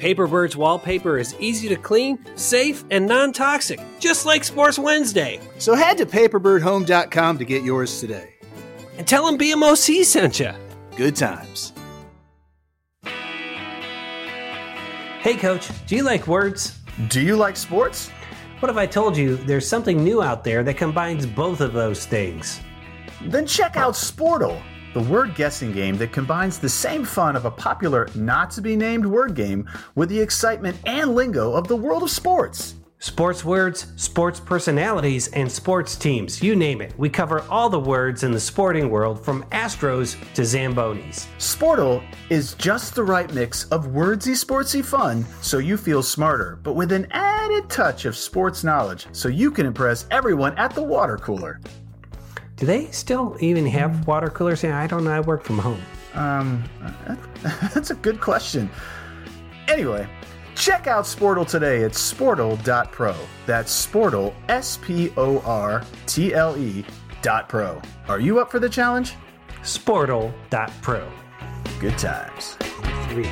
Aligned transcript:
Paperbird's 0.00 0.56
wallpaper 0.56 1.18
is 1.18 1.34
easy 1.38 1.68
to 1.68 1.76
clean, 1.76 2.18
safe, 2.34 2.84
and 2.90 3.06
non 3.06 3.32
toxic, 3.32 3.80
just 3.98 4.24
like 4.24 4.44
Sports 4.44 4.78
Wednesday. 4.78 5.40
So 5.58 5.74
head 5.74 5.98
to 5.98 6.06
paperbirdhome.com 6.06 7.38
to 7.38 7.44
get 7.44 7.62
yours 7.62 8.00
today. 8.00 8.34
And 8.96 9.06
tell 9.06 9.26
them 9.26 9.38
BMOC 9.38 10.04
sent 10.04 10.40
you. 10.40 10.52
Good 10.96 11.16
times. 11.16 11.72
Hey, 15.20 15.36
Coach, 15.36 15.68
do 15.86 15.96
you 15.96 16.02
like 16.02 16.26
words? 16.26 16.78
Do 17.08 17.20
you 17.20 17.36
like 17.36 17.56
sports? 17.56 18.08
What 18.60 18.70
if 18.70 18.76
I 18.76 18.86
told 18.86 19.16
you 19.16 19.36
there's 19.36 19.68
something 19.68 20.02
new 20.02 20.22
out 20.22 20.44
there 20.44 20.62
that 20.64 20.78
combines 20.78 21.26
both 21.26 21.60
of 21.60 21.74
those 21.74 22.06
things? 22.06 22.60
Then 23.24 23.46
check 23.46 23.76
out 23.76 23.94
Sportle, 23.94 24.62
the 24.92 25.02
word 25.02 25.34
guessing 25.34 25.72
game 25.72 25.96
that 25.98 26.12
combines 26.12 26.58
the 26.58 26.68
same 26.68 27.04
fun 27.04 27.36
of 27.36 27.44
a 27.44 27.50
popular, 27.50 28.08
not 28.14 28.50
to 28.52 28.60
be 28.60 28.76
named 28.76 29.06
word 29.06 29.34
game 29.34 29.68
with 29.94 30.08
the 30.08 30.20
excitement 30.20 30.76
and 30.86 31.14
lingo 31.14 31.52
of 31.52 31.68
the 31.68 31.76
world 31.76 32.02
of 32.02 32.10
sports. 32.10 32.74
Sports 33.02 33.46
words, 33.46 33.86
sports 33.96 34.38
personalities, 34.40 35.28
and 35.28 35.50
sports 35.50 35.96
teams. 35.96 36.42
You 36.42 36.54
name 36.54 36.82
it. 36.82 36.92
We 36.98 37.08
cover 37.08 37.40
all 37.48 37.70
the 37.70 37.80
words 37.80 38.24
in 38.24 38.30
the 38.30 38.38
sporting 38.38 38.90
world 38.90 39.24
from 39.24 39.42
Astros 39.44 40.16
to 40.34 40.42
Zambonis. 40.42 41.26
Sportle 41.38 42.02
is 42.28 42.52
just 42.54 42.94
the 42.94 43.02
right 43.02 43.32
mix 43.32 43.64
of 43.68 43.86
wordsy, 43.86 44.32
sportsy 44.32 44.84
fun 44.84 45.24
so 45.40 45.56
you 45.56 45.78
feel 45.78 46.02
smarter, 46.02 46.58
but 46.62 46.74
with 46.74 46.92
an 46.92 47.06
added 47.12 47.70
touch 47.70 48.04
of 48.04 48.14
sports 48.14 48.64
knowledge 48.64 49.06
so 49.12 49.30
you 49.30 49.50
can 49.50 49.64
impress 49.64 50.06
everyone 50.10 50.54
at 50.58 50.74
the 50.74 50.82
water 50.82 51.16
cooler. 51.16 51.58
Do 52.60 52.66
they 52.66 52.90
still 52.90 53.38
even 53.40 53.64
have 53.66 54.06
water 54.06 54.28
coolers? 54.28 54.62
I 54.64 54.86
don't 54.86 55.04
know. 55.04 55.10
I 55.10 55.20
work 55.20 55.44
from 55.44 55.58
home. 55.58 55.80
Um, 56.12 56.62
that's 57.42 57.90
a 57.90 57.94
good 57.94 58.20
question. 58.20 58.68
Anyway, 59.66 60.06
check 60.56 60.86
out 60.86 61.06
Sportle 61.06 61.48
today 61.48 61.84
at 61.84 61.92
sportle.pro. 61.92 63.16
That's 63.46 63.86
Sportle, 63.86 64.34
S 64.50 64.76
P 64.82 65.10
O 65.16 65.38
R 65.40 65.82
T 66.04 66.34
L 66.34 66.54
E 66.58 66.84
dot 67.22 67.48
pro. 67.48 67.80
Are 68.08 68.20
you 68.20 68.40
up 68.40 68.50
for 68.50 68.58
the 68.58 68.68
challenge? 68.68 69.14
Sportle.pro. 69.62 71.10
Good 71.80 71.96
times. 71.96 72.58
Three, 73.08 73.30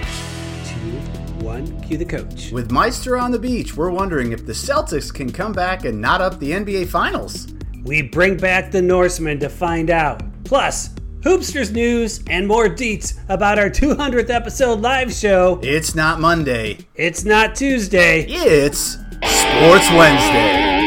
two, 0.65 1.45
one. 1.45 1.79
Cue 1.83 1.99
the 1.99 2.06
coach. 2.06 2.51
With 2.51 2.71
Meister 2.71 3.19
on 3.19 3.31
the 3.31 3.38
beach, 3.38 3.77
we're 3.77 3.91
wondering 3.91 4.33
if 4.33 4.47
the 4.47 4.55
Celtics 4.55 5.12
can 5.12 5.31
come 5.31 5.53
back 5.53 5.84
and 5.84 6.00
knot 6.00 6.22
up 6.22 6.38
the 6.38 6.53
NBA 6.53 6.88
Finals. 6.88 7.49
We 7.84 8.03
bring 8.03 8.37
back 8.37 8.71
the 8.71 8.83
Norsemen 8.83 9.39
to 9.41 9.49
find 9.49 9.91
out. 9.91 10.22
Plus, 10.44 10.91
Hoopsters 11.21 11.72
news 11.72 12.21
and 12.31 12.47
more 12.47 12.69
deets 12.69 13.19
about 13.28 13.59
our 13.59 13.69
200th 13.71 14.31
episode 14.31 14.81
live 14.81 15.12
show. 15.12 15.59
It's 15.62 15.94
not 15.94 16.21
Monday, 16.21 16.78
It's 16.94 17.25
not 17.25 17.55
Tuesday. 17.56 18.25
it's 18.28 18.99
Sports 19.22 19.91
Wednesday. 19.91 20.78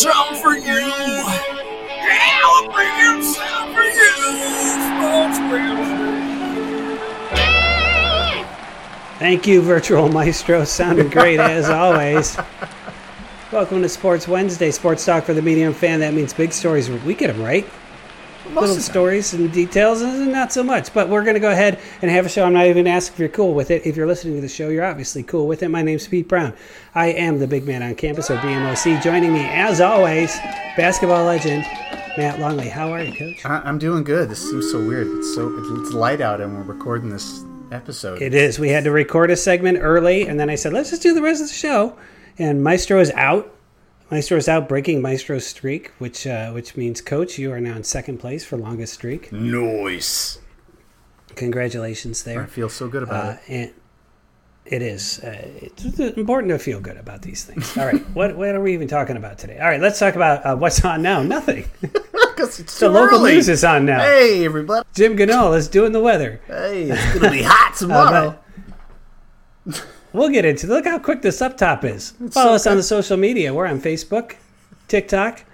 For 0.00 0.54
you. 0.54 0.62
Yeah, 0.64 2.62
we're 2.62 2.72
bringing 2.72 3.22
some 3.22 3.74
for 3.74 3.82
you. 3.82 4.12
Thank 9.18 9.46
you, 9.46 9.60
Virtual 9.60 10.08
Maestro. 10.08 10.64
Sounded 10.64 11.12
great 11.12 11.38
as 11.38 11.68
always. 11.68 12.38
Welcome 13.52 13.82
to 13.82 13.88
Sports 13.88 14.26
Wednesday, 14.26 14.70
sports 14.70 15.04
talk 15.04 15.24
for 15.24 15.34
the 15.34 15.42
medium 15.42 15.74
fan. 15.74 16.00
That 16.00 16.14
means 16.14 16.32
big 16.32 16.54
stories. 16.54 16.88
We 16.90 17.14
get 17.14 17.26
them 17.26 17.42
right. 17.42 17.68
Little 18.54 18.76
stories 18.76 19.32
and 19.34 19.50
details, 19.52 20.02
and 20.02 20.30
not 20.30 20.52
so 20.52 20.62
much. 20.62 20.92
But 20.92 21.08
we're 21.08 21.22
going 21.22 21.34
to 21.34 21.40
go 21.40 21.50
ahead 21.50 21.80
and 22.02 22.10
have 22.10 22.26
a 22.26 22.28
show. 22.28 22.44
I'm 22.44 22.52
not 22.52 22.66
even 22.66 22.86
asking 22.86 23.14
if 23.14 23.18
you're 23.20 23.28
cool 23.30 23.54
with 23.54 23.70
it. 23.70 23.86
If 23.86 23.96
you're 23.96 24.06
listening 24.06 24.34
to 24.36 24.40
the 24.40 24.48
show, 24.48 24.68
you're 24.68 24.84
obviously 24.84 25.22
cool 25.22 25.46
with 25.46 25.62
it. 25.62 25.68
My 25.68 25.82
name's 25.82 26.06
Pete 26.06 26.28
Brown. 26.28 26.52
I 26.94 27.06
am 27.08 27.38
the 27.38 27.46
big 27.46 27.66
man 27.66 27.82
on 27.82 27.94
campus, 27.94 28.30
or 28.30 28.36
BMOC. 28.36 29.02
Joining 29.02 29.32
me, 29.32 29.46
as 29.48 29.80
always, 29.80 30.36
basketball 30.76 31.24
legend 31.24 31.64
Matt 32.18 32.40
Longley. 32.40 32.68
How 32.68 32.92
are 32.92 33.02
you, 33.02 33.12
Coach? 33.16 33.44
I- 33.46 33.62
I'm 33.64 33.78
doing 33.78 34.04
good. 34.04 34.28
This 34.28 34.48
seems 34.50 34.70
so 34.70 34.78
weird. 34.86 35.06
It's 35.08 35.34
so 35.34 35.48
it's 35.80 35.92
light 35.92 36.20
out, 36.20 36.40
and 36.40 36.54
we're 36.54 36.62
recording 36.74 37.08
this 37.08 37.44
episode. 37.70 38.20
It 38.20 38.34
is. 38.34 38.58
We 38.58 38.68
had 38.68 38.84
to 38.84 38.90
record 38.90 39.30
a 39.30 39.36
segment 39.36 39.78
early, 39.80 40.26
and 40.28 40.38
then 40.38 40.50
I 40.50 40.56
said, 40.56 40.72
let's 40.74 40.90
just 40.90 41.02
do 41.02 41.14
the 41.14 41.22
rest 41.22 41.40
of 41.40 41.48
the 41.48 41.54
show. 41.54 41.96
And 42.38 42.62
Maestro 42.62 43.00
is 43.00 43.10
out. 43.12 43.52
Maestro 44.12 44.36
is 44.36 44.46
out, 44.46 44.68
breaking 44.68 45.00
Maestro's 45.00 45.46
streak, 45.46 45.90
which 45.98 46.26
uh, 46.26 46.50
which 46.50 46.76
means, 46.76 47.00
Coach, 47.00 47.38
you 47.38 47.50
are 47.50 47.62
now 47.62 47.76
in 47.76 47.82
second 47.82 48.18
place 48.18 48.44
for 48.44 48.58
longest 48.58 48.92
streak. 48.92 49.32
Nice. 49.32 50.38
Congratulations 51.34 52.22
there. 52.22 52.42
I 52.42 52.46
feel 52.46 52.68
so 52.68 52.88
good 52.88 53.02
about 53.02 53.24
Uh, 53.24 53.36
it. 53.46 53.48
and 53.48 53.72
it 54.66 54.82
is. 54.82 55.18
Uh, 55.20 55.48
it's 55.62 55.98
important 55.98 56.50
to 56.50 56.58
feel 56.58 56.78
good 56.78 56.98
about 56.98 57.22
these 57.22 57.42
things. 57.44 57.74
All 57.78 57.86
right, 57.86 58.02
what 58.10 58.36
what 58.36 58.50
are 58.54 58.60
we 58.60 58.74
even 58.74 58.86
talking 58.86 59.16
about 59.16 59.38
today? 59.38 59.58
All 59.58 59.66
right, 59.66 59.80
let's 59.80 59.98
talk 59.98 60.14
about 60.14 60.44
uh, 60.44 60.56
what's 60.56 60.84
on 60.84 61.00
now. 61.02 61.22
Nothing. 61.22 61.64
Because 62.32 62.60
it's 62.60 62.78
The 62.80 62.88
local 62.88 63.18
early. 63.18 63.34
news 63.34 63.48
is 63.50 63.62
on 63.62 63.84
now. 63.84 64.00
Hey, 64.00 64.42
everybody. 64.46 64.88
Jim 64.94 65.18
Ganol 65.18 65.54
is 65.54 65.68
doing 65.68 65.92
the 65.92 66.00
weather. 66.00 66.40
Hey, 66.46 66.84
it's 66.90 67.14
gonna 67.14 67.30
be 67.30 67.42
hot 67.42 67.74
tomorrow. 67.78 68.38
We'll 70.12 70.28
get 70.28 70.44
into 70.44 70.66
it. 70.66 70.70
Look 70.70 70.84
how 70.84 70.98
quick 70.98 71.22
this 71.22 71.40
up 71.40 71.56
top 71.56 71.84
is. 71.84 72.10
Follow 72.30 72.50
so 72.50 72.54
us 72.54 72.66
on 72.66 72.76
the 72.76 72.82
social 72.82 73.16
media. 73.16 73.54
We're 73.54 73.66
on 73.66 73.80
Facebook, 73.80 74.36
TikTok, 74.88 75.44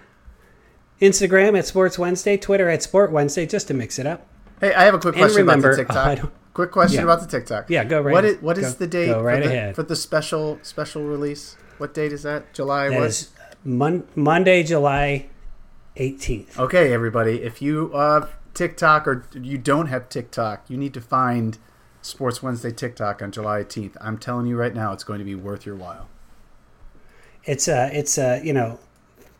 Instagram 1.01 1.57
at 1.59 1.67
Sports 1.67 1.99
Wednesday, 1.99 2.37
Twitter 2.37 2.69
at 2.69 2.83
Sport 2.83 3.13
Wednesday, 3.13 3.47
just 3.47 3.69
to 3.69 3.75
mix 3.75 3.99
it 3.99 4.07
up. 4.07 4.27
hey, 4.61 4.75
I 4.75 4.85
have 4.85 4.95
a 4.95 4.99
quick 4.99 5.15
And 5.15 5.23
question 5.23 5.39
remember- 5.43 5.71
about 5.71 5.77
the 5.77 5.85
TikTok. 5.95 6.19
don't- 6.19 6.33
quick 6.55 6.71
question 6.73 6.97
Yeah. 6.99 7.05
about 7.05 7.21
the 7.21 7.27
TikTok. 7.29 7.71
Yeah, 7.71 7.85
go 7.85 8.01
right 8.01 8.13
What 8.13 8.25
ahead. 8.25 8.37
is, 8.39 8.43
what 8.43 8.59
is 8.59 8.73
Go- 8.73 8.79
the 8.81 8.87
date 8.89 9.13
right 9.13 9.43
for, 9.45 9.49
the, 9.49 9.73
for 9.75 9.83
the 9.85 9.97
special 9.97 10.59
special 10.63 11.05
release? 11.05 11.57
What 11.79 11.95
date 11.95 12.13
is 12.13 12.25
that? 12.25 12.53
July 12.53 12.89
That 12.89 12.99
what? 12.99 13.07
is 13.07 13.31
Mon- 13.65 14.03
Monday, 14.17 14.65
July 14.65 15.27
18th. 15.97 16.59
Okay, 16.59 16.93
everybody, 16.93 17.43
if 17.43 17.63
you 17.63 17.91
have 17.91 18.31
TikTok 18.55 19.07
or 19.07 19.25
you 19.35 19.57
don't 19.59 19.87
have 19.87 20.09
TikTok, 20.09 20.65
you 20.69 20.77
need 20.77 20.95
to 20.95 21.01
find 21.01 21.59
Sports 22.09 22.43
Wednesday 22.43 22.73
TikTok 22.73 23.21
on 23.23 23.31
July 23.31 23.63
18th. 23.63 23.97
I'm 24.01 24.19
telling 24.19 24.47
you 24.47 24.57
right 24.57 24.75
now, 24.75 24.93
it's 24.93 25.05
going 25.05 25.19
to 25.19 25.25
be 25.25 25.35
worth 25.35 25.67
your 25.67 25.77
while. 25.77 26.09
It's 27.45 27.69
uh, 27.69 27.91
it's 27.93 28.19
uh, 28.19 28.41
you 28.43 28.53
know, 28.53 28.79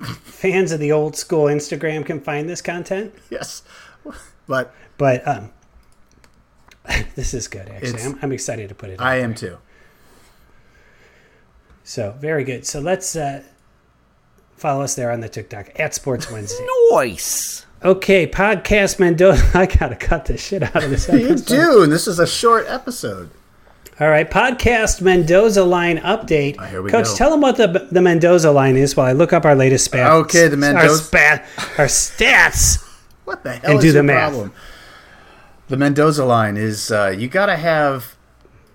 fans 0.01 0.71
of 0.73 0.81
the 0.81 0.93
old 0.93 1.17
school 1.17 1.45
Instagram 1.45 2.05
can 2.07 2.21
find 2.21 2.49
this 2.49 2.63
content, 2.63 3.15
Yes, 3.31 3.63
but 4.47 4.73
but 4.97 5.27
um, 5.27 5.51
this 7.17 7.35
is 7.35 7.49
good. 7.49 7.69
Actually, 7.69 8.03
I'm, 8.03 8.19
I'm 8.23 8.33
excited 8.33 8.69
to 8.69 8.75
put 8.75 8.91
it. 8.91 9.01
out 9.01 9.07
I 9.07 9.17
there. 9.17 9.25
am 9.25 9.35
too. 9.35 9.59
So 11.85 12.15
very 12.21 12.45
good. 12.45 12.67
So 12.67 12.81
let's 12.81 13.17
uh, 13.17 13.43
follow 14.57 14.83
us 14.83 14.95
there 14.95 15.11
on 15.11 15.21
the 15.21 15.29
TikTok 15.29 15.71
at 15.81 15.95
Sports 15.95 16.31
Wednesday. 16.31 16.67
Noise. 16.93 17.65
Okay, 17.85 18.27
podcast 18.27 18.99
Mendoza. 18.99 19.49
I 19.55 19.67
gotta 19.67 19.95
cut 19.97 20.25
the 20.27 20.37
shit 20.37 20.63
out 20.63 20.83
of 20.83 20.91
this. 20.91 21.09
You 21.13 21.37
do, 21.37 21.83
and 21.83 21.93
this 21.93 22.07
is 22.09 22.19
a 22.19 22.27
short 22.27 22.67
episode. 22.67 23.31
All 24.01 24.09
right, 24.09 24.29
podcast 24.29 25.01
Mendoza 25.01 25.65
line 25.65 25.99
update. 25.99 26.57
Oh, 26.59 26.65
here 26.65 26.83
we 26.83 26.91
Coach, 26.91 27.07
go. 27.07 27.15
tell 27.17 27.31
them 27.31 27.41
what 27.41 27.57
the 27.57 27.89
the 27.91 28.03
Mendoza 28.03 28.51
line 28.51 28.77
is 28.77 28.97
while 28.97 29.07
I 29.07 29.13
look 29.13 29.33
up 29.33 29.45
our 29.45 29.55
latest 29.55 29.91
stats. 29.91 30.11
Okay, 30.23 30.49
the 30.49 30.57
Mendoza- 30.57 30.89
Our, 30.89 30.97
spat, 30.97 31.47
our 31.79 31.87
stats 31.87 32.85
What 33.25 33.43
the 33.45 33.53
hell 33.53 33.71
And 33.73 33.79
is 33.79 33.85
do 33.85 33.93
the 33.93 34.03
math. 34.03 34.31
problem? 34.31 34.53
The 35.69 35.77
Mendoza 35.77 36.25
line 36.25 36.57
is 36.57 36.91
uh, 36.91 37.15
you 37.17 37.29
got 37.29 37.47
to 37.47 37.57
have. 37.57 38.17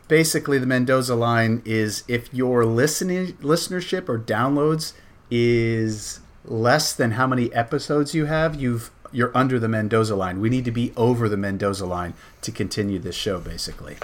Basically, 0.09 0.59
the 0.59 0.65
Mendoza 0.67 1.15
line 1.15 1.61
is 1.65 2.03
if 2.07 2.31
your 2.33 2.65
listening 2.65 3.33
listenership 3.41 4.07
or 4.09 4.19
downloads 4.19 4.93
is 5.31 6.19
less 6.45 6.93
than 6.93 7.11
how 7.11 7.27
many 7.27 7.53
episodes 7.53 8.13
you 8.13 8.25
have, 8.25 8.55
you've 8.55 8.91
you're 9.11 9.35
under 9.37 9.59
the 9.59 9.67
Mendoza 9.67 10.15
line. 10.15 10.39
We 10.41 10.49
need 10.49 10.65
to 10.65 10.71
be 10.71 10.91
over 10.97 11.29
the 11.29 11.37
Mendoza 11.37 11.85
line 11.85 12.13
to 12.41 12.51
continue 12.51 12.97
this 12.99 13.15
show. 13.15 13.39
Basically, 13.39 13.97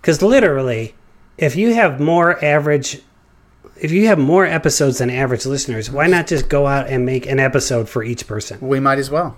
Because 0.00 0.22
literally, 0.22 0.94
if 1.36 1.56
you 1.56 1.74
have 1.74 2.00
more 2.00 2.42
average, 2.42 3.02
if 3.80 3.92
you 3.92 4.06
have 4.06 4.18
more 4.18 4.46
episodes 4.46 4.98
than 4.98 5.10
average 5.10 5.44
listeners, 5.44 5.90
why 5.90 6.06
not 6.06 6.26
just 6.26 6.48
go 6.48 6.66
out 6.66 6.86
and 6.88 7.04
make 7.04 7.26
an 7.26 7.38
episode 7.38 7.88
for 7.88 8.02
each 8.02 8.26
person? 8.26 8.58
we 8.60 8.80
might 8.80 8.98
as 8.98 9.10
well. 9.10 9.36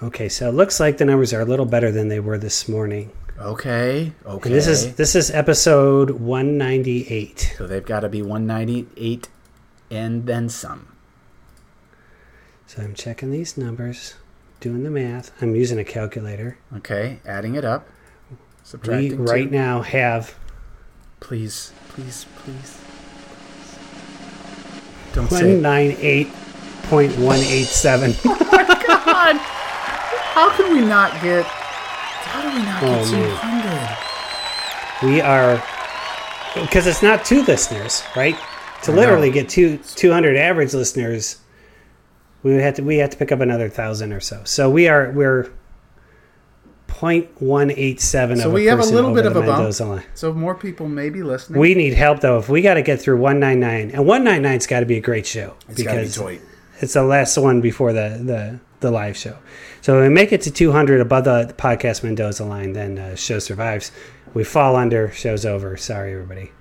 Okay, 0.00 0.28
so 0.28 0.48
it 0.48 0.52
looks 0.54 0.78
like 0.78 0.98
the 0.98 1.04
numbers 1.04 1.32
are 1.32 1.40
a 1.40 1.44
little 1.44 1.66
better 1.66 1.90
than 1.90 2.06
they 2.06 2.20
were 2.20 2.38
this 2.38 2.68
morning. 2.68 3.10
Okay, 3.40 4.12
okay. 4.24 4.48
And 4.48 4.54
this 4.54 4.68
is 4.68 4.94
this 4.94 5.16
is 5.16 5.30
episode 5.32 6.10
198. 6.10 7.54
so 7.58 7.66
they've 7.66 7.84
got 7.84 8.00
to 8.00 8.08
be 8.08 8.22
198 8.22 9.28
and 9.90 10.26
then 10.26 10.48
some. 10.48 10.88
So 12.66 12.82
I'm 12.82 12.94
checking 12.94 13.30
these 13.30 13.56
numbers, 13.56 14.14
doing 14.60 14.84
the 14.84 14.90
math. 14.90 15.30
I'm 15.42 15.54
using 15.54 15.78
a 15.78 15.84
calculator. 15.84 16.58
Okay, 16.76 17.20
adding 17.26 17.54
it 17.54 17.64
up, 17.64 17.88
Subtracting. 18.62 19.24
We 19.24 19.30
right 19.30 19.48
two. 19.50 19.56
now 19.56 19.82
have 19.82 20.34
Please, 21.20 21.72
please, 21.88 22.26
please. 22.36 22.78
Don't 25.14 25.28
say. 25.30 25.52
it. 25.58 25.62
198.187. 25.62 28.22
God, 28.86 29.36
how 29.36 30.50
can 30.56 30.72
we 30.74 30.80
not 30.84 31.12
get? 31.22 31.44
How 31.44 32.42
do 32.42 32.48
we 32.56 32.62
not 32.62 32.82
Oh, 32.82 33.10
get 33.10 33.12
man. 33.12 33.96
200? 35.00 35.10
we 35.10 35.20
are 35.20 35.62
because 36.62 36.86
it's 36.86 37.02
not 37.02 37.24
two 37.24 37.42
listeners, 37.44 38.02
right? 38.16 38.36
To 38.84 38.92
literally 38.92 39.30
get 39.30 39.48
two 39.48 39.78
200 39.78 40.36
average 40.36 40.72
listeners, 40.72 41.38
we 42.42 42.52
would 42.52 42.60
have 42.60 42.74
to 42.74 42.82
we 42.82 42.98
have 42.98 43.10
to 43.10 43.16
pick 43.16 43.32
up 43.32 43.40
another 43.40 43.68
thousand 43.68 44.12
or 44.12 44.20
so. 44.20 44.42
So 44.44 44.70
we 44.70 44.88
are 44.88 45.10
we're 45.12 45.50
0.187 46.88 48.38
So 48.38 48.48
of 48.48 48.52
we 48.52 48.66
a 48.66 48.70
have 48.70 48.80
a 48.80 48.84
little 48.84 49.14
bit 49.14 49.26
of 49.26 49.34
the 49.34 49.42
a 49.42 49.46
bump. 49.46 49.80
Line. 49.80 50.04
So 50.14 50.32
more 50.32 50.54
people 50.54 50.88
may 50.88 51.10
be 51.10 51.22
listening. 51.22 51.60
We 51.60 51.74
need 51.74 51.94
help 51.94 52.20
though. 52.20 52.38
If 52.38 52.48
we 52.48 52.62
got 52.62 52.74
to 52.74 52.82
get 52.82 53.00
through 53.00 53.18
199, 53.18 53.90
and 53.94 54.08
199's 54.08 54.66
got 54.66 54.80
to 54.80 54.86
be 54.86 54.96
a 54.96 55.00
great 55.00 55.26
show 55.26 55.54
it's 55.68 55.82
got 55.82 55.94
to 55.94 56.00
be 56.00 56.06
because 56.06 56.40
it's 56.80 56.94
the 56.94 57.04
last 57.04 57.36
one 57.36 57.60
before 57.60 57.92
the 57.92 58.20
the 58.22 58.60
the 58.80 58.90
live 58.90 59.16
show. 59.16 59.36
So 59.80 59.94
when 59.94 60.02
we 60.04 60.08
make 60.08 60.32
it 60.32 60.42
to 60.42 60.50
200 60.50 61.00
above 61.00 61.24
the, 61.24 61.44
the 61.44 61.54
podcast 61.54 62.02
Mendoza 62.04 62.44
line, 62.44 62.72
then 62.72 62.98
uh, 62.98 63.16
show 63.16 63.38
survives. 63.38 63.90
We 64.34 64.44
fall 64.44 64.76
under, 64.76 65.10
show's 65.10 65.44
over. 65.44 65.76
Sorry, 65.76 66.12
everybody. 66.12 66.52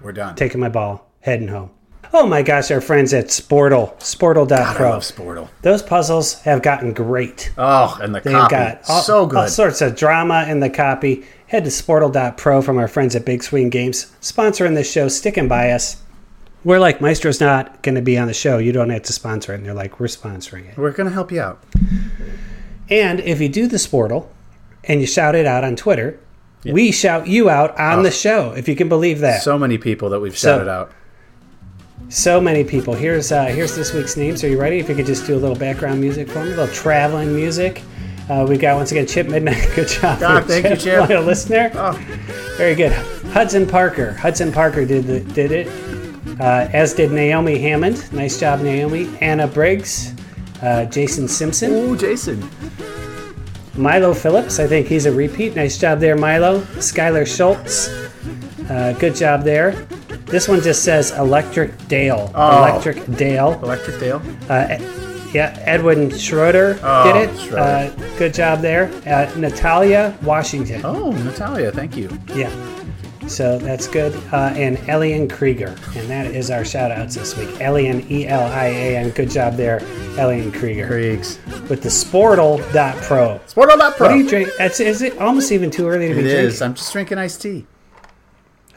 We're 0.00 0.12
done. 0.12 0.36
Taking 0.36 0.60
my 0.60 0.68
ball, 0.70 1.09
heading 1.20 1.48
home. 1.48 1.70
Oh 2.12 2.26
my 2.26 2.42
gosh, 2.42 2.72
our 2.72 2.80
friends 2.80 3.14
at 3.14 3.26
Sportle, 3.26 3.86
God, 3.86 3.96
I 4.00 4.02
Sportle.pro. 4.02 4.90
love 4.90 5.02
Sportle. 5.02 5.48
Those 5.62 5.80
puzzles 5.82 6.40
have 6.40 6.60
gotten 6.60 6.92
great. 6.92 7.52
Oh, 7.56 7.96
and 8.02 8.12
the 8.12 8.20
They've 8.20 8.34
copy, 8.34 8.50
got 8.50 8.80
all, 8.88 9.02
so 9.02 9.30
all 9.30 9.46
sorts 9.46 9.80
of 9.80 9.94
drama 9.94 10.44
in 10.48 10.58
the 10.58 10.70
copy. 10.70 11.24
Head 11.46 11.64
to 11.64 11.70
Sportle.pro 11.70 12.62
from 12.62 12.78
our 12.78 12.88
friends 12.88 13.14
at 13.14 13.24
Big 13.24 13.44
Swing 13.44 13.70
Games, 13.70 14.12
sponsoring 14.20 14.74
this 14.74 14.90
show, 14.90 15.06
sticking 15.08 15.46
by 15.46 15.70
us. 15.70 16.02
We're 16.64 16.80
like, 16.80 17.00
Maestro's 17.00 17.40
not 17.40 17.82
going 17.82 17.94
to 17.94 18.02
be 18.02 18.18
on 18.18 18.26
the 18.26 18.34
show. 18.34 18.58
You 18.58 18.72
don't 18.72 18.90
have 18.90 19.02
to 19.04 19.12
sponsor 19.12 19.52
it. 19.52 19.58
And 19.58 19.66
they're 19.66 19.72
like, 19.74 19.98
we're 20.00 20.06
sponsoring 20.08 20.68
it. 20.68 20.76
We're 20.76 20.90
gonna 20.90 21.10
help 21.10 21.30
you 21.32 21.40
out. 21.40 21.62
And 22.90 23.20
if 23.20 23.40
you 23.40 23.48
do 23.48 23.68
the 23.68 23.76
Sportle 23.78 24.28
and 24.84 25.00
you 25.00 25.06
shout 25.06 25.34
it 25.36 25.46
out 25.46 25.62
on 25.62 25.76
Twitter, 25.76 26.18
we 26.64 26.90
shout 26.92 27.28
you 27.28 27.48
out 27.48 27.78
on 27.78 28.00
oh. 28.00 28.02
the 28.02 28.10
show, 28.10 28.52
if 28.52 28.68
you 28.68 28.74
can 28.76 28.88
believe 28.88 29.20
that. 29.20 29.42
So 29.42 29.58
many 29.58 29.78
people 29.78 30.10
that 30.10 30.20
we've 30.20 30.36
So- 30.36 30.58
shouted 30.58 30.68
out. 30.68 30.92
So 32.10 32.40
many 32.40 32.64
people. 32.64 32.92
Here's 32.92 33.30
uh, 33.30 33.44
here's 33.46 33.76
this 33.76 33.92
week's 33.94 34.16
names. 34.16 34.42
Are 34.42 34.48
you 34.48 34.60
ready? 34.60 34.80
If 34.80 34.88
you 34.88 34.96
could 34.96 35.06
just 35.06 35.26
do 35.28 35.36
a 35.36 35.38
little 35.38 35.56
background 35.56 36.00
music 36.00 36.28
for 36.28 36.42
me, 36.44 36.52
a 36.52 36.56
little 36.56 36.74
traveling 36.74 37.34
music. 37.34 37.84
Uh, 38.28 38.44
we 38.48 38.58
got 38.58 38.74
once 38.76 38.90
again 38.90 39.06
Chip 39.06 39.28
Midnight. 39.28 39.68
Good 39.76 39.86
job, 39.86 40.18
God, 40.18 40.44
thank 40.44 40.68
you, 40.68 40.76
Chip. 40.76 41.08
Loyal 41.08 41.22
listener. 41.22 41.70
Oh, 41.74 41.92
Very 42.56 42.74
good. 42.74 42.92
Hudson 43.32 43.64
Parker. 43.64 44.12
Hudson 44.14 44.52
Parker 44.52 44.84
did 44.84 45.04
the, 45.04 45.20
did 45.20 45.52
it, 45.52 45.68
uh, 46.40 46.68
as 46.72 46.94
did 46.94 47.12
Naomi 47.12 47.58
Hammond. 47.58 48.12
Nice 48.12 48.38
job, 48.40 48.60
Naomi. 48.60 49.16
Anna 49.20 49.46
Briggs. 49.46 50.12
Uh, 50.62 50.86
Jason 50.86 51.28
Simpson. 51.28 51.72
Ooh, 51.72 51.96
Jason. 51.96 52.48
Milo 53.76 54.14
Phillips, 54.14 54.58
I 54.58 54.66
think 54.66 54.88
he's 54.88 55.06
a 55.06 55.12
repeat. 55.12 55.54
Nice 55.54 55.78
job 55.78 56.00
there, 56.00 56.16
Milo. 56.16 56.60
Skylar 56.78 57.24
Schultz, 57.24 57.88
uh, 58.68 58.92
good 58.98 59.14
job 59.14 59.44
there. 59.44 59.86
This 60.30 60.48
one 60.48 60.60
just 60.60 60.84
says 60.84 61.10
Electric 61.12 61.76
Dale. 61.88 62.30
Oh. 62.34 62.58
Electric 62.58 63.04
Dale. 63.16 63.58
Electric 63.62 63.98
Dale. 63.98 64.22
Uh, 64.48 64.78
yeah, 65.32 65.56
Edwin 65.64 66.10
Schroeder 66.16 66.78
Oh, 66.82 67.12
did 67.12 67.28
it. 67.30 67.38
Schroeder. 67.38 67.58
Uh, 67.58 67.90
good 68.18 68.34
job 68.34 68.60
there. 68.60 68.86
Uh, 69.06 69.32
Natalia 69.36 70.16
Washington. 70.22 70.80
Oh, 70.84 71.10
Natalia, 71.12 71.70
thank 71.72 71.96
you. 71.96 72.10
Yeah. 72.34 72.50
So 73.28 73.58
that's 73.58 73.86
good. 73.86 74.12
Uh, 74.32 74.52
and 74.56 74.76
Elian 74.88 75.28
Krieger. 75.28 75.76
And 75.96 76.08
that 76.10 76.26
is 76.26 76.50
our 76.50 76.64
shout 76.64 76.90
outs 76.90 77.14
this 77.14 77.36
week. 77.36 77.60
Elian, 77.60 78.04
E 78.10 78.26
L 78.26 78.44
I 78.52 78.66
A 78.66 78.96
N. 78.96 79.10
Good 79.10 79.30
job 79.30 79.54
there, 79.54 79.80
Elian 80.18 80.50
Krieger. 80.50 80.88
Kriegs. 80.88 81.38
With 81.68 81.82
the 81.82 81.90
Sportle.pro. 81.90 83.40
Sportle.pro. 83.46 84.06
What 84.06 84.12
do 84.12 84.18
you 84.18 84.28
drink? 84.28 84.50
That's, 84.58 84.80
is 84.80 85.02
it 85.02 85.16
almost 85.18 85.52
even 85.52 85.70
too 85.70 85.86
early 85.88 86.08
to 86.08 86.14
be 86.14 86.20
It 86.20 86.24
drinking? 86.24 86.46
is. 86.46 86.62
I'm 86.62 86.74
just 86.74 86.92
drinking 86.92 87.18
iced 87.18 87.40
tea. 87.42 87.66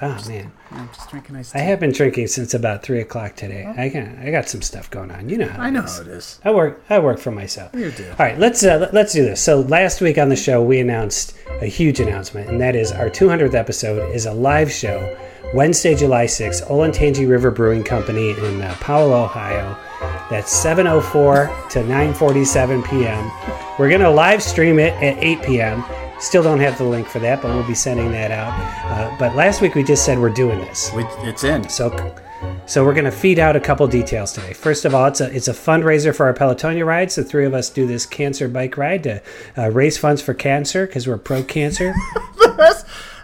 Oh 0.03 0.29
man, 0.29 0.51
I'm 0.71 0.87
just 0.89 1.09
drinking 1.09 1.35
iced 1.37 1.55
I 1.55 1.59
have 1.59 1.79
been 1.79 1.91
drinking 1.91 2.27
since 2.27 2.53
about 2.53 2.83
three 2.83 2.99
o'clock 3.01 3.35
today. 3.35 3.65
I 3.65 3.89
got 3.89 4.07
I 4.19 4.31
got 4.31 4.49
some 4.49 4.61
stuff 4.61 4.89
going 4.91 5.11
on. 5.11 5.29
You 5.29 5.37
know 5.37 5.47
how 5.47 5.63
I 5.63 5.67
it 5.69 5.71
know 5.71 5.83
is. 5.83 5.95
how 5.95 6.01
it 6.01 6.07
is. 6.09 6.39
I 6.43 6.51
work 6.51 6.83
I 6.89 6.99
work 6.99 7.19
for 7.19 7.31
myself. 7.31 7.71
You 7.73 7.91
do. 7.91 8.09
All 8.09 8.15
right, 8.19 8.37
let's 8.37 8.63
uh, 8.63 8.77
let- 8.79 8.93
let's 8.93 9.13
do 9.13 9.23
this. 9.23 9.41
So 9.41 9.61
last 9.61 10.01
week 10.01 10.17
on 10.17 10.29
the 10.29 10.35
show, 10.35 10.61
we 10.63 10.79
announced 10.79 11.35
a 11.61 11.65
huge 11.67 11.99
announcement, 11.99 12.49
and 12.49 12.59
that 12.61 12.75
is 12.75 12.91
our 12.91 13.09
200th 13.09 13.53
episode 13.53 14.13
is 14.13 14.25
a 14.25 14.33
live 14.33 14.71
show, 14.71 15.17
Wednesday, 15.53 15.95
July 15.95 16.25
6th, 16.25 16.67
Olentangy 16.67 17.27
River 17.29 17.51
Brewing 17.51 17.83
Company 17.83 18.31
in 18.31 18.61
uh, 18.61 18.75
Powell, 18.79 19.13
Ohio. 19.13 19.77
That's 20.29 20.51
7:04 20.65 21.69
to 21.69 21.79
9:47 21.79 22.89
p.m. 22.89 23.31
We're 23.79 23.89
gonna 23.89 24.09
live 24.11 24.41
stream 24.43 24.79
it 24.79 24.93
at 25.01 25.17
8 25.23 25.43
p.m. 25.43 25.83
Still 26.23 26.41
don't 26.41 26.61
have 26.61 26.77
the 26.77 26.85
link 26.85 27.05
for 27.05 27.19
that, 27.19 27.41
but 27.41 27.53
we'll 27.53 27.67
be 27.67 27.75
sending 27.75 28.09
that 28.13 28.31
out. 28.31 28.53
Uh, 28.85 29.13
but 29.19 29.35
last 29.35 29.59
week 29.59 29.75
we 29.75 29.83
just 29.83 30.05
said 30.05 30.17
we're 30.17 30.29
doing 30.29 30.57
this. 30.57 30.89
We, 30.93 31.03
it's 31.17 31.43
in. 31.43 31.67
So, 31.67 32.15
so 32.65 32.85
we're 32.85 32.93
going 32.93 33.03
to 33.03 33.11
feed 33.11 33.39
out 33.39 33.57
a 33.57 33.59
couple 33.59 33.85
details 33.87 34.31
today. 34.31 34.53
First 34.53 34.85
of 34.85 34.95
all, 34.95 35.05
it's 35.07 35.19
a 35.19 35.29
it's 35.35 35.49
a 35.49 35.53
fundraiser 35.53 36.15
for 36.15 36.25
our 36.25 36.33
Pelotonia 36.33 36.85
rides. 36.85 37.15
The 37.15 37.25
three 37.25 37.45
of 37.45 37.53
us 37.53 37.69
do 37.69 37.85
this 37.85 38.05
cancer 38.05 38.47
bike 38.47 38.77
ride 38.77 39.03
to 39.03 39.21
uh, 39.57 39.69
raise 39.71 39.97
funds 39.97 40.21
for 40.21 40.33
cancer 40.33 40.87
because 40.87 41.07
we're 41.07 41.17
pro 41.17 41.43
cancer. 41.43 41.93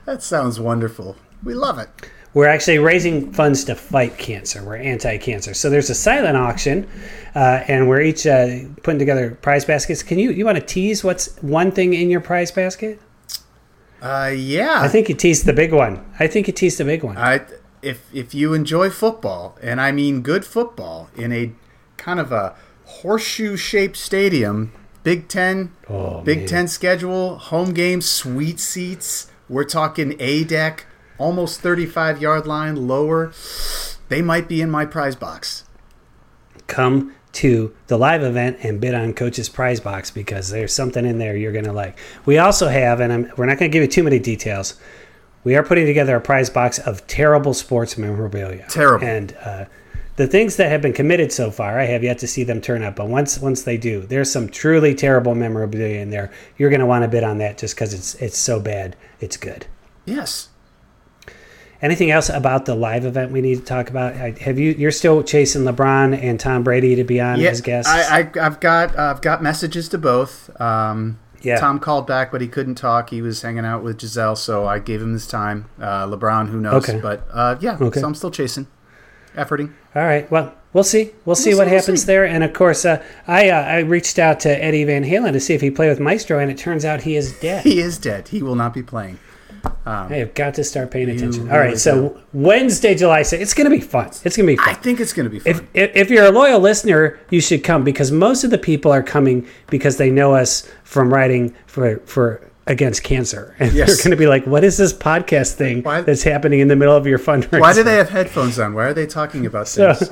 That 0.05 0.23
sounds 0.23 0.59
wonderful. 0.59 1.15
We 1.43 1.53
love 1.53 1.79
it. 1.79 1.89
we're 2.33 2.47
actually 2.47 2.77
raising 2.79 3.31
funds 3.33 3.63
to 3.65 3.75
fight 3.75 4.17
cancer. 4.17 4.63
We're 4.63 4.77
anti-cancer. 4.77 5.53
So 5.53 5.69
there's 5.69 5.89
a 5.89 5.95
silent 5.95 6.37
auction, 6.37 6.87
uh, 7.35 7.63
and 7.67 7.87
we're 7.89 8.01
each 8.01 8.27
uh, 8.27 8.59
putting 8.83 8.99
together 8.99 9.31
prize 9.41 9.65
baskets. 9.65 10.03
Can 10.03 10.19
you 10.19 10.31
you 10.31 10.45
want 10.45 10.57
to 10.57 10.63
tease 10.65 11.03
what's 11.03 11.35
one 11.41 11.71
thing 11.71 11.93
in 11.93 12.09
your 12.09 12.21
prize 12.21 12.51
basket? 12.51 12.99
Uh, 14.01 14.31
yeah. 14.35 14.79
I 14.81 14.87
think 14.87 15.09
you 15.09 15.15
teased 15.15 15.45
the 15.45 15.53
big 15.53 15.73
one. 15.73 16.05
I 16.19 16.27
think 16.27 16.47
you 16.47 16.53
teased 16.53 16.77
the 16.77 16.85
big 16.85 17.03
one. 17.03 17.17
I 17.17 17.41
if 17.81 18.03
if 18.13 18.33
you 18.33 18.53
enjoy 18.53 18.89
football, 18.89 19.57
and 19.61 19.79
I 19.81 19.91
mean 19.91 20.21
good 20.21 20.45
football, 20.45 21.09
in 21.15 21.31
a 21.31 21.51
kind 21.97 22.19
of 22.19 22.31
a 22.31 22.55
horseshoe 22.85 23.55
shaped 23.57 23.97
stadium, 23.97 24.71
Big 25.03 25.27
Ten, 25.27 25.71
Oh, 25.89 26.21
Big 26.21 26.39
man. 26.39 26.47
Ten 26.47 26.67
schedule, 26.67 27.37
home 27.37 27.73
games, 27.73 28.05
sweet 28.09 28.59
seats. 28.59 29.31
We're 29.49 29.63
talking 29.65 30.15
A 30.19 30.43
deck, 30.43 30.85
almost 31.17 31.59
thirty 31.61 31.85
five 31.85 32.21
yard 32.21 32.45
line, 32.47 32.87
lower. 32.87 33.33
They 34.09 34.21
might 34.21 34.47
be 34.47 34.61
in 34.61 34.69
my 34.71 34.85
prize 34.85 35.15
box. 35.15 35.63
come 36.67 37.13
to 37.31 37.75
the 37.87 37.97
live 37.97 38.23
event 38.23 38.57
and 38.63 38.81
bid 38.81 38.95
on 38.95 39.13
coach's 39.13 39.47
prize 39.49 39.79
box 39.79 40.09
because 40.09 40.49
there's 40.49 40.73
something 40.73 41.05
in 41.05 41.19
there 41.19 41.35
you're 41.37 41.51
going 41.51 41.63
to 41.65 41.71
like 41.71 41.95
we 42.25 42.39
also 42.39 42.67
have 42.69 42.99
and 42.99 43.13
I'm, 43.13 43.31
we're 43.37 43.45
not 43.45 43.59
going 43.59 43.69
to 43.69 43.73
give 43.73 43.83
you 43.83 43.87
too 43.87 44.01
many 44.01 44.17
details 44.17 44.73
we 45.43 45.55
are 45.55 45.61
putting 45.63 45.85
together 45.85 46.15
a 46.15 46.21
prize 46.21 46.49
box 46.49 46.79
of 46.79 47.05
terrible 47.05 47.53
sports 47.53 47.99
memorabilia 47.99 48.65
Terrible. 48.67 49.05
and 49.05 49.37
uh, 49.45 49.65
the 50.19 50.27
things 50.27 50.57
that 50.57 50.69
have 50.69 50.81
been 50.81 50.93
committed 50.93 51.31
so 51.31 51.49
far 51.49 51.79
i 51.79 51.85
have 51.85 52.03
yet 52.03 52.19
to 52.19 52.27
see 52.27 52.43
them 52.43 52.59
turn 52.61 52.83
up 52.83 52.95
but 52.97 53.07
once 53.07 53.39
once 53.39 53.63
they 53.63 53.77
do 53.77 54.01
there's 54.01 54.31
some 54.31 54.47
truly 54.49 54.93
terrible 54.93 55.33
memorabilia 55.33 55.99
in 56.01 56.09
there 56.09 56.29
you're 56.57 56.69
going 56.69 56.79
to 56.81 56.85
want 56.85 57.03
to 57.03 57.07
bid 57.07 57.23
on 57.23 57.37
that 57.37 57.57
just 57.57 57.73
because 57.75 57.93
it's 57.93 58.15
it's 58.15 58.37
so 58.37 58.59
bad 58.59 58.95
it's 59.19 59.37
good 59.37 59.65
Yes. 60.05 60.49
anything 61.81 62.11
else 62.11 62.29
about 62.29 62.65
the 62.65 62.75
live 62.75 63.05
event 63.05 63.31
we 63.31 63.41
need 63.41 63.55
to 63.59 63.63
talk 63.65 63.89
about? 63.89 64.15
Have 64.15 64.57
you? 64.59 64.71
You're 64.71 64.91
still 64.91 65.21
chasing 65.23 65.63
LeBron 65.63 66.17
and 66.21 66.39
Tom 66.39 66.63
Brady 66.63 66.95
to 66.95 67.03
be 67.03 67.21
on 67.21 67.39
as 67.39 67.61
guests. 67.61 67.89
I, 67.91 68.19
I, 68.21 68.31
I've 68.41 68.59
got 68.59 68.97
uh, 68.97 69.13
I've 69.15 69.21
got 69.21 69.41
messages 69.43 69.87
to 69.89 69.97
both. 69.97 70.49
Um, 70.59 71.19
Yeah. 71.41 71.59
Tom 71.59 71.79
called 71.79 72.07
back, 72.07 72.31
but 72.31 72.41
he 72.41 72.47
couldn't 72.47 72.75
talk. 72.75 73.11
He 73.11 73.21
was 73.21 73.41
hanging 73.43 73.65
out 73.65 73.83
with 73.83 73.97
Gisele, 73.99 74.35
so 74.35 74.65
I 74.65 74.79
gave 74.79 75.01
him 75.01 75.13
his 75.13 75.27
time. 75.27 75.69
Uh, 75.79 76.05
LeBron, 76.07 76.49
who 76.49 76.59
knows? 76.59 76.89
Okay. 76.89 76.99
But 76.99 77.25
uh, 77.31 77.55
yeah, 77.61 77.77
Okay. 77.79 77.99
so 78.01 78.07
I'm 78.07 78.15
still 78.15 78.31
chasing, 78.31 78.67
efforting. 79.35 79.73
All 79.95 80.03
right. 80.03 80.29
Well, 80.31 80.53
we'll 80.73 80.83
see. 80.83 81.11
We'll 81.25 81.35
see 81.35 81.51
see, 81.51 81.57
what 81.57 81.67
we'll 81.67 81.79
happens 81.79 82.01
see. 82.01 82.07
there. 82.07 82.25
And 82.25 82.43
of 82.43 82.53
course, 82.53 82.85
uh, 82.85 83.03
I 83.27 83.49
uh, 83.49 83.61
I 83.61 83.79
reached 83.79 84.19
out 84.19 84.39
to 84.41 84.63
Eddie 84.63 84.83
Van 84.83 85.03
Halen 85.03 85.33
to 85.33 85.39
see 85.39 85.53
if 85.53 85.61
he 85.61 85.71
played 85.71 85.89
with 85.89 85.99
Maestro, 85.99 86.39
and 86.39 86.51
it 86.51 86.57
turns 86.57 86.85
out 86.85 87.01
he 87.01 87.15
is 87.15 87.37
dead. 87.39 87.63
He 87.63 87.79
is 87.79 87.97
dead. 87.97 88.27
He 88.27 88.41
will 88.41 88.55
not 88.55 88.73
be 88.73 88.83
playing. 88.83 89.19
I 89.85 90.15
have 90.15 90.33
got 90.33 90.53
to 90.55 90.63
start 90.63 90.91
paying 90.91 91.09
attention. 91.09 91.51
All 91.51 91.57
right. 91.57 91.77
So 91.77 92.21
Wednesday, 92.33 92.95
July 92.95 93.21
6th. 93.21 93.39
It's 93.39 93.53
going 93.53 93.69
to 93.69 93.75
be 93.75 93.81
fun. 93.81 94.07
It's 94.07 94.37
going 94.37 94.47
to 94.47 94.53
be 94.53 94.55
fun. 94.55 94.69
I 94.69 94.73
think 94.73 94.99
it's 94.99 95.13
going 95.13 95.25
to 95.25 95.29
be 95.29 95.39
fun. 95.39 95.51
If, 95.51 95.61
if, 95.73 95.95
if 95.95 96.09
you're 96.09 96.25
a 96.25 96.31
loyal 96.31 96.59
listener, 96.59 97.19
you 97.29 97.41
should 97.41 97.63
come 97.63 97.83
because 97.83 98.11
most 98.11 98.43
of 98.43 98.51
the 98.51 98.57
people 98.57 98.91
are 98.91 99.03
coming 99.03 99.47
because 99.67 99.97
they 99.97 100.11
know 100.11 100.35
us 100.35 100.69
from 100.83 101.13
writing 101.13 101.55
for 101.65 101.97
for 101.99 102.48
against 102.69 103.03
cancer, 103.03 103.53
and 103.59 103.73
Yes. 103.73 103.87
they're 103.87 103.97
going 103.97 104.11
to 104.11 104.17
be 104.17 104.27
like, 104.27 104.45
"What 104.47 104.63
is 104.63 104.77
this 104.77 104.93
podcast 104.93 105.55
thing 105.55 105.83
Why- 105.83 106.01
that's 106.01 106.23
happening 106.23 106.61
in 106.61 106.69
the 106.69 106.75
middle 106.77 106.95
of 106.95 107.05
your 107.05 107.19
fundraiser?" 107.19 107.59
Why 107.59 107.73
do 107.73 107.83
they 107.83 107.95
have 107.95 108.09
headphones 108.09 108.57
on? 108.59 108.73
Why 108.73 108.85
are 108.85 108.93
they 108.93 109.05
talking 109.07 109.45
about 109.45 109.67
So, 109.67 109.93
things? 109.93 110.11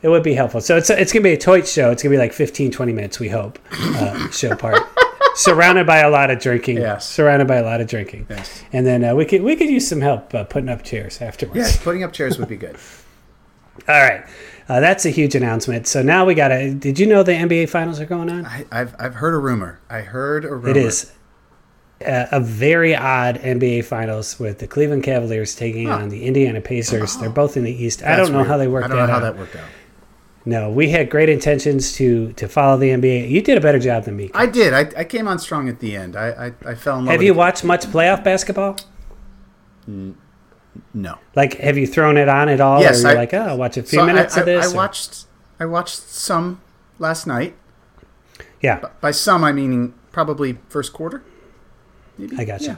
it 0.00 0.08
would 0.08 0.22
be 0.22 0.34
helpful. 0.34 0.60
So 0.62 0.76
it's 0.78 0.88
it's 0.88 1.12
going 1.12 1.22
to 1.22 1.28
be 1.28 1.34
a 1.34 1.38
toy 1.38 1.62
show. 1.62 1.90
It's 1.90 2.02
going 2.02 2.10
to 2.12 2.16
be 2.16 2.18
like 2.18 2.32
15, 2.32 2.70
20 2.70 2.92
minutes, 2.92 3.18
we 3.20 3.28
hope, 3.28 3.58
uh, 3.72 4.30
show 4.30 4.54
part. 4.56 4.80
Surrounded 5.36 5.84
by 5.84 5.98
a 5.98 6.10
lot 6.10 6.30
of 6.30 6.38
drinking. 6.38 6.76
Yes. 6.76 7.08
Surrounded 7.10 7.48
by 7.48 7.56
a 7.56 7.64
lot 7.64 7.80
of 7.80 7.88
drinking. 7.88 8.26
Yes. 8.30 8.62
And 8.72 8.86
then 8.86 9.02
uh, 9.02 9.14
we 9.16 9.24
could 9.24 9.42
we 9.42 9.56
could 9.56 9.68
use 9.68 9.86
some 9.88 10.00
help 10.00 10.32
uh, 10.32 10.44
putting 10.44 10.68
up 10.68 10.84
chairs 10.84 11.20
afterwards. 11.20 11.56
Yes, 11.58 11.76
putting 11.82 12.04
up 12.04 12.12
chairs 12.12 12.38
would 12.38 12.48
be 12.48 12.56
good. 12.56 12.76
All 13.88 14.00
right. 14.00 14.24
Uh, 14.68 14.78
that's 14.78 15.04
a 15.04 15.10
huge 15.10 15.34
announcement. 15.34 15.88
So 15.88 16.02
now 16.02 16.24
we 16.24 16.34
got 16.34 16.48
to. 16.48 16.72
Did 16.72 17.00
you 17.00 17.06
know 17.06 17.24
the 17.24 17.32
NBA 17.32 17.68
finals 17.68 17.98
are 17.98 18.06
going 18.06 18.30
on? 18.30 18.46
I, 18.46 18.64
I've 18.70 18.94
I've 18.98 19.14
heard 19.16 19.34
a 19.34 19.38
rumor. 19.38 19.80
I 19.90 20.02
heard 20.02 20.44
a 20.44 20.54
rumor. 20.54 20.68
It 20.68 20.76
is 20.76 21.10
a, 22.00 22.28
a 22.32 22.40
very 22.40 22.94
odd 22.96 23.36
NBA 23.36 23.84
finals 23.84 24.38
with 24.38 24.58
the 24.58 24.66
Cleveland 24.66 25.02
Cavaliers 25.04 25.54
taking 25.54 25.88
on 25.88 26.08
the 26.08 26.24
Indiana 26.26 26.60
Pacers. 26.60 27.16
They're 27.16 27.30
both 27.30 27.56
in 27.56 27.64
the 27.64 27.72
East. 27.72 28.02
I 28.02 28.16
don't 28.16 28.30
know 28.32 28.38
weird. 28.38 28.48
how 28.48 28.56
they 28.58 28.68
worked 28.68 28.86
I 28.86 28.88
don't 28.88 28.96
that 28.98 29.06
know 29.06 29.12
how 29.12 29.18
out. 29.18 29.20
that 29.22 29.38
worked 29.38 29.56
out. 29.56 29.68
No, 30.46 30.70
we 30.70 30.90
had 30.90 31.08
great 31.08 31.30
intentions 31.30 31.94
to 31.94 32.32
to 32.34 32.48
follow 32.48 32.76
the 32.76 32.90
NBA. 32.90 33.30
You 33.30 33.40
did 33.40 33.56
a 33.56 33.62
better 33.62 33.78
job 33.78 34.04
than 34.04 34.16
me. 34.16 34.30
I 34.34 34.44
did. 34.46 34.74
I, 34.74 35.00
I 35.00 35.04
came 35.04 35.26
on 35.26 35.38
strong 35.38 35.70
at 35.70 35.80
the 35.80 35.96
end. 35.96 36.16
I 36.16 36.52
I, 36.64 36.70
I 36.72 36.74
fell 36.74 36.98
in 36.98 37.06
love. 37.06 37.12
Have 37.12 37.20
with 37.20 37.26
you 37.26 37.32
it. 37.32 37.36
watched 37.36 37.64
much 37.64 37.86
playoff 37.86 38.22
basketball? 38.22 38.76
No. 39.86 41.18
Like, 41.36 41.54
have 41.58 41.78
you 41.78 41.86
thrown 41.86 42.16
it 42.16 42.28
on 42.28 42.48
at 42.48 42.60
all? 42.60 42.80
Yes, 42.80 43.04
or 43.04 43.08
I- 43.08 43.14
like, 43.14 43.32
oh, 43.34 43.38
I'll 43.38 43.58
watch 43.58 43.76
a 43.76 43.82
few 43.82 44.00
So 44.00 44.06
minutes 44.06 44.36
I, 44.36 44.40
of 44.40 44.46
this. 44.46 44.66
I, 44.66 44.68
I 44.68 44.72
or- 44.72 44.76
watched 44.76 45.24
I 45.60 45.66
watched 45.66 45.96
some 45.98 46.60
last 46.98 47.26
night. 47.26 47.54
yeah, 48.60 48.82
By 49.00 49.12
some, 49.12 49.44
I 49.44 49.52
mean 49.52 49.94
probably 50.12 50.58
first 50.68 50.92
quarter. 50.92 51.22
Maybe. 52.18 52.36
I 52.38 52.44
got 52.44 52.60
you. 52.62 52.68
Yeah. 52.68 52.76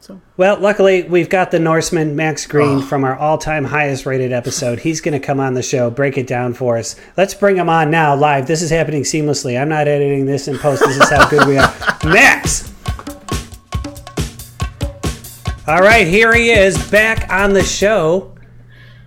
So 0.00 0.20
Well, 0.36 0.58
luckily, 0.60 1.02
we've 1.04 1.30
got 1.30 1.50
the 1.50 1.58
Norseman, 1.58 2.14
Max 2.14 2.46
Green, 2.46 2.78
Oh. 2.78 2.82
from 2.82 3.04
our 3.04 3.16
all 3.16 3.38
time 3.38 3.64
highest 3.64 4.04
rated 4.04 4.32
episode. 4.32 4.80
He's 4.80 5.00
going 5.00 5.18
to 5.18 5.24
come 5.26 5.40
on 5.40 5.54
the 5.54 5.62
show, 5.62 5.88
break 5.90 6.18
it 6.18 6.26
down 6.26 6.52
for 6.54 6.76
us. 6.76 6.94
Let's 7.16 7.32
bring 7.32 7.56
him 7.56 7.68
on 7.70 7.90
now, 7.90 8.14
live. 8.14 8.46
This 8.46 8.60
is 8.60 8.68
happening 8.70 9.02
seamlessly. 9.02 9.58
I'm 9.60 9.68
not 9.70 9.88
editing 9.88 10.26
this 10.26 10.46
in 10.46 10.58
post. 10.58 10.82
This 10.84 10.96
is 10.98 11.08
how 11.10 11.28
good 11.30 11.48
we 11.48 11.56
are. 11.56 11.72
Max! 12.04 12.70
All 15.66 15.80
right, 15.80 16.06
here 16.06 16.34
he 16.34 16.50
is, 16.50 16.90
back 16.90 17.30
on 17.32 17.54
the 17.54 17.62
show 17.62 18.34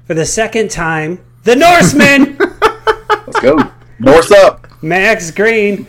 for 0.08 0.16
the 0.16 0.26
second 0.26 0.72
time. 0.72 1.24
The 1.44 1.56
Norseman, 1.56 2.38
Let's 3.28 3.40
go. 3.40 3.72
Norse 4.00 4.32
up. 4.32 4.66
Max 4.82 5.30
Green, 5.30 5.86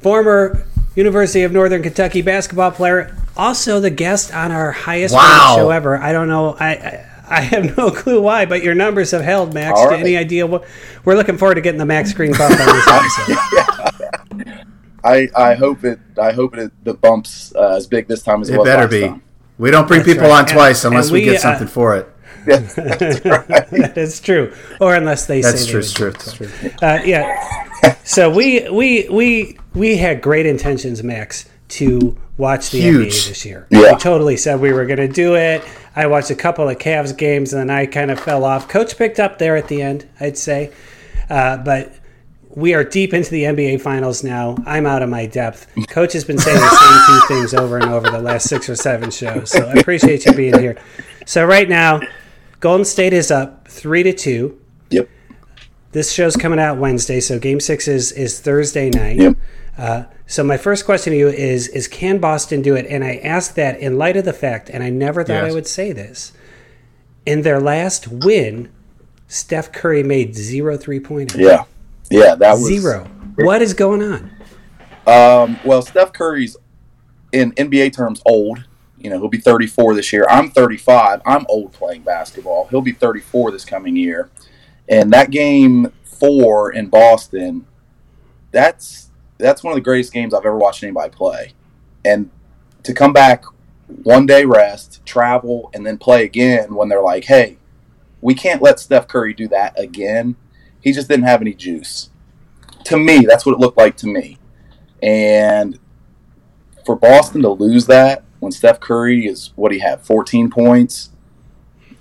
former 0.00 0.66
University 0.94 1.42
of 1.42 1.52
Northern 1.52 1.82
Kentucky 1.82 2.22
basketball 2.22 2.70
player, 2.70 3.16
also 3.36 3.80
the 3.80 3.90
guest 3.90 4.34
on 4.34 4.50
our 4.52 4.72
highest 4.72 5.14
Wow. 5.14 5.54
rated 5.56 5.62
show 5.62 5.70
ever. 5.70 5.96
I 5.96 6.12
don't 6.12 6.28
know. 6.28 6.56
I, 6.58 6.68
I 6.70 7.08
I 7.28 7.40
have 7.40 7.76
no 7.78 7.90
clue 8.02 8.20
why, 8.20 8.44
but 8.44 8.62
your 8.62 8.74
numbers 8.74 9.10
have 9.12 9.22
held, 9.22 9.54
Max. 9.54 9.78
All 9.78 9.88
right. 9.88 10.00
Any 10.00 10.16
idea 10.18 10.46
what? 10.46 10.64
We're 11.04 11.14
looking 11.14 11.38
forward 11.38 11.54
to 11.54 11.60
getting 11.62 11.78
the 11.78 11.86
Max 11.86 12.12
Green 12.12 12.32
bump 12.32 12.50
on 12.60 12.66
this 12.66 12.86
episode. 14.36 14.66
I, 15.04 15.28
I 15.34 15.54
hope 15.54 15.84
it 15.84 15.98
I 16.20 16.32
hope 16.32 16.56
it 16.56 16.72
the 16.84 16.94
bumps 16.94 17.54
uh, 17.56 17.74
as 17.76 17.86
big 17.86 18.06
this 18.06 18.22
time 18.22 18.42
as 18.42 18.50
it, 18.50 18.54
it 18.54 18.58
was 18.58 18.66
better 18.66 18.82
last 18.82 18.90
be. 18.90 19.00
time. 19.00 19.22
We 19.58 19.70
don't 19.70 19.88
bring 19.88 20.00
That's 20.00 20.12
people 20.12 20.28
right. 20.28 20.40
on 20.40 20.46
twice 20.46 20.84
unless 20.84 21.10
we, 21.10 21.20
we, 21.20 21.24
get 21.24 21.36
uh, 21.36 21.40
something 21.40 21.68
for 21.68 21.96
it. 21.96 22.08
that 22.46 23.94
is 23.96 24.20
true, 24.20 24.52
or 24.80 24.94
unless 24.94 25.26
they 25.26 25.40
That's 25.40 25.64
say 25.64 25.70
true. 25.70 25.82
they 25.82 25.88
true. 25.88 26.12
True. 26.12 26.70
Uh, 26.82 27.00
yeah. 27.04 27.96
So 28.04 28.30
we 28.30 28.68
we 28.70 29.08
we 29.08 29.58
we 29.74 29.96
had 29.96 30.20
great 30.22 30.46
intentions, 30.46 31.02
Max, 31.02 31.48
to 31.68 32.16
watch 32.36 32.70
the 32.70 32.80
Huge. 32.80 33.08
NBA 33.08 33.28
this 33.28 33.44
year. 33.44 33.66
Yeah. 33.70 33.92
We 33.92 33.98
totally 33.98 34.36
said 34.36 34.60
we 34.60 34.72
were 34.72 34.86
going 34.86 34.98
to 34.98 35.08
do 35.08 35.36
it. 35.36 35.62
I 35.94 36.06
watched 36.06 36.30
a 36.30 36.34
couple 36.34 36.68
of 36.68 36.78
Cavs 36.78 37.16
games, 37.16 37.52
and 37.52 37.68
then 37.68 37.76
I 37.76 37.86
kind 37.86 38.10
of 38.10 38.18
fell 38.18 38.44
off. 38.44 38.68
Coach 38.68 38.96
picked 38.96 39.20
up 39.20 39.38
there 39.38 39.56
at 39.56 39.68
the 39.68 39.82
end, 39.82 40.08
I'd 40.20 40.38
say, 40.38 40.72
uh, 41.30 41.58
but. 41.58 41.94
We 42.54 42.74
are 42.74 42.84
deep 42.84 43.14
into 43.14 43.30
the 43.30 43.44
NBA 43.44 43.80
finals 43.80 44.22
now. 44.22 44.56
I'm 44.66 44.84
out 44.84 45.00
of 45.00 45.08
my 45.08 45.24
depth. 45.24 45.66
Coach 45.88 46.12
has 46.12 46.22
been 46.22 46.36
saying 46.36 46.60
the 46.60 46.68
same 46.68 47.00
two 47.06 47.34
things 47.34 47.54
over 47.54 47.78
and 47.78 47.86
over 47.90 48.10
the 48.10 48.20
last 48.20 48.46
six 48.46 48.68
or 48.68 48.76
seven 48.76 49.10
shows. 49.10 49.50
So 49.50 49.66
I 49.66 49.72
appreciate 49.72 50.26
you 50.26 50.34
being 50.34 50.58
here. 50.58 50.76
So 51.24 51.46
right 51.46 51.66
now, 51.66 52.02
Golden 52.62 52.84
State 52.84 53.12
is 53.12 53.32
up 53.32 53.66
three 53.66 54.04
to 54.04 54.12
two. 54.12 54.60
Yep. 54.90 55.08
This 55.90 56.12
show's 56.12 56.36
coming 56.36 56.60
out 56.60 56.78
Wednesday, 56.78 57.18
so 57.18 57.40
Game 57.40 57.58
Six 57.58 57.88
is 57.88 58.12
is 58.12 58.40
Thursday 58.40 58.88
night. 58.88 59.16
Yep. 59.16 59.36
Uh, 59.76 60.04
so 60.28 60.44
my 60.44 60.56
first 60.56 60.84
question 60.84 61.12
to 61.12 61.18
you 61.18 61.26
is: 61.28 61.66
Is 61.66 61.88
can 61.88 62.18
Boston 62.18 62.62
do 62.62 62.76
it? 62.76 62.86
And 62.86 63.02
I 63.02 63.16
ask 63.16 63.56
that 63.56 63.80
in 63.80 63.98
light 63.98 64.16
of 64.16 64.24
the 64.24 64.32
fact, 64.32 64.70
and 64.70 64.80
I 64.84 64.90
never 64.90 65.24
thought 65.24 65.42
I 65.42 65.52
would 65.52 65.66
say 65.66 65.90
this. 65.90 66.32
In 67.26 67.42
their 67.42 67.60
last 67.60 68.06
win, 68.06 68.70
Steph 69.26 69.72
Curry 69.72 70.04
made 70.04 70.36
zero 70.36 70.76
three 70.76 71.00
pointers. 71.00 71.40
Yeah. 71.40 71.64
Yeah, 72.12 72.36
that 72.36 72.52
was 72.52 72.66
Zero. 72.66 73.08
What 73.36 73.60
is 73.60 73.74
going 73.74 74.02
on? 74.02 74.30
Um, 75.04 75.58
well, 75.64 75.82
Steph 75.82 76.12
Curry's 76.12 76.56
in 77.32 77.50
NBA 77.52 77.92
terms 77.92 78.22
old. 78.24 78.64
You 79.02 79.10
know, 79.10 79.18
he'll 79.18 79.28
be 79.28 79.38
34 79.38 79.94
this 79.94 80.12
year. 80.12 80.26
I'm 80.30 80.50
35. 80.50 81.22
I'm 81.26 81.44
old 81.48 81.72
playing 81.72 82.02
basketball. 82.02 82.68
He'll 82.68 82.80
be 82.80 82.92
34 82.92 83.50
this 83.50 83.64
coming 83.64 83.96
year. 83.96 84.30
And 84.88 85.12
that 85.12 85.30
game 85.30 85.92
four 86.04 86.72
in 86.72 86.86
Boston, 86.86 87.66
that's 88.52 89.10
that's 89.38 89.64
one 89.64 89.72
of 89.72 89.76
the 89.76 89.82
greatest 89.82 90.12
games 90.12 90.32
I've 90.32 90.46
ever 90.46 90.56
watched 90.56 90.84
anybody 90.84 91.10
play. 91.10 91.52
And 92.04 92.30
to 92.84 92.94
come 92.94 93.12
back 93.12 93.44
one 93.88 94.24
day 94.24 94.44
rest, 94.44 95.04
travel, 95.04 95.70
and 95.74 95.84
then 95.84 95.98
play 95.98 96.24
again 96.24 96.74
when 96.74 96.88
they're 96.88 97.02
like, 97.02 97.24
hey, 97.24 97.58
we 98.20 98.34
can't 98.34 98.62
let 98.62 98.78
Steph 98.78 99.08
Curry 99.08 99.34
do 99.34 99.48
that 99.48 99.78
again. 99.78 100.36
He 100.80 100.92
just 100.92 101.08
didn't 101.08 101.26
have 101.26 101.40
any 101.40 101.54
juice. 101.54 102.10
To 102.84 102.96
me, 102.96 103.24
that's 103.26 103.44
what 103.44 103.52
it 103.52 103.58
looked 103.58 103.78
like 103.78 103.96
to 103.98 104.06
me. 104.06 104.38
And 105.02 105.78
for 106.84 106.94
Boston 106.94 107.42
to 107.42 107.50
lose 107.50 107.86
that 107.86 108.24
when 108.42 108.50
Steph 108.50 108.80
Curry 108.80 109.24
is 109.26 109.52
what 109.54 109.70
he 109.70 109.78
had 109.78 110.00
14 110.00 110.50
points, 110.50 111.10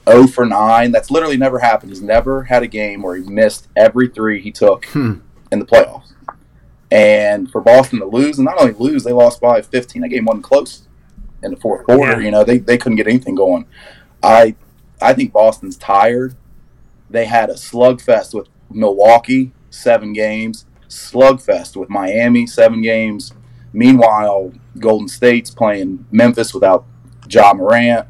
0 0.09 0.25
for 0.25 0.43
9, 0.43 0.91
that's 0.91 1.11
literally 1.11 1.37
never 1.37 1.59
happened. 1.59 1.91
He's 1.91 2.01
never 2.01 2.45
had 2.45 2.63
a 2.63 2.67
game 2.67 3.03
where 3.03 3.15
he 3.15 3.21
missed 3.29 3.67
every 3.75 4.07
three 4.07 4.41
he 4.41 4.51
took 4.51 4.85
Hmm. 4.85 5.19
in 5.51 5.59
the 5.59 5.65
playoffs. 5.65 6.13
And 6.89 7.49
for 7.51 7.61
Boston 7.61 7.99
to 7.99 8.05
lose, 8.05 8.39
and 8.39 8.45
not 8.45 8.59
only 8.59 8.73
lose, 8.73 9.03
they 9.03 9.11
lost 9.13 9.39
by 9.39 9.61
15. 9.61 10.01
That 10.01 10.09
game 10.09 10.25
wasn't 10.25 10.43
close 10.43 10.81
in 11.43 11.51
the 11.51 11.57
fourth 11.57 11.85
quarter. 11.85 12.19
Yeah. 12.19 12.25
You 12.25 12.31
know, 12.31 12.43
they, 12.43 12.57
they 12.57 12.77
couldn't 12.79 12.95
get 12.97 13.07
anything 13.07 13.35
going. 13.35 13.65
I 14.23 14.55
I 14.99 15.13
think 15.13 15.31
Boston's 15.31 15.77
tired. 15.77 16.35
They 17.09 17.25
had 17.25 17.51
a 17.51 17.53
slugfest 17.53 18.33
with 18.33 18.47
Milwaukee, 18.71 19.51
seven 19.69 20.11
games. 20.13 20.65
Slugfest 20.89 21.75
with 21.75 21.89
Miami, 21.89 22.47
seven 22.47 22.81
games. 22.81 23.31
Meanwhile, 23.73 24.53
Golden 24.79 25.07
State's 25.07 25.49
playing 25.49 26.05
Memphis 26.11 26.53
without 26.53 26.85
Ja 27.29 27.53
Morant, 27.53 28.07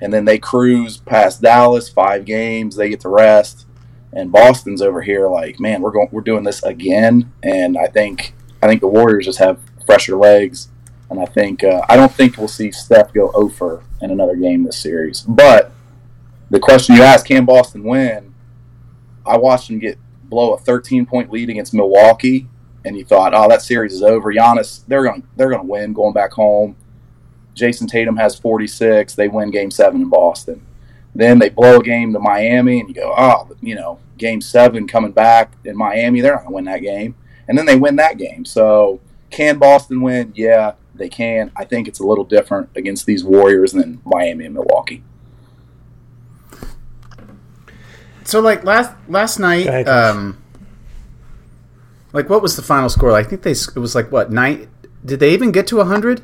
and 0.00 0.12
then 0.12 0.24
they 0.24 0.38
cruise 0.38 0.98
past 0.98 1.40
Dallas, 1.42 1.88
five 1.88 2.24
games. 2.24 2.76
They 2.76 2.90
get 2.90 3.00
to 3.00 3.08
rest, 3.08 3.66
and 4.12 4.32
Boston's 4.32 4.82
over 4.82 5.02
here 5.02 5.28
like, 5.28 5.60
man, 5.60 5.82
we're 5.82 5.92
going, 5.92 6.08
we're 6.10 6.20
doing 6.20 6.44
this 6.44 6.62
again. 6.62 7.32
And 7.42 7.76
I 7.76 7.86
think, 7.86 8.34
I 8.62 8.66
think 8.66 8.80
the 8.80 8.88
Warriors 8.88 9.26
just 9.26 9.38
have 9.38 9.60
fresher 9.86 10.16
legs, 10.16 10.68
and 11.10 11.20
I 11.20 11.26
think, 11.26 11.62
uh, 11.62 11.82
I 11.88 11.96
don't 11.96 12.12
think 12.12 12.36
we'll 12.36 12.48
see 12.48 12.72
Steph 12.72 13.12
go 13.12 13.30
over 13.34 13.84
in 14.00 14.10
another 14.10 14.36
game 14.36 14.64
this 14.64 14.78
series. 14.78 15.22
But 15.22 15.72
the 16.50 16.60
question 16.60 16.96
you 16.96 17.02
asked, 17.02 17.26
can 17.26 17.44
Boston 17.44 17.84
win? 17.84 18.34
I 19.26 19.36
watched 19.36 19.68
them 19.68 19.78
get 19.78 19.98
blow 20.24 20.54
a 20.54 20.58
13 20.58 21.06
point 21.06 21.30
lead 21.30 21.50
against 21.50 21.72
Milwaukee, 21.72 22.48
and 22.84 22.96
you 22.96 23.04
thought, 23.04 23.32
oh, 23.34 23.48
that 23.48 23.62
series 23.62 23.92
is 23.94 24.02
over. 24.02 24.32
Giannis, 24.32 24.84
they're 24.86 25.04
going 25.04 25.22
to 25.22 25.28
they're 25.36 25.48
going 25.50 25.62
to 25.62 25.66
win 25.66 25.92
going 25.92 26.12
back 26.12 26.32
home. 26.32 26.76
Jayson 27.54 27.86
Tatum 27.88 28.16
has 28.16 28.38
46. 28.38 29.14
They 29.14 29.28
win 29.28 29.50
game 29.50 29.70
seven 29.70 30.02
in 30.02 30.08
Boston. 30.08 30.64
Then 31.14 31.38
they 31.38 31.48
blow 31.48 31.78
a 31.78 31.82
game 31.82 32.12
to 32.12 32.18
Miami, 32.18 32.80
and 32.80 32.88
you 32.88 32.94
go, 32.94 33.14
oh, 33.16 33.48
you 33.60 33.76
know, 33.76 34.00
game 34.18 34.40
seven 34.40 34.88
coming 34.88 35.12
back 35.12 35.52
in 35.64 35.76
Miami, 35.76 36.20
they're 36.20 36.32
not 36.32 36.40
going 36.42 36.50
to 36.50 36.54
win 36.56 36.64
that 36.64 36.82
game. 36.82 37.14
And 37.46 37.56
then 37.56 37.66
they 37.66 37.76
win 37.76 37.94
that 37.96 38.18
game. 38.18 38.44
So 38.44 39.00
can 39.30 39.58
Boston 39.58 40.00
win? 40.00 40.32
Yeah, 40.34 40.72
they 40.94 41.08
can. 41.08 41.52
I 41.56 41.64
think 41.64 41.86
it's 41.86 42.00
a 42.00 42.04
little 42.04 42.24
different 42.24 42.70
against 42.74 43.06
these 43.06 43.22
Warriors 43.22 43.72
than 43.72 44.00
Miami 44.04 44.46
and 44.46 44.54
Milwaukee. 44.54 45.04
So 48.24 48.40
like 48.40 48.64
last 48.64 48.92
last 49.08 49.38
night, 49.38 49.64
Go 49.64 49.70
ahead, 49.70 49.86
Josh. 49.86 50.14
um, 50.14 50.38
like 52.14 52.30
what 52.30 52.40
was 52.40 52.56
the 52.56 52.62
final 52.62 52.88
score? 52.88 53.12
I 53.12 53.22
think 53.22 53.42
they 53.42 53.50
it 53.52 53.76
was 53.76 53.94
like 53.94 54.10
what 54.10 54.32
nine? 54.32 54.68
Did 55.04 55.20
they 55.20 55.34
even 55.34 55.52
get 55.52 55.66
to 55.68 55.82
hundred? 55.84 56.22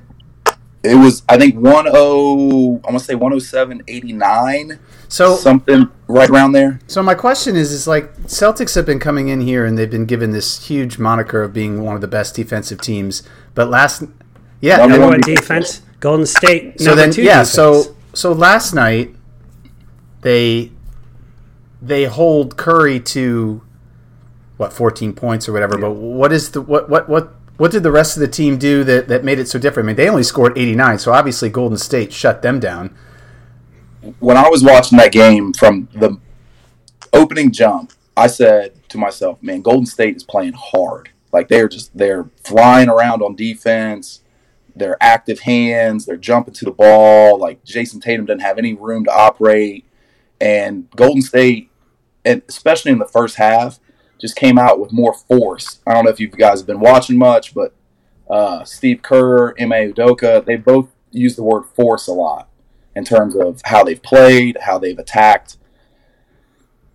It 0.82 0.94
was, 0.94 1.22
I 1.28 1.36
think, 1.36 1.56
10, 1.56 1.66
I 1.66 1.70
want 1.90 2.92
to 2.92 2.98
say 3.00 3.14
107, 3.14 3.82
89, 3.86 4.78
So 5.08 5.36
something 5.36 5.90
right 6.08 6.30
around 6.30 6.52
there. 6.52 6.80
so 6.86 7.02
my 7.02 7.14
question 7.14 7.54
is 7.54 7.70
is 7.70 7.86
like 7.86 8.16
Celtics 8.22 8.74
have 8.76 8.86
been 8.86 8.98
coming 8.98 9.28
in 9.28 9.42
here 9.42 9.66
and 9.66 9.76
they've 9.76 9.90
been 9.90 10.06
given 10.06 10.30
this 10.30 10.68
huge 10.68 10.98
moniker 10.98 11.42
of 11.42 11.52
being 11.52 11.82
one 11.82 11.96
of 11.96 12.00
the 12.00 12.08
best 12.08 12.34
defensive 12.34 12.80
teams, 12.80 13.22
but 13.54 13.68
last 13.68 14.04
yeah, 14.62 14.78
Number 14.78 14.96
Number 14.96 15.06
one 15.08 15.20
defense. 15.20 15.40
defense, 15.40 15.82
Golden 16.00 16.24
State. 16.24 16.80
so 16.80 16.86
number 16.86 17.02
then 17.02 17.10
two 17.10 17.22
yeah, 17.24 17.42
defense. 17.42 17.50
so 17.50 17.94
so 18.14 18.32
last 18.32 18.72
night 18.72 19.14
they 20.22 20.72
they 21.82 22.04
hold 22.04 22.56
Curry 22.56 23.00
to 23.00 23.60
what 24.60 24.74
14 24.74 25.14
points 25.14 25.48
or 25.48 25.52
whatever, 25.52 25.78
but 25.78 25.92
what 25.92 26.32
is 26.32 26.50
the 26.50 26.60
what 26.60 26.90
what 26.90 27.08
what 27.08 27.32
what 27.56 27.72
did 27.72 27.82
the 27.82 27.90
rest 27.90 28.16
of 28.16 28.20
the 28.20 28.28
team 28.28 28.58
do 28.58 28.84
that, 28.84 29.08
that 29.08 29.24
made 29.24 29.38
it 29.38 29.48
so 29.48 29.58
different? 29.58 29.86
I 29.86 29.88
mean, 29.88 29.96
they 29.96 30.08
only 30.08 30.22
scored 30.22 30.56
89, 30.56 30.98
so 30.98 31.12
obviously 31.12 31.48
Golden 31.48 31.78
State 31.78 32.12
shut 32.12 32.42
them 32.42 32.60
down. 32.60 32.94
when 34.18 34.36
I 34.36 34.48
was 34.48 34.62
watching 34.62 34.98
that 34.98 35.12
game 35.12 35.52
from 35.54 35.88
the 35.94 36.18
opening 37.12 37.52
jump, 37.52 37.92
I 38.16 38.26
said 38.26 38.88
to 38.90 38.98
myself, 38.98 39.42
"Man, 39.42 39.62
Golden 39.62 39.86
State 39.86 40.16
is 40.16 40.24
playing 40.24 40.54
hard. 40.54 41.08
Like 41.32 41.48
they're 41.48 41.68
just 41.68 41.96
they're 41.96 42.28
flying 42.44 42.90
around 42.90 43.22
on 43.22 43.36
defense. 43.36 44.20
They're 44.76 44.98
active 45.00 45.40
hands. 45.40 46.04
They're 46.04 46.16
jumping 46.16 46.54
to 46.54 46.64
the 46.66 46.70
ball. 46.70 47.38
Like 47.38 47.64
Jayson 47.64 48.00
Tatum 48.00 48.26
doesn't 48.26 48.40
have 48.40 48.58
any 48.58 48.74
room 48.74 49.04
to 49.04 49.10
operate, 49.10 49.86
and 50.38 50.90
Golden 50.96 51.22
State, 51.22 51.70
and 52.26 52.42
especially 52.48 52.92
in 52.92 52.98
the 52.98 53.06
first 53.06 53.36
half, 53.36 53.80
just 54.20 54.36
came 54.36 54.58
out 54.58 54.78
with 54.78 54.92
more 54.92 55.14
force. 55.14 55.80
I 55.86 55.94
don't 55.94 56.04
know 56.04 56.10
if 56.10 56.20
you 56.20 56.28
guys 56.28 56.60
have 56.60 56.66
been 56.66 56.80
watching 56.80 57.16
much, 57.16 57.54
but 57.54 57.74
uh, 58.28 58.64
Steve 58.64 59.02
Kerr, 59.02 59.54
Ime 59.60 59.92
Udoka, 59.92 60.44
they 60.44 60.56
both 60.56 60.88
use 61.10 61.36
the 61.36 61.42
word 61.42 61.64
force 61.64 62.06
a 62.06 62.12
lot 62.12 62.48
in 62.94 63.04
terms 63.04 63.34
of 63.34 63.60
how 63.64 63.82
they've 63.82 64.02
played, 64.02 64.58
how 64.60 64.78
they've 64.78 64.98
attacked 64.98 65.56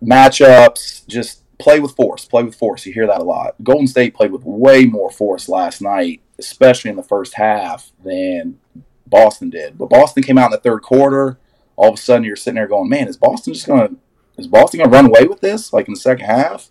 matchups. 0.02 1.06
Just 1.06 1.42
play 1.58 1.80
with 1.80 1.94
force, 1.96 2.24
play 2.24 2.42
with 2.42 2.54
force. 2.54 2.86
You 2.86 2.92
hear 2.92 3.06
that 3.06 3.20
a 3.20 3.24
lot. 3.24 3.54
Golden 3.62 3.86
State 3.86 4.14
played 4.14 4.32
with 4.32 4.44
way 4.44 4.84
more 4.84 5.10
force 5.10 5.48
last 5.48 5.82
night, 5.82 6.22
especially 6.38 6.90
in 6.90 6.96
the 6.96 7.02
first 7.02 7.34
half, 7.34 7.90
than 8.04 8.58
Boston 9.06 9.50
did. 9.50 9.78
But 9.78 9.90
Boston 9.90 10.22
came 10.22 10.38
out 10.38 10.46
in 10.46 10.52
the 10.52 10.58
third 10.58 10.82
quarter. 10.82 11.38
All 11.76 11.88
of 11.88 11.94
a 11.94 12.02
sudden, 12.02 12.24
you're 12.24 12.36
sitting 12.36 12.56
there 12.56 12.66
going, 12.66 12.88
"Man, 12.88 13.08
is 13.08 13.16
Boston 13.16 13.52
just 13.52 13.66
gonna 13.66 13.90
is 14.38 14.46
Boston 14.46 14.78
gonna 14.78 14.90
run 14.90 15.06
away 15.06 15.24
with 15.24 15.40
this?" 15.40 15.72
Like 15.72 15.88
in 15.88 15.94
the 15.94 16.00
second 16.00 16.26
half, 16.26 16.70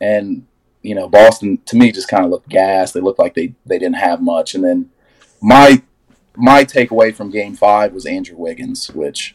and 0.00 0.46
you 0.82 0.94
know, 0.94 1.08
Boston 1.08 1.58
to 1.66 1.76
me 1.76 1.90
just 1.92 2.08
kind 2.08 2.24
of 2.24 2.30
looked 2.30 2.48
gassed. 2.48 2.94
They 2.94 3.00
looked 3.00 3.18
like 3.18 3.34
they 3.34 3.54
they 3.66 3.78
didn't 3.78 3.96
have 3.96 4.20
much. 4.22 4.54
And 4.54 4.64
then 4.64 4.90
my 5.42 5.82
my 6.36 6.64
takeaway 6.64 7.14
from 7.14 7.30
Game 7.30 7.54
Five 7.54 7.92
was 7.92 8.06
Andrew 8.06 8.36
Wiggins, 8.36 8.90
which. 8.90 9.34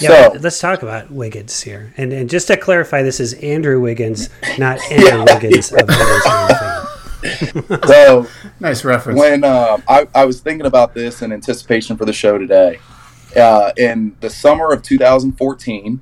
Yeah, 0.00 0.32
so 0.32 0.38
let's 0.40 0.58
talk 0.58 0.82
about 0.82 1.12
Wiggins 1.12 1.60
here. 1.62 1.94
And, 1.96 2.12
and 2.12 2.28
just 2.28 2.48
to 2.48 2.56
clarify, 2.56 3.02
this 3.02 3.20
is 3.20 3.34
Andrew 3.34 3.80
Wiggins, 3.80 4.28
not 4.58 4.80
Andrew 4.90 5.06
Yeah. 5.06 5.34
Wiggins 5.34 5.72
of 5.72 5.88
Wiggins. 5.88 7.84
so 7.86 8.26
Nice 8.58 8.84
reference. 8.84 9.20
when 9.20 9.44
uh, 9.44 9.78
I, 9.86 10.08
I 10.12 10.24
was 10.24 10.40
thinking 10.40 10.66
about 10.66 10.94
this 10.94 11.22
in 11.22 11.32
anticipation 11.32 11.96
for 11.96 12.04
the 12.06 12.12
show 12.12 12.38
today, 12.38 12.80
uh, 13.36 13.70
in 13.76 14.16
the 14.20 14.28
summer 14.30 14.72
of 14.72 14.82
2014, 14.82 16.00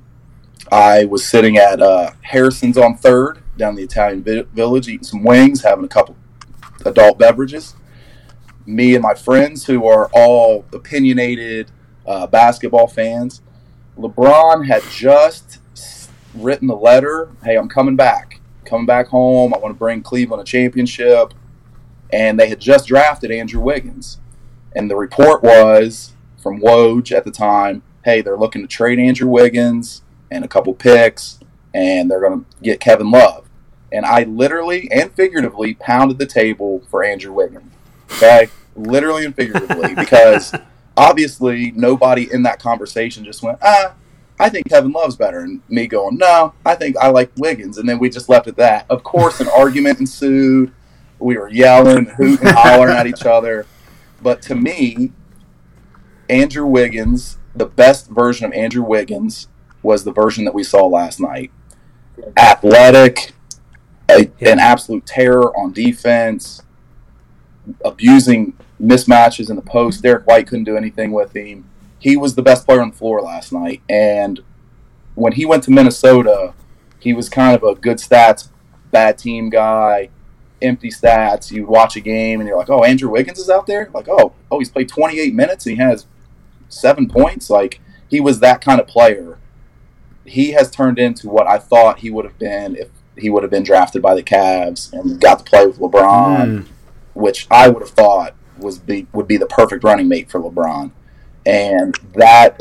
I 0.73 1.05
was 1.05 1.23
sitting 1.23 1.57
at 1.57 1.83
uh, 1.83 2.09
Harrison's 2.21 2.79
on 2.79 2.97
Third 2.97 3.43
down 3.57 3.75
the 3.75 3.83
Italian 3.83 4.23
vi- 4.23 4.47
Village, 4.55 4.87
eating 4.87 5.03
some 5.03 5.23
wings, 5.23 5.61
having 5.61 5.85
a 5.85 5.87
couple 5.87 6.15
adult 6.83 7.19
beverages. 7.19 7.75
Me 8.65 8.95
and 8.95 9.03
my 9.03 9.13
friends, 9.13 9.67
who 9.67 9.85
are 9.85 10.09
all 10.13 10.65
opinionated 10.73 11.69
uh, 12.07 12.25
basketball 12.25 12.87
fans, 12.87 13.43
LeBron 13.99 14.65
had 14.65 14.81
just 14.89 15.59
written 16.33 16.67
the 16.67 16.75
letter, 16.75 17.29
"Hey, 17.43 17.55
I'm 17.55 17.69
coming 17.69 17.95
back, 17.95 18.41
coming 18.65 18.87
back 18.87 19.09
home. 19.09 19.53
I 19.53 19.59
want 19.59 19.75
to 19.75 19.77
bring 19.79 20.01
Cleveland 20.01 20.41
a 20.41 20.45
championship." 20.45 21.35
and 22.11 22.39
they 22.39 22.47
had 22.47 22.59
just 22.59 22.87
drafted 22.87 23.31
Andrew 23.31 23.59
Wiggins. 23.59 24.19
And 24.75 24.87
the 24.87 24.95
report 24.95 25.41
was 25.41 26.13
from 26.37 26.61
Woj 26.61 27.11
at 27.11 27.25
the 27.25 27.31
time, 27.31 27.81
hey, 28.05 28.21
they're 28.21 28.37
looking 28.37 28.61
to 28.61 28.67
trade 28.67 28.99
Andrew 28.99 29.27
Wiggins 29.27 30.02
and 30.33 30.43
a 30.43 30.47
couple 30.47 30.73
picks, 30.73 31.39
and 31.73 32.09
they're 32.09 32.21
going 32.21 32.41
to 32.41 32.45
get 32.61 32.79
Kevin 32.79 33.11
Love. 33.11 33.47
And 33.91 34.05
I 34.05 34.23
literally 34.23 34.89
and 34.91 35.11
figuratively 35.13 35.75
pounded 35.75 36.17
the 36.17 36.25
table 36.25 36.83
for 36.89 37.03
Andrew 37.03 37.31
Wiggins. 37.31 37.71
Okay? 38.15 38.49
literally 38.75 39.25
and 39.25 39.35
figuratively, 39.35 39.95
because 39.97 40.53
obviously 40.95 41.71
nobody 41.71 42.31
in 42.31 42.43
that 42.43 42.59
conversation 42.59 43.23
just 43.23 43.43
went, 43.43 43.57
ah, 43.61 43.93
I 44.39 44.49
think 44.49 44.69
Kevin 44.69 44.91
Love's 44.91 45.15
better. 45.15 45.39
And 45.39 45.61
me 45.69 45.87
going, 45.87 46.17
no, 46.17 46.53
I 46.65 46.75
think 46.75 46.97
I 46.97 47.09
like 47.09 47.31
Wiggins. 47.37 47.77
And 47.77 47.87
then 47.87 47.99
we 47.99 48.09
just 48.09 48.29
left 48.29 48.47
it 48.47 48.51
at 48.51 48.57
that. 48.57 48.85
Of 48.89 49.03
course, 49.03 49.39
an 49.39 49.47
argument 49.47 49.99
ensued. 49.99 50.71
We 51.19 51.37
were 51.37 51.49
yelling, 51.49 52.05
hooting, 52.05 52.47
hollering 52.49 52.95
at 52.95 53.07
each 53.07 53.25
other. 53.25 53.65
But 54.21 54.41
to 54.43 54.55
me, 54.55 55.11
Andrew 56.29 56.65
Wiggins, 56.65 57.37
the 57.55 57.65
best 57.65 58.09
version 58.09 58.45
of 58.45 58.53
Andrew 58.53 58.83
Wiggins 58.83 59.47
was 59.83 60.03
the 60.03 60.11
version 60.11 60.45
that 60.45 60.53
we 60.53 60.63
saw 60.63 60.87
last 60.87 61.19
night. 61.19 61.51
Athletic, 62.37 63.33
a, 64.09 64.31
an 64.41 64.59
absolute 64.59 65.05
terror 65.05 65.55
on 65.57 65.73
defense, 65.73 66.61
abusing 67.83 68.53
mismatches 68.81 69.49
in 69.49 69.55
the 69.55 69.61
post. 69.61 70.01
Derrick 70.01 70.25
White 70.25 70.47
couldn't 70.47 70.65
do 70.65 70.77
anything 70.77 71.11
with 71.11 71.35
him. 71.35 71.69
He 71.99 72.17
was 72.17 72.35
the 72.35 72.41
best 72.41 72.65
player 72.65 72.81
on 72.81 72.89
the 72.89 72.95
floor 72.95 73.21
last 73.21 73.53
night. 73.53 73.81
And 73.87 74.41
when 75.15 75.33
he 75.33 75.45
went 75.45 75.63
to 75.63 75.71
Minnesota, 75.71 76.53
he 76.99 77.13
was 77.13 77.29
kind 77.29 77.55
of 77.55 77.63
a 77.63 77.75
good 77.75 77.97
stats, 77.97 78.49
bad 78.91 79.17
team 79.17 79.49
guy, 79.49 80.09
empty 80.61 80.89
stats. 80.89 81.51
You 81.51 81.65
watch 81.65 81.95
a 81.95 82.01
game 82.01 82.39
and 82.39 82.47
you're 82.47 82.57
like, 82.57 82.69
oh, 82.69 82.83
Andrew 82.83 83.09
Wiggins 83.09 83.39
is 83.39 83.49
out 83.49 83.67
there? 83.67 83.89
Like, 83.93 84.07
oh, 84.09 84.33
oh, 84.51 84.59
he's 84.59 84.71
played 84.71 84.89
28 84.89 85.33
minutes 85.33 85.65
and 85.65 85.77
he 85.77 85.81
has 85.81 86.07
seven 86.69 87.07
points. 87.07 87.49
Like, 87.49 87.79
he 88.09 88.19
was 88.19 88.39
that 88.39 88.61
kind 88.61 88.79
of 88.79 88.87
player. 88.87 89.37
He 90.25 90.51
has 90.53 90.71
turned 90.71 90.99
into 90.99 91.29
what 91.29 91.47
I 91.47 91.57
thought 91.57 91.99
he 91.99 92.09
would 92.09 92.25
have 92.25 92.39
been 92.39 92.75
if 92.75 92.87
he 93.17 93.29
would 93.29 93.43
have 93.43 93.51
been 93.51 93.63
drafted 93.63 94.01
by 94.01 94.15
the 94.15 94.23
Cavs 94.23 94.91
and 94.93 95.19
got 95.19 95.39
to 95.39 95.45
play 95.45 95.65
with 95.67 95.77
LeBron, 95.79 96.45
Mm. 96.61 96.65
which 97.13 97.45
I 97.51 97.69
would 97.69 97.81
have 97.83 97.91
thought 97.91 98.33
was 98.57 98.79
be 98.79 99.07
would 99.13 99.27
be 99.27 99.37
the 99.37 99.45
perfect 99.47 99.83
running 99.83 100.07
mate 100.07 100.29
for 100.31 100.39
LeBron. 100.39 100.91
And 101.45 101.93
that, 102.15 102.57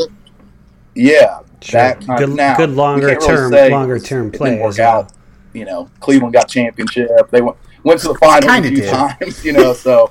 yeah, 0.94 1.40
Sure. 1.60 1.80
that 1.80 2.04
kind 2.06 2.18
Good- 2.18 2.28
of 2.30 2.34
now 2.34 2.56
good 2.56 2.70
longer 2.70 3.06
really 3.06 3.26
term- 3.26 3.52
longer 3.70 3.98
term 4.00 4.30
play 4.32 4.60
work 4.60 4.76
well. 4.78 4.98
out. 5.00 5.12
You 5.52 5.64
know, 5.64 5.88
Cleveland 6.00 6.32
got 6.32 6.48
championship. 6.48 7.08
They 7.30 7.40
went 7.42 7.56
went 7.84 8.00
to 8.00 8.08
the 8.08 8.14
finals 8.14 8.44
a 8.58 8.62
few 8.68 8.76
did. 8.76 8.90
times. 8.90 9.44
You 9.44 9.52
know, 9.52 9.72
so 9.72 10.10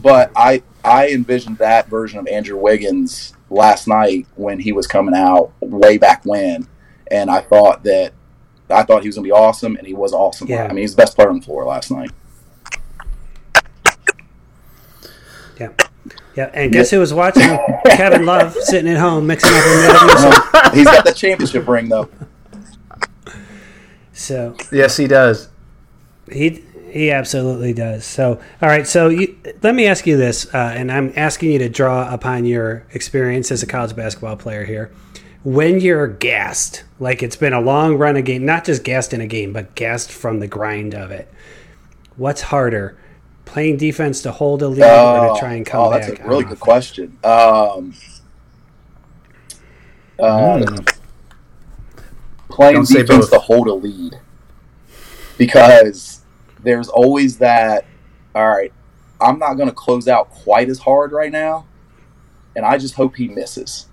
but 0.00 0.30
I 0.36 0.62
I 0.84 1.08
envisioned 1.08 1.58
that 1.58 1.88
version 1.88 2.18
of 2.20 2.26
Andrew 2.28 2.56
Wiggins 2.56 3.32
last 3.50 3.88
night 3.88 4.26
when 4.36 4.60
he 4.60 4.72
was 4.72 4.86
coming 4.86 5.14
out 5.14 5.50
way 5.60 5.98
back 5.98 6.20
when, 6.24 6.66
and 7.10 7.30
I 7.30 7.40
thought 7.40 7.84
that 7.84 8.12
I 8.70 8.82
thought 8.82 9.02
he 9.02 9.08
was 9.08 9.16
gonna 9.16 9.24
be 9.26 9.32
awesome, 9.32 9.76
and 9.76 9.86
he 9.86 9.94
was 9.94 10.12
awesome. 10.12 10.48
Yeah. 10.48 10.64
I 10.64 10.68
mean, 10.68 10.78
he's 10.78 10.94
the 10.94 11.02
best 11.02 11.16
player 11.16 11.30
on 11.30 11.40
the 11.40 11.44
floor 11.44 11.64
last 11.64 11.90
night. 11.90 12.10
Yeah. 15.58 15.70
Yeah. 16.34 16.50
And 16.52 16.72
guess 16.72 16.90
who 16.90 17.00
was 17.00 17.14
watching 17.14 17.42
Kevin 17.86 18.26
Love 18.26 18.54
sitting 18.54 18.92
at 18.92 18.98
home 18.98 19.26
mixing 19.26 19.52
up 19.54 19.64
a 19.64 20.76
he's 20.76 20.84
got 20.84 21.04
the 21.04 21.12
championship 21.14 21.66
ring 21.66 21.88
though. 21.88 22.08
So 24.12 24.56
Yes, 24.72 24.96
he 24.96 25.06
does. 25.06 25.50
He 26.32 26.64
he 26.96 27.10
absolutely 27.10 27.74
does. 27.74 28.06
So, 28.06 28.40
all 28.62 28.68
right. 28.70 28.86
So, 28.86 29.10
you, 29.10 29.36
let 29.62 29.74
me 29.74 29.86
ask 29.86 30.06
you 30.06 30.16
this, 30.16 30.46
uh, 30.54 30.72
and 30.74 30.90
I'm 30.90 31.12
asking 31.14 31.52
you 31.52 31.58
to 31.58 31.68
draw 31.68 32.10
upon 32.10 32.46
your 32.46 32.86
experience 32.92 33.50
as 33.50 33.62
a 33.62 33.66
college 33.66 33.94
basketball 33.94 34.36
player 34.36 34.64
here. 34.64 34.90
When 35.46 35.80
you're 35.80 36.08
gassed, 36.08 36.82
like 36.98 37.22
it's 37.22 37.36
been 37.36 37.52
a 37.52 37.60
long 37.60 37.96
run 37.96 38.16
of 38.16 38.24
game, 38.24 38.44
not 38.44 38.64
just 38.64 38.82
gassed 38.82 39.14
in 39.14 39.20
a 39.20 39.28
game, 39.28 39.52
but 39.52 39.74
gassed 39.76 40.10
from 40.10 40.40
the 40.40 40.48
grind 40.48 40.92
of 40.92 41.12
it. 41.12 41.32
What's 42.16 42.40
harder, 42.40 42.98
Playing 43.46 43.76
defense 43.76 44.22
to 44.22 44.32
hold 44.32 44.60
a 44.60 44.68
lead 44.68 44.82
or 44.82 45.34
to 45.34 45.40
try 45.40 45.54
and 45.54 45.64
come 45.64 45.86
oh, 45.86 45.90
back. 45.90 46.08
that's 46.08 46.20
a 46.20 46.24
really 46.24 46.42
good 46.42 46.54
offense? 46.54 46.60
question. 46.60 47.18
Um, 47.22 47.94
uh, 50.18 50.66
Playing 52.48 52.74
Don't 52.74 52.88
defense 52.88 53.30
to 53.30 53.38
hold 53.38 53.68
a 53.68 53.72
lead 53.72 54.18
because 55.38 56.22
there's 56.60 56.88
always 56.88 57.38
that. 57.38 57.86
All 58.34 58.48
right, 58.48 58.72
I'm 59.20 59.38
not 59.38 59.54
going 59.54 59.68
to 59.68 59.74
close 59.74 60.08
out 60.08 60.28
quite 60.28 60.68
as 60.68 60.80
hard 60.80 61.12
right 61.12 61.30
now, 61.30 61.66
and 62.56 62.66
I 62.66 62.78
just 62.78 62.94
hope 62.94 63.14
he 63.14 63.28
misses. 63.28 63.86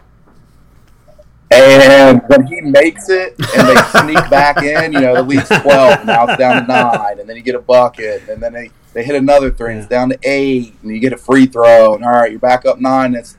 And 1.53 2.21
when 2.27 2.47
he 2.47 2.61
makes 2.61 3.09
it 3.09 3.35
and 3.55 3.67
they 3.67 3.75
sneak 3.99 4.29
back 4.29 4.63
in, 4.63 4.93
you 4.93 5.01
know, 5.01 5.15
the 5.15 5.23
lead's 5.23 5.47
12, 5.47 6.05
now 6.05 6.25
it's 6.27 6.37
down 6.37 6.61
to 6.61 6.67
9, 6.67 7.19
and 7.19 7.29
then 7.29 7.35
you 7.35 7.41
get 7.41 7.55
a 7.55 7.61
bucket, 7.61 8.27
and 8.29 8.41
then 8.41 8.53
they, 8.53 8.71
they 8.93 9.03
hit 9.03 9.15
another 9.15 9.51
three, 9.51 9.71
and 9.71 9.79
it's 9.79 9.89
down 9.89 10.09
to 10.09 10.19
8, 10.23 10.75
and 10.81 10.91
you 10.91 10.99
get 10.99 11.13
a 11.13 11.17
free 11.17 11.45
throw, 11.45 11.95
and 11.95 12.03
all 12.03 12.11
right, 12.11 12.31
you're 12.31 12.39
back 12.39 12.65
up 12.65 12.79
9, 12.79 13.15
it's 13.15 13.37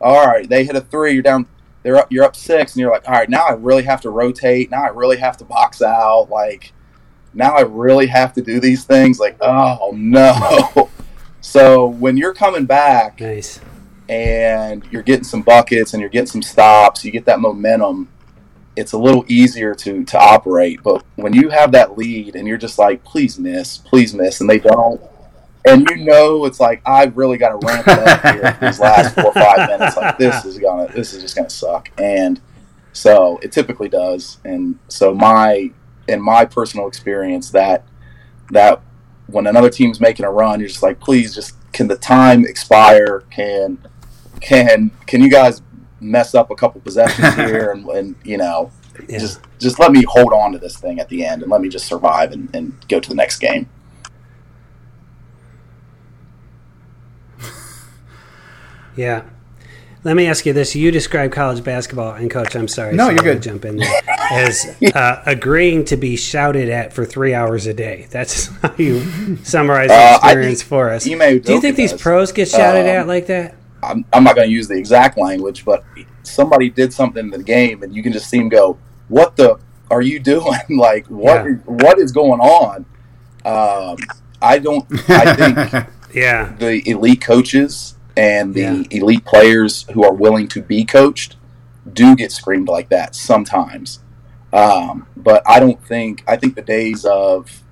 all 0.00 0.26
right, 0.26 0.48
they 0.48 0.64
hit 0.64 0.76
a 0.76 0.80
3, 0.80 1.12
you're 1.12 1.22
down, 1.22 1.46
they're 1.82 1.96
up, 1.96 2.10
you're 2.10 2.24
up 2.24 2.36
6, 2.36 2.72
and 2.72 2.80
you're 2.80 2.90
like, 2.90 3.06
all 3.08 3.14
right, 3.14 3.28
now 3.28 3.44
I 3.46 3.52
really 3.52 3.84
have 3.84 4.00
to 4.02 4.10
rotate, 4.10 4.70
now 4.70 4.82
I 4.82 4.88
really 4.88 5.18
have 5.18 5.36
to 5.38 5.44
box 5.44 5.82
out, 5.82 6.28
like, 6.30 6.72
now 7.32 7.54
I 7.54 7.62
really 7.62 8.06
have 8.06 8.32
to 8.34 8.42
do 8.42 8.60
these 8.60 8.84
things, 8.84 9.18
like, 9.18 9.36
oh 9.40 9.92
no. 9.94 10.90
So 11.44 11.86
when 11.86 12.16
you're 12.16 12.32
coming 12.32 12.64
back, 12.64 13.20
Nice. 13.20 13.60
And 14.08 14.84
you're 14.90 15.02
getting 15.02 15.24
some 15.24 15.42
buckets 15.42 15.94
and 15.94 16.00
you're 16.00 16.10
getting 16.10 16.26
some 16.26 16.42
stops, 16.42 17.04
you 17.04 17.10
get 17.10 17.24
that 17.26 17.40
momentum, 17.40 18.08
it's 18.76 18.92
a 18.92 18.98
little 18.98 19.24
easier 19.28 19.74
to 19.74 20.04
to 20.04 20.18
operate. 20.18 20.82
But 20.82 21.04
when 21.16 21.32
you 21.32 21.48
have 21.50 21.72
that 21.72 21.96
lead 21.96 22.36
and 22.36 22.46
you're 22.46 22.58
just 22.58 22.78
like, 22.78 23.04
please 23.04 23.38
miss, 23.38 23.78
please 23.78 24.14
miss, 24.14 24.40
and 24.40 24.50
they 24.50 24.58
don't, 24.58 25.00
and 25.66 25.88
you 25.88 26.04
know 26.04 26.44
it's 26.44 26.60
like 26.60 26.82
I've 26.84 27.16
really 27.16 27.38
got 27.38 27.58
to 27.58 27.66
ramp 27.66 27.86
it 27.86 27.98
up 27.98 28.22
here 28.22 28.58
these 28.60 28.80
last 28.80 29.14
four 29.14 29.26
or 29.26 29.32
five 29.32 29.68
minutes. 29.68 29.96
Like 29.96 30.18
this 30.18 30.44
is 30.44 30.58
gonna, 30.58 30.92
this 30.92 31.12
is 31.12 31.22
just 31.22 31.36
gonna 31.36 31.50
suck, 31.50 31.90
and 31.98 32.40
so 32.92 33.38
it 33.42 33.52
typically 33.52 33.88
does. 33.88 34.38
And 34.44 34.78
so 34.88 35.14
my, 35.14 35.70
in 36.08 36.20
my 36.20 36.44
personal 36.44 36.86
experience, 36.86 37.50
that 37.50 37.84
that 38.50 38.80
when 39.26 39.46
another 39.46 39.70
team's 39.70 40.00
making 40.00 40.26
a 40.26 40.30
run, 40.30 40.60
you're 40.60 40.68
just 40.68 40.82
like, 40.82 41.00
please, 41.00 41.34
just 41.34 41.54
can 41.72 41.88
the 41.88 41.96
time 41.96 42.44
expire? 42.44 43.24
Can 43.30 43.78
can 44.40 44.90
can 45.06 45.20
you 45.22 45.30
guys 45.30 45.62
mess 46.00 46.34
up 46.34 46.50
a 46.50 46.54
couple 46.54 46.80
possessions 46.80 47.34
here 47.36 47.70
and, 47.72 47.88
and 47.88 48.14
you 48.24 48.36
know 48.36 48.70
Yeah. 49.08 49.18
just 49.18 49.40
just 49.58 49.78
let 49.78 49.90
me 49.92 50.02
hold 50.06 50.32
on 50.32 50.52
to 50.52 50.58
this 50.58 50.76
thing 50.76 51.00
at 51.00 51.08
the 51.08 51.24
end 51.24 51.42
and 51.42 51.50
let 51.50 51.60
me 51.60 51.68
just 51.68 51.86
survive 51.86 52.32
and, 52.32 52.48
and 52.54 52.72
go 52.88 53.00
to 53.00 53.08
the 53.08 53.14
next 53.14 53.38
game. 53.38 53.68
Yeah. 58.96 59.22
Let 60.04 60.16
me 60.16 60.26
ask 60.26 60.44
you 60.44 60.52
this: 60.52 60.76
You 60.76 60.90
describe 60.90 61.32
college 61.32 61.64
basketball, 61.64 62.12
and 62.12 62.30
coach, 62.30 62.54
I'm 62.54 62.68
sorry, 62.68 62.94
No, 62.94 63.04
so 63.06 63.10
you're 63.10 63.18
I'll 63.20 63.24
good. 63.24 63.42
Jump 63.42 63.64
in 63.64 63.78
there 63.78 64.00
as 64.30 64.76
uh, 64.94 65.22
agreeing 65.24 65.84
to 65.86 65.96
be 65.96 66.14
shouted 66.16 66.68
at 66.68 66.92
for 66.92 67.06
three 67.06 67.32
hours 67.32 67.66
a 67.66 67.72
day. 67.72 68.06
That's 68.10 68.46
how 68.58 68.74
you 68.76 69.36
summarize 69.44 69.88
the 69.88 69.94
Uh, 69.94 70.18
I 70.22 70.26
experience 70.32 70.60
think 70.60 70.68
for 70.68 70.90
us. 70.90 71.06
Ime 71.10 71.38
Do 71.40 71.54
you 71.54 71.60
think 71.60 71.76
these 71.76 71.92
does. 71.92 72.02
pros 72.02 72.32
get 72.32 72.48
shouted 72.48 72.82
Um, 72.82 72.86
at 72.96 73.06
like 73.06 73.26
that? 73.28 73.54
I'm, 73.90 74.04
I'm 74.12 74.24
not 74.24 74.34
going 74.36 74.48
to 74.48 74.52
use 74.52 74.68
the 74.68 74.76
exact 74.76 75.16
language, 75.18 75.64
but 75.64 75.84
somebody 76.22 76.70
did 76.70 76.92
something 76.92 77.24
in 77.24 77.30
the 77.30 77.42
game, 77.42 77.82
and 77.82 77.94
you 77.94 78.02
can 78.02 78.12
just 78.12 78.28
see 78.28 78.38
him 78.38 78.48
go, 78.48 78.78
"What 79.08 79.36
the 79.36 79.58
are 79.90 80.02
you 80.02 80.18
doing? 80.18 80.58
like 80.70 81.06
what 81.08 81.44
Yeah. 81.44 81.52
is- 81.52 81.60
what 81.64 81.98
is 81.98 82.12
going 82.12 82.40
on?" 82.40 82.84
Um, 83.44 83.96
I 84.40 84.58
don't. 84.58 84.86
I 85.10 85.34
think 85.34 85.86
Yeah. 86.14 86.52
the 86.58 86.88
elite 86.88 87.20
coaches 87.20 87.96
and 88.16 88.54
the 88.54 88.60
Yeah. 88.60 88.82
elite 88.90 89.24
players 89.24 89.84
who 89.92 90.04
are 90.04 90.12
willing 90.14 90.48
to 90.48 90.62
be 90.62 90.84
coached 90.84 91.36
do 91.92 92.14
get 92.16 92.32
screamed 92.32 92.68
like 92.68 92.88
that 92.90 93.14
sometimes. 93.14 94.00
Um, 94.52 95.06
but 95.16 95.42
I 95.46 95.58
don't 95.60 95.84
think 95.86 96.22
I 96.26 96.36
think 96.36 96.54
the 96.54 96.62
days 96.62 97.04
of 97.04 97.62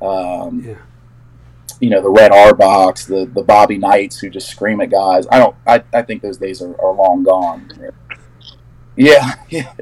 um, 0.00 0.64
Yeah. 0.66 0.74
You 1.80 1.90
know 1.90 2.02
the 2.02 2.10
red 2.10 2.32
R 2.32 2.54
box, 2.54 3.06
the 3.06 3.26
the 3.26 3.42
Bobby 3.42 3.78
Knights 3.78 4.18
who 4.18 4.30
just 4.30 4.48
scream 4.48 4.80
at 4.80 4.90
guys. 4.90 5.26
I 5.30 5.38
don't. 5.38 5.54
I, 5.66 5.82
I 5.92 6.02
think 6.02 6.22
those 6.22 6.38
days 6.38 6.60
are, 6.60 6.74
are 6.80 6.92
long 6.92 7.22
gone. 7.22 7.70
Yeah, 8.96 9.34
yeah. 9.48 9.72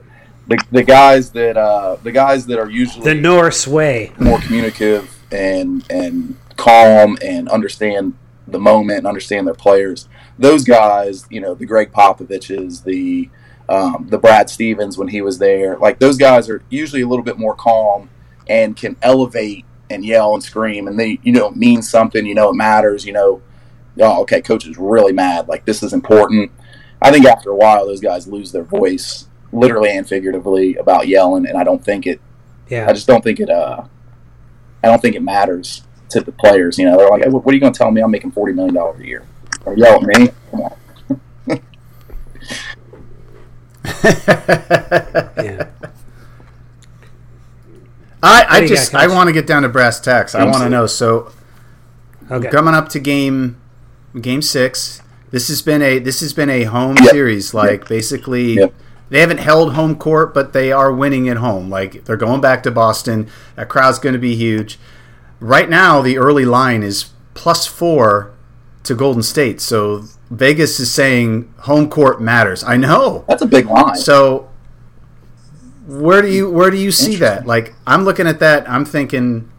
The, 0.48 0.58
the 0.70 0.82
guys 0.84 1.30
that 1.32 1.56
uh, 1.56 1.96
the 2.02 2.12
guys 2.12 2.46
that 2.46 2.58
are 2.58 2.70
usually 2.70 3.04
The 3.04 3.14
Norse 3.14 3.66
way. 3.66 4.12
more 4.18 4.38
communicative 4.40 5.12
and 5.32 5.84
and 5.90 6.36
calm 6.56 7.18
and 7.24 7.48
understand 7.48 8.14
the 8.46 8.58
moment 8.60 8.98
and 8.98 9.06
understand 9.06 9.46
their 9.46 9.54
players. 9.54 10.08
Those 10.38 10.64
guys, 10.64 11.26
you 11.30 11.40
know, 11.40 11.54
the 11.54 11.66
Gregg 11.66 11.92
Popoviches, 11.92 12.84
the 12.84 13.28
um, 13.68 14.06
the 14.08 14.18
Brad 14.18 14.48
Stevens 14.48 14.96
when 14.96 15.08
he 15.08 15.20
was 15.20 15.38
there, 15.38 15.76
like 15.78 15.98
those 15.98 16.16
guys 16.16 16.48
are 16.48 16.62
usually 16.68 17.02
a 17.02 17.08
little 17.08 17.24
bit 17.24 17.38
more 17.38 17.54
calm 17.54 18.08
and 18.48 18.76
can 18.76 18.96
elevate 19.02 19.64
and 19.90 20.04
yell 20.04 20.34
and 20.34 20.42
scream, 20.42 20.88
and 20.88 20.98
they 20.98 21.18
you 21.22 21.32
know 21.32 21.50
mean 21.50 21.82
something, 21.82 22.26
you 22.26 22.34
know 22.34 22.50
it 22.50 22.54
matters, 22.54 23.04
you 23.04 23.12
know, 23.12 23.42
oh 24.00 24.22
okay, 24.22 24.40
coach 24.42 24.66
is 24.66 24.76
really 24.78 25.12
mad, 25.12 25.48
like 25.48 25.64
this 25.64 25.82
is 25.82 25.92
important. 25.92 26.50
I 27.00 27.10
think 27.10 27.26
after 27.26 27.50
a 27.50 27.56
while, 27.56 27.86
those 27.86 28.00
guys 28.00 28.26
lose 28.26 28.52
their 28.52 28.64
voice, 28.64 29.28
literally 29.52 29.90
and 29.96 30.08
figuratively, 30.08 30.76
about 30.76 31.08
yelling, 31.08 31.46
and 31.46 31.58
I 31.58 31.64
don't 31.64 31.84
think 31.84 32.06
it 32.06 32.20
Yeah. 32.68 32.86
I 32.88 32.92
just 32.92 33.06
don't 33.06 33.22
think 33.22 33.40
it. 33.40 33.50
Uh, 33.50 33.84
I 34.82 34.88
don't 34.88 35.00
think 35.02 35.16
it 35.16 35.22
matters 35.22 35.82
to 36.10 36.20
the 36.20 36.32
players. 36.32 36.78
You 36.78 36.86
know, 36.86 36.96
they're 36.96 37.08
like, 37.10 37.24
hey, 37.24 37.30
"What 37.30 37.46
are 37.46 37.54
you 37.54 37.60
going 37.60 37.72
to 37.72 37.78
tell 37.78 37.90
me? 37.90 38.02
I'm 38.02 38.10
making 38.10 38.32
forty 38.32 38.52
million 38.52 38.74
dollars 38.74 39.00
a 39.00 39.06
year." 39.06 39.26
Or 39.64 39.76
yell 39.76 39.96
at 39.96 40.02
me? 40.02 40.28
Come 40.50 40.60
on. 40.60 40.76
yeah. 45.44 45.68
I, 48.22 48.46
I 48.48 48.66
just 48.66 48.94
I 48.94 49.06
want 49.06 49.28
to 49.28 49.32
get 49.32 49.46
down 49.46 49.62
to 49.62 49.68
brass 49.68 50.00
tacks. 50.00 50.34
I 50.34 50.44
want 50.44 50.58
to 50.58 50.68
know. 50.70 50.86
So 50.86 51.32
Okay. 52.30 52.48
coming 52.48 52.74
up 52.74 52.88
to 52.90 52.98
game 52.98 53.56
game 54.20 54.42
six, 54.42 55.00
this 55.30 55.48
has 55.48 55.62
been 55.62 55.82
a 55.82 55.98
this 55.98 56.20
has 56.20 56.32
been 56.32 56.50
a 56.50 56.64
home 56.64 56.96
Yep. 57.02 57.10
series. 57.10 57.54
Like 57.54 57.88
basically, 57.88 58.54
Yep. 58.54 58.72
they 59.10 59.20
haven't 59.20 59.38
held 59.38 59.74
home 59.74 59.94
court, 59.96 60.34
but 60.34 60.52
they 60.52 60.72
are 60.72 60.92
winning 60.92 61.28
at 61.28 61.36
home. 61.36 61.70
Like 61.70 62.04
they're 62.04 62.16
going 62.16 62.40
back 62.40 62.62
to 62.64 62.70
Boston. 62.70 63.28
That 63.54 63.68
crowd's 63.68 63.98
going 63.98 64.14
to 64.14 64.18
be 64.18 64.34
huge. 64.34 64.78
Right 65.38 65.68
now, 65.68 66.00
the 66.02 66.18
early 66.18 66.44
line 66.46 66.82
is 66.82 67.06
plus 67.34 67.66
four 67.66 68.32
to 68.84 68.94
Golden 68.94 69.22
State. 69.22 69.60
So 69.60 70.04
Vegas 70.30 70.80
is 70.80 70.90
saying 70.90 71.52
home 71.58 71.88
court 71.88 72.20
matters. 72.20 72.64
I 72.64 72.76
know. 72.76 73.24
That's 73.28 73.42
a 73.42 73.46
big 73.46 73.66
line. 73.66 73.96
So 73.96 74.48
where 75.86 76.20
do 76.20 76.28
you 76.28 76.50
where 76.50 76.70
do 76.70 76.76
you 76.76 76.90
see 76.90 77.16
that? 77.16 77.46
Like 77.46 77.74
I'm 77.86 78.04
looking 78.04 78.26
at 78.26 78.40
that, 78.40 78.68
I'm 78.68 78.84
thinking 78.84 79.50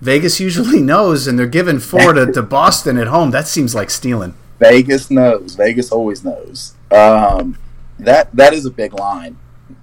Vegas 0.00 0.40
usually 0.40 0.80
knows 0.92 1.26
and 1.26 1.38
they're 1.38 1.46
giving 1.46 1.78
four 1.78 2.12
to, 2.12 2.32
to 2.32 2.42
Boston 2.58 2.98
at 2.98 3.08
home. 3.08 3.30
That 3.30 3.46
seems 3.46 3.74
like 3.74 3.90
stealing. 3.90 4.34
Vegas 4.58 5.10
knows. 5.10 5.56
Vegas 5.56 5.92
always 5.92 6.24
knows. 6.24 6.74
Um, 6.90 7.58
that 7.98 8.34
that 8.34 8.54
is 8.54 8.64
a 8.64 8.70
big 8.70 8.94
line. 8.94 9.38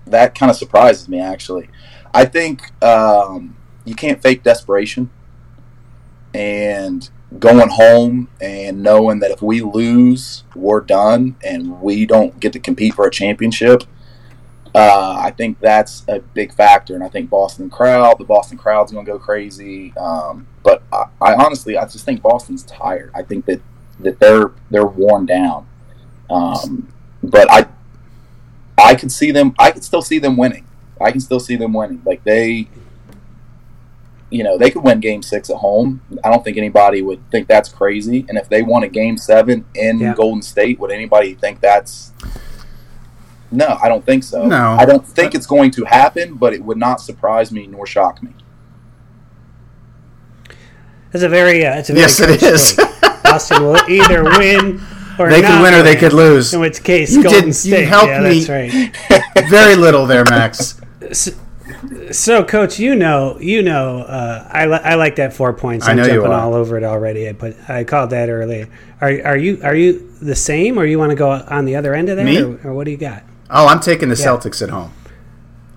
That 0.06 0.36
kind 0.36 0.50
of 0.50 0.56
surprises 0.56 1.08
me 1.08 1.20
actually. 1.20 1.70
I 2.14 2.26
think 2.26 2.72
um, 2.84 3.56
you 3.86 3.96
can't 3.96 4.22
fake 4.22 4.44
desperation 4.44 5.10
and 6.34 7.10
going 7.40 7.70
home 7.70 8.30
and 8.42 8.84
knowing 8.84 9.20
that 9.20 9.32
if 9.32 9.42
we 9.42 9.62
lose, 9.62 10.44
we're 10.56 10.82
done 10.82 11.36
and 11.44 11.80
we 11.82 12.06
don't 12.06 12.40
get 12.40 12.54
to 12.54 12.60
compete 12.60 12.94
for 12.94 13.08
a 13.08 13.12
championship. 13.12 13.84
Uh, 14.74 15.18
I 15.20 15.32
think 15.32 15.60
that's 15.60 16.04
a 16.08 16.20
big 16.20 16.54
factor, 16.54 16.96
and 16.96 17.04
I 17.04 17.10
think 17.10 17.30
Boston 17.30 17.70
crowd, 17.70 18.18
the 18.20 18.24
Boston 18.24 18.58
crowd's 18.58 18.92
going 18.94 19.06
to 19.06 19.12
go 19.12 19.20
crazy. 19.20 19.94
Um, 19.98 20.48
but 20.64 20.82
I, 20.94 21.06
I 21.20 21.34
honestly, 21.36 21.78
I 21.78 21.84
just 21.86 22.06
think 22.06 22.22
Boston's 22.22 22.64
tired. 22.64 23.12
I 23.14 23.22
think 23.24 23.46
that 23.46 23.62
that 24.00 24.20
they're 24.20 24.52
they're 24.70 24.86
worn 24.86 25.26
down. 25.26 25.68
Um, 26.30 26.88
but 27.22 27.52
I 27.52 27.68
I 28.78 28.96
could 28.96 29.12
see 29.12 29.32
them. 29.32 29.54
I 29.60 29.72
could 29.72 29.84
still 29.84 30.02
see 30.02 30.20
them 30.20 30.38
winning. 30.38 30.66
I 31.02 31.12
can 31.12 31.20
still 31.20 31.40
see 31.40 31.56
them 31.58 31.74
winning. 31.74 32.02
Like 32.06 32.24
they, 32.24 32.68
you 34.30 34.44
know, 34.44 34.58
they 34.58 34.72
could 34.72 34.84
win 34.84 35.00
Game 35.02 35.22
Six 35.22 35.50
at 35.50 35.58
home. 35.58 36.02
I 36.24 36.30
don't 36.30 36.44
think 36.44 36.58
anybody 36.58 37.02
would 37.02 37.30
think 37.30 37.48
that's 37.48 37.68
crazy. 37.70 38.26
And 38.30 38.38
if 38.38 38.48
they 38.48 38.62
won 38.62 38.84
a 38.84 38.88
Game 38.88 39.18
Seven 39.18 39.66
in 39.76 40.00
Yeah. 40.00 40.14
Golden 40.16 40.42
State, 40.42 40.80
would 40.80 40.92
anybody 40.92 41.34
think 41.34 41.60
that's? 41.60 42.14
No, 43.52 43.78
I 43.82 43.90
don't 43.90 44.06
think 44.06 44.24
so. 44.24 44.46
No. 44.46 44.72
I 44.80 44.86
don't 44.86 45.06
think 45.06 45.36
it's 45.36 45.46
going 45.46 45.72
to 45.72 45.84
happen. 45.86 46.36
But 46.36 46.54
it 46.54 46.64
would 46.64 46.78
not 46.78 47.02
surprise 47.02 47.52
me 47.52 47.68
nor 47.68 47.86
shock 47.86 48.24
me. 48.24 48.34
It's 51.14 51.24
a 51.24 51.30
very, 51.30 51.66
uh, 51.66 51.78
it's 51.78 51.90
a 51.90 51.94
very 51.94 52.04
Yes, 52.08 52.20
it 52.78 52.78
coach 52.78 53.24
Boston 53.24 53.64
will 53.64 53.78
either 53.90 54.24
win 54.24 54.80
or 55.20 55.30
They 55.30 55.42
not 55.42 55.52
could 55.58 55.62
win 55.64 55.74
or 55.74 55.84
they 55.84 55.96
could 55.98 56.14
lose. 56.14 56.54
In 56.54 56.62
which 56.62 56.84
case, 56.84 57.14
You 57.14 57.24
Golden 57.24 57.46
didn't- 57.50 57.66
you 57.66 57.86
helped 57.86 58.08
yeah, 58.08 58.22
me. 58.22 58.40
that's 58.44 58.50
right. 58.50 59.50
Very 59.50 59.76
little 59.76 60.06
there, 60.06 60.24
Max. 60.26 60.80
S- 61.02 61.36
So, 62.12 62.44
coach, 62.46 62.80
you 62.80 62.96
know, 62.96 63.38
you 63.42 63.62
know, 63.62 64.00
uh, 64.00 64.48
I, 64.50 64.66
li- 64.68 64.80
I 64.84 64.96
like 64.96 65.18
that 65.18 65.34
four 65.34 65.52
points. 65.54 65.86
I 65.88 65.92
I'm 65.92 65.98
know 65.98 66.04
you 66.06 66.14
jumping 66.14 66.32
are. 66.32 66.40
all 66.42 66.54
over 66.54 66.78
it 66.78 66.84
already. 66.84 67.28
I 67.28 67.34
put 67.34 67.58
I 67.70 67.84
called 67.84 68.12
that 68.12 68.30
earlier. 68.30 68.68
Are 69.02 69.10
are 69.26 69.38
you 69.38 69.60
are 69.64 69.76
you 69.76 70.10
the 70.22 70.36
same, 70.36 70.78
or 70.78 70.86
you 70.86 71.00
want 71.00 71.10
to 71.12 71.16
go 71.16 71.30
on 71.32 71.66
the 71.66 71.76
other 71.76 71.94
end 71.94 72.10
of 72.10 72.18
that, 72.18 72.26
Me? 72.26 72.42
or, 72.42 72.60
or 72.68 72.74
what 72.74 72.86
do 72.86 72.92
you 72.92 72.98
got? 72.98 73.24
Oh, 73.52 73.68
I'm 73.68 73.82
taking 73.82 74.10
the 74.10 74.16
Celtics 74.16 74.62
at 74.62 74.70
home. 74.70 74.94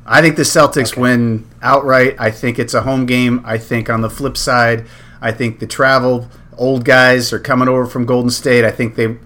I 0.07 0.21
think 0.21 0.37
the 0.37 0.43
Celtics 0.43 0.97
win 0.97 1.49
outright. 1.61 2.15
I 2.19 2.31
think 2.31 2.59
it's 2.59 2.75
a 2.75 2.83
home 2.83 3.05
game. 3.05 3.43
I 3.45 3.59
think 3.59 3.91
on 3.91 4.01
the 4.01 4.11
flip 4.11 4.37
side, 4.37 4.87
I 5.21 5.33
think 5.33 5.59
the 5.59 5.67
travel 5.67 6.29
old 6.57 6.85
guys 6.85 7.33
are 7.33 7.39
coming 7.39 7.69
over 7.69 7.87
from 7.87 8.07
Golden 8.07 8.31
State. 8.31 8.65
I 8.65 8.71
think 8.71 8.95
they 8.95 9.17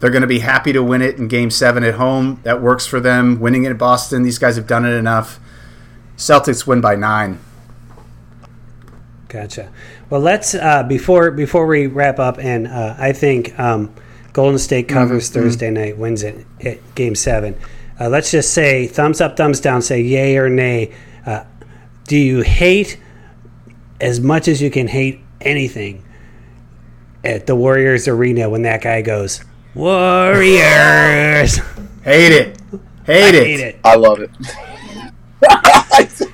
they're 0.00 0.10
going 0.10 0.22
to 0.22 0.28
be 0.28 0.40
happy 0.40 0.72
to 0.72 0.82
win 0.82 1.00
it 1.00 1.16
in 1.16 1.28
Game 1.28 1.50
Seven 1.50 1.82
at 1.82 1.94
home. 1.94 2.40
That 2.42 2.60
works 2.60 2.84
for 2.84 3.00
them. 3.00 3.40
Winning 3.40 3.64
it 3.64 3.70
in 3.70 3.76
Boston, 3.78 4.22
these 4.22 4.38
guys 4.38 4.56
have 4.56 4.66
done 4.66 4.84
it 4.84 4.92
enough. 4.92 5.40
Celtics 6.16 6.66
win 6.66 6.80
by 6.80 6.94
nine. 6.94 7.38
Gotcha. 9.28 9.72
Well, 10.10 10.20
let's 10.20 10.54
uh, 10.54 10.82
before 10.82 11.30
before 11.30 11.66
we 11.66 11.86
wrap 11.86 12.18
up, 12.18 12.38
and 12.38 12.66
uh, 12.66 12.94
I 12.98 13.12
think 13.12 13.58
um, 13.58 13.94
Golden 14.32 14.58
State 14.58 14.88
covers 14.88 15.30
Thursday 15.30 15.70
night, 15.70 15.96
wins 15.96 16.22
it 16.22 16.44
at 16.60 16.94
Game 16.94 17.14
Seven. 17.14 17.56
Uh, 17.98 18.08
let's 18.08 18.30
just 18.30 18.52
say 18.52 18.86
thumbs 18.86 19.20
up, 19.20 19.36
thumbs 19.36 19.60
down. 19.60 19.82
Say 19.82 20.00
yay 20.02 20.36
or 20.36 20.48
nay. 20.48 20.92
Uh, 21.24 21.44
do 22.06 22.16
you 22.16 22.40
hate 22.42 22.98
as 24.00 24.20
much 24.20 24.48
as 24.48 24.60
you 24.60 24.70
can 24.70 24.88
hate 24.88 25.20
anything 25.40 26.04
at 27.22 27.46
the 27.46 27.54
Warriors 27.54 28.08
arena 28.08 28.50
when 28.50 28.62
that 28.62 28.82
guy 28.82 29.02
goes 29.02 29.44
Warriors? 29.74 31.58
Hate 32.04 32.32
it. 32.32 32.60
Hate 33.06 33.34
I 33.34 33.38
it. 33.38 33.46
hate 33.46 33.60
it. 33.60 33.80
I 33.82 33.96
love 33.96 34.20
it. 34.20 34.30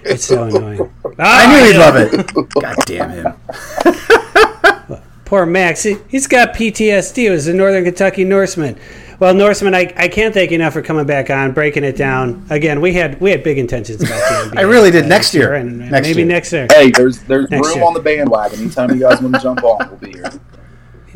It's 0.04 0.24
so 0.24 0.44
annoying. 0.44 0.92
I 1.18 1.46
knew 1.46 1.72
he'd 1.72 1.78
love 1.78 1.96
it. 1.96 2.34
God 2.60 2.76
damn 2.86 3.10
him. 3.10 5.00
Poor 5.24 5.46
Max. 5.46 5.84
He, 5.84 5.96
he's 6.08 6.26
got 6.26 6.54
PTSD. 6.54 7.16
He 7.16 7.30
was 7.30 7.46
a 7.46 7.54
Northern 7.54 7.84
Kentucky 7.84 8.24
Norseman. 8.24 8.76
Well, 9.20 9.34
Norseman, 9.34 9.74
I, 9.74 9.92
I 9.96 10.08
can't 10.08 10.32
thank 10.32 10.50
you 10.50 10.54
enough 10.54 10.72
for 10.72 10.80
coming 10.82 11.04
back 11.04 11.28
on, 11.28 11.52
breaking 11.52 11.84
it 11.84 11.94
down. 11.94 12.46
Again, 12.48 12.80
we 12.80 12.94
had 12.94 13.20
we 13.20 13.30
had 13.30 13.42
big 13.44 13.58
intentions 13.58 14.02
about 14.02 14.14
the 14.16 14.50
NBA. 14.56 14.58
I 14.58 14.62
really 14.62 14.90
did. 14.90 15.04
uh, 15.04 15.08
Next 15.08 15.34
year. 15.34 15.54
and 15.54 15.78
Next 15.90 16.06
maybe 16.08 16.20
year. 16.20 16.26
next 16.28 16.52
year. 16.52 16.66
Hey, 16.70 16.90
there's 16.90 17.20
there's 17.24 17.50
Next 17.50 17.68
room 17.68 17.76
year. 17.78 17.86
on 17.86 17.92
the 17.94 18.00
bandwagon. 18.00 18.60
Anytime 18.60 18.90
you 18.92 19.00
guys 19.00 19.20
want 19.20 19.34
to 19.34 19.40
jump 19.42 19.62
on, 19.62 19.88
we'll 19.90 19.98
be 19.98 20.12
here. 20.12 20.30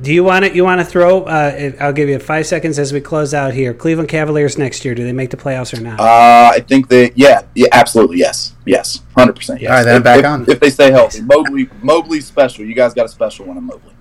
Do 0.02 0.12
you 0.12 0.22
want 0.22 0.44
to 0.44 0.54
you 0.54 0.64
want 0.64 0.80
to 0.80 0.84
throw? 0.84 1.22
Uh, 1.22 1.70
I'll 1.80 1.94
give 1.94 2.10
you 2.10 2.18
five 2.18 2.46
seconds 2.46 2.78
as 2.78 2.92
we 2.92 3.00
close 3.00 3.32
out 3.32 3.54
here. 3.54 3.72
Cleveland 3.72 4.10
Cavaliers 4.10 4.58
next 4.58 4.84
year. 4.84 4.94
Do 4.94 5.02
they 5.02 5.12
make 5.12 5.30
the 5.30 5.36
playoffs 5.38 5.72
or 5.76 5.80
not? 5.80 5.98
Uh, 5.98 6.50
I 6.52 6.60
think 6.60 6.88
they. 6.88 7.10
yeah, 7.14 7.42
yeah, 7.54 7.68
absolutely 7.72 8.18
yes, 8.18 8.54
yes, 8.66 9.00
hundred 9.16 9.36
percent. 9.36 9.62
Yes. 9.62 9.70
All 9.70 9.76
right, 9.78 9.84
then 9.84 9.96
if, 9.98 10.04
back 10.04 10.18
if- 10.18 10.24
on. 10.26 10.44
If 10.50 10.60
they 10.60 10.68
stay 10.68 10.90
healthy, 10.90 11.22
Mobley, 11.22 11.70
Mobley's 11.80 12.26
special. 12.26 12.66
You 12.66 12.74
guys 12.74 12.92
got 12.92 13.06
a 13.06 13.08
special 13.08 13.46
one 13.46 13.56
on 13.56 13.64
Mobley. 13.64 13.94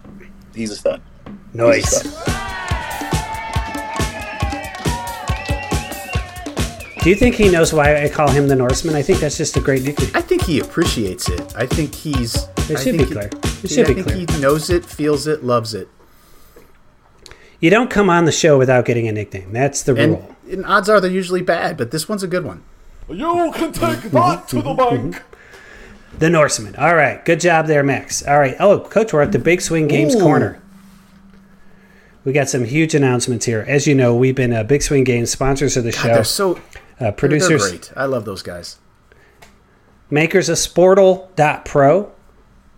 He's 0.53 0.71
a 0.71 0.75
stud. 0.75 1.01
He's 1.25 1.61
a 1.61 1.67
Nice. 1.67 2.42
Do 7.03 7.09
you 7.09 7.15
think 7.15 7.35
he 7.35 7.49
knows 7.49 7.73
why 7.73 8.01
I 8.01 8.07
call 8.07 8.29
him 8.29 8.47
the 8.47 8.55
Norseman? 8.55 8.95
I 8.95 9.01
think 9.01 9.19
that's 9.19 9.37
just 9.37 9.57
a 9.57 9.59
great 9.59 9.83
nickname. 9.83 10.09
I 10.15 10.21
think 10.21 10.43
he 10.43 10.61
appreciates 10.61 11.27
it. 11.27 11.53
I 11.55 11.65
think 11.65 11.93
he's. 11.93 12.35
It 12.35 12.47
I 12.77 12.81
should 12.81 12.83
think 12.95 12.97
be 12.99 13.03
he- 13.05 13.11
clear. 13.11 13.25
It 13.27 13.35
yeah, 13.63 13.67
should 13.67 13.85
I 13.85 13.87
be 13.89 13.93
think 14.03 14.07
clear. 14.07 14.17
he 14.37 14.41
knows 14.41 14.69
it, 14.69 14.85
feels 14.85 15.27
it, 15.27 15.43
loves 15.43 15.73
it. 15.73 15.89
You 17.59 17.69
don't 17.69 17.89
come 17.89 18.09
on 18.09 18.23
the 18.23 18.31
show 18.31 18.57
without 18.57 18.85
getting 18.85 19.07
a 19.09 19.11
nickname. 19.11 19.51
That's 19.51 19.83
the 19.83 19.95
And, 19.95 20.11
rule. 20.13 20.35
and 20.49 20.65
odds 20.65 20.87
are 20.89 21.01
they're 21.01 21.11
usually 21.11 21.41
bad, 21.41 21.75
but 21.75 21.91
this 21.91 22.07
one's 22.07 22.23
a 22.23 22.27
good 22.27 22.45
one. 22.45 22.63
You 23.09 23.51
can 23.53 23.73
take 23.73 24.01
that 24.11 24.47
to 24.49 24.61
the 24.61 24.73
bank. 24.73 25.21
The 26.19 26.29
Norseman. 26.29 26.75
All 26.75 26.95
right. 26.95 27.25
Good 27.25 27.39
job 27.39 27.65
there, 27.65 27.81
Max. 27.83 28.21
All 28.25 28.37
right. 28.37 28.55
Oh, 28.59 28.79
Coach, 28.79 29.11
we're 29.13 29.23
at 29.23 29.31
the 29.31 29.39
Big 29.39 29.61
Swing 29.61 29.87
Games 29.87 30.15
Ooh. 30.15 30.19
Corner. 30.19 30.61
We 32.23 32.33
got 32.33 32.49
some 32.49 32.63
huge 32.65 32.93
announcements 32.93 33.47
here. 33.47 33.65
As 33.67 33.87
you 33.87 33.95
know, 33.95 34.15
we've 34.15 34.35
been 34.35 34.53
a 34.53 34.63
Big 34.63 34.83
Swing 34.83 35.03
Games 35.03 35.31
sponsors 35.31 35.75
of 35.75 35.83
the 35.85 35.91
God, 35.91 35.97
show, 36.01 36.07
they're 36.13 36.23
so 36.23 36.59
uh, 37.03 37.07
they're 37.07 37.11
producers, 37.11 37.69
great. 37.69 37.91
I 37.95 38.05
love 38.05 38.25
those 38.25 38.41
guys. 38.41 38.77
makers 40.09 40.49
of 40.49 40.57
Sportle.pro, 40.57 42.11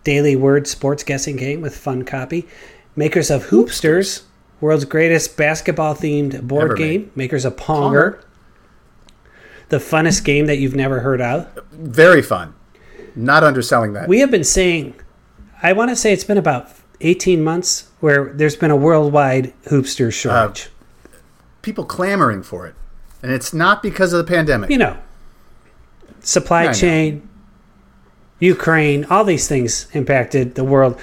daily 0.04 0.36
word 0.36 0.66
sports 0.66 1.02
guessing 1.02 1.36
game 1.36 1.60
with 1.60 1.76
fun 1.76 2.04
copy, 2.04 2.46
makers 2.94 3.30
of 3.30 3.46
Hoopsters, 3.46 4.22
world's 4.60 4.84
greatest 4.84 5.36
basketball 5.36 5.94
themed 5.94 6.42
board 6.42 6.64
Ever 6.64 6.74
game, 6.76 7.00
made. 7.02 7.16
makers 7.16 7.44
of 7.44 7.56
Ponger, 7.56 8.22
the 9.68 9.78
funnest 9.78 10.24
game 10.24 10.46
that 10.46 10.56
you've 10.58 10.76
never 10.76 11.00
heard 11.00 11.20
of. 11.20 11.48
Very 11.72 12.22
fun. 12.22 12.54
Not 13.14 13.42
underselling 13.42 13.94
that. 13.94 14.08
We 14.08 14.20
have 14.20 14.30
been 14.30 14.44
saying, 14.44 14.94
I 15.62 15.72
want 15.72 15.90
to 15.90 15.96
say 15.96 16.12
it's 16.12 16.24
been 16.24 16.38
about 16.38 16.70
18 17.00 17.42
months 17.42 17.90
where 18.00 18.32
there's 18.32 18.56
been 18.56 18.70
a 18.70 18.76
worldwide 18.76 19.52
hoopster 19.66 20.12
shortage. 20.12 20.68
People 21.62 21.84
clamoring 21.84 22.42
for 22.42 22.66
it, 22.66 22.74
and 23.22 23.32
it's 23.32 23.52
not 23.52 23.82
because 23.82 24.12
of 24.12 24.24
the 24.24 24.30
pandemic. 24.30 24.70
you 24.70 24.78
know, 24.78 24.96
supply 26.20 26.64
I 26.64 26.66
know. 26.66 26.72
chain, 26.72 27.28
Ukraine, 28.40 29.04
all 29.06 29.24
these 29.24 29.48
things 29.48 29.88
impacted 29.92 30.54
the 30.54 30.64
world. 30.64 30.98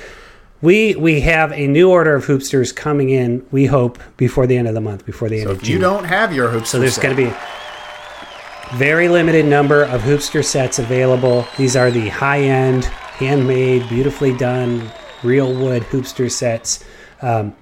We 0.62 0.96
we 0.96 1.22
have 1.22 1.52
a 1.52 1.68
new 1.68 1.90
order 1.90 2.16
of 2.16 2.26
hoopsters 2.26 2.74
coming 2.74 3.10
in. 3.10 3.46
We 3.52 3.66
hope 3.66 4.00
before 4.16 4.48
the 4.48 4.56
end 4.56 4.68
of 4.68 4.74
the 4.74 4.82
month, 4.82 5.06
before 5.06 5.28
the 5.28 5.42
end 5.42 5.48
so 5.48 5.52
of 5.52 5.62
if 5.64 5.68
you 5.68 5.80
don't 5.80 6.06
have 6.06 6.34
your 6.34 6.50
hoopster. 6.50 6.66
So 6.68 6.80
there's 6.80 6.98
going 6.98 7.16
to 7.16 7.22
be 7.22 7.30
a 7.30 8.76
very 8.76 9.10
limited 9.10 9.46
number 9.46 9.84
of 9.84 10.02
hoopster 10.02 10.44
sets 10.44 10.80
available. 10.80 11.46
These 11.58 11.76
are 11.76 11.92
the 11.92 12.08
high-end, 12.10 12.86
handmade, 12.86 13.90
beautifully 13.90 14.36
done, 14.38 14.90
real 15.22 15.54
wood 15.54 15.84
hoopster 15.84 16.32
sets. 16.32 16.84
Um, 17.22 17.56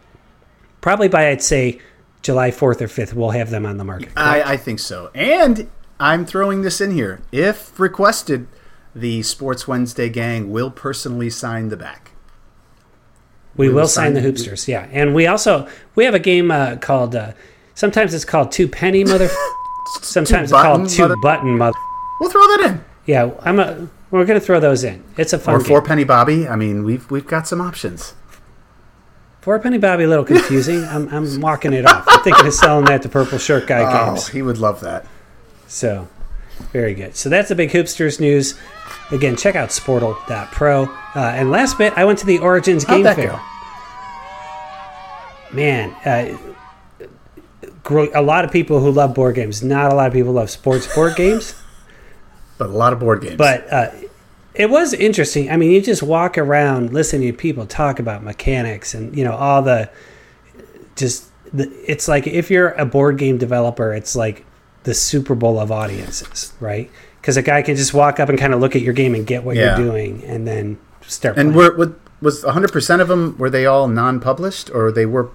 probably 0.82 1.08
by 1.08 1.30
I'd 1.30 1.42
say 1.42 1.82
July 2.22 2.52
4th 2.52 2.82
or 2.82 2.88
5th, 2.88 3.14
we'll 3.14 3.32
have 3.32 3.50
them 3.50 3.66
on 3.66 3.78
the 3.78 3.84
market. 3.84 4.10
I, 4.16 4.54
I 4.54 4.58
think 4.58 4.80
so. 4.80 5.10
And 5.16 5.70
I'm 6.00 6.26
throwing 6.26 6.62
this 6.62 6.80
in 6.82 6.92
here. 6.92 7.22
If 7.32 7.80
requested, 7.80 8.48
the 8.94 9.24
Sports 9.24 9.68
Wednesday 9.68 10.10
gang 10.10 10.52
will 10.52 10.70
personally 10.72 11.30
sign 11.30 11.70
the 11.70 11.78
back. 11.78 12.12
We, 13.56 13.68
We 13.68 13.74
will 13.74 13.82
will 13.82 13.88
sign 13.88 14.14
the 14.14 14.22
sign- 14.22 14.32
hoopsters, 14.34 14.68
yeah. 14.68 14.88
And 14.92 15.14
we 15.16 15.28
also 15.28 15.68
we 15.96 16.06
have 16.06 16.14
a 16.14 16.20
game 16.20 16.52
uh, 16.52 16.78
called 16.78 17.16
uh, 17.16 17.34
sometimes 17.76 18.14
it's 18.14 18.24
called 18.26 18.52
two 18.52 18.68
penny 18.68 19.04
mother. 19.04 19.28
sometimes 20.02 20.52
it's 20.52 20.62
called 20.62 20.88
two 20.90 21.02
mother- 21.04 21.16
button 21.22 21.58
mother. 21.58 21.78
We'll 22.20 22.30
throw 22.30 22.42
that 22.42 22.62
in. 22.70 22.86
Yeah, 23.06 23.32
I'm 23.42 23.60
a. 23.60 23.90
We're 24.10 24.26
gonna 24.26 24.40
throw 24.40 24.60
those 24.60 24.84
in. 24.84 25.04
It's 25.18 25.34
a 25.34 25.40
fun 25.40 25.56
Or 25.56 25.58
game. 25.60 25.68
four 25.68 25.82
penny 25.82 26.04
Bobby. 26.06 26.48
I 26.48 26.56
mean, 26.56 26.84
we've 26.84 27.10
we've 27.12 27.28
got 27.28 27.48
some 27.48 27.60
options. 27.62 28.14
Four 29.42 29.60
penny 29.60 29.78
Bobby, 29.80 30.04
a 30.04 30.08
little 30.08 30.24
confusing. 30.26 30.84
I'm, 30.90 31.08
I'm 31.10 31.42
walking 31.42 31.74
it 31.74 31.86
off. 31.86 32.06
I'm 32.08 32.24
thinking 32.24 32.46
of 32.46 32.54
selling 32.54 32.86
that 32.86 33.02
to 33.04 33.10
Purple 33.10 33.38
Shirt 33.40 33.66
Guy 33.68 33.82
Oh, 33.82 34.12
games. 34.12 34.28
he 34.28 34.42
would 34.42 34.60
love 34.60 34.82
that. 34.82 35.06
So, 35.68 36.08
very 36.72 36.94
good. 36.94 37.16
So 37.16 37.30
that's 37.30 37.50
the 37.50 37.56
big 37.56 37.72
hoopsters 37.72 38.20
news. 38.20 38.54
Again, 39.12 39.36
check 39.36 39.56
out 39.56 39.70
Sportle.pro. 39.70 40.84
Uh, 40.84 41.20
and 41.20 41.50
last 41.50 41.78
bit, 41.78 41.94
I 41.98 42.06
went 42.06 42.20
to 42.20 42.26
the 42.26 42.38
Origins 42.40 42.84
How'd 42.84 42.98
Game 42.98 43.04
that 43.04 43.16
Fair. 43.16 43.28
go? 43.30 43.40
Man, 45.56 45.90
uh, 46.06 46.38
a 48.14 48.22
lot 48.22 48.46
of 48.46 48.52
people 48.52 48.80
who 48.80 48.92
love 48.92 49.14
board 49.16 49.36
games. 49.36 49.64
Not 49.64 49.92
a 49.92 49.96
lot 49.96 50.08
of 50.08 50.14
people 50.14 50.34
love 50.34 50.50
sports 50.50 50.94
board 50.94 51.16
games. 51.16 51.56
But 52.58 52.70
a 52.70 52.74
lot 52.74 52.94
of 52.94 53.00
board 53.00 53.22
games. 53.24 53.38
But 53.38 53.74
uh, 53.74 53.90
it 54.54 54.70
was 54.70 54.94
interesting. 54.94 55.50
I 55.50 55.58
mean, 55.58 55.72
you 55.72 55.82
just 55.82 56.04
walk 56.04 56.38
around 56.38 56.94
listening 56.94 57.32
to 57.32 57.38
people 57.38 57.66
talk 57.66 58.00
about 58.00 58.24
mechanics 58.24 58.94
and 58.94 59.16
you 59.18 59.24
know 59.24 59.34
all 59.34 59.62
the 59.62 59.90
just. 60.96 61.28
The, 61.54 61.70
it's 61.86 62.08
like 62.08 62.28
if 62.28 62.50
you're 62.50 62.70
a 62.72 62.86
board 62.86 63.18
game 63.18 63.38
developer, 63.38 63.94
it's 63.94 64.16
like 64.16 64.46
the 64.84 64.94
Super 64.94 65.36
Bowl 65.36 65.60
of 65.60 65.70
audiences, 65.72 66.54
right? 66.62 66.90
Because 67.20 67.36
a 67.36 67.42
guy 67.42 67.62
can 67.62 67.76
just 67.76 67.94
walk 67.94 68.20
up 68.22 68.30
and 68.30 68.40
kind 68.40 68.54
of 68.54 68.62
look 68.62 68.74
at 68.76 68.82
your 68.82 68.94
game 68.94 69.14
and 69.16 69.28
get 69.28 69.44
what 69.44 69.58
Yeah. 69.58 69.78
you're 69.78 69.86
doing, 69.92 70.24
and 70.24 70.48
then 70.48 70.78
start. 71.06 71.38
and 71.38 71.54
playing. 71.54 71.72
were 71.72 71.78
what, 71.78 72.00
was 72.22 72.44
100 72.46 72.72
percent 72.72 73.02
of 73.02 73.10
them 73.10 73.36
were 73.38 73.50
they 73.50 73.66
all 73.66 73.88
non-published 73.90 74.70
or 74.74 74.92
they 74.94 75.06
were 75.06 75.30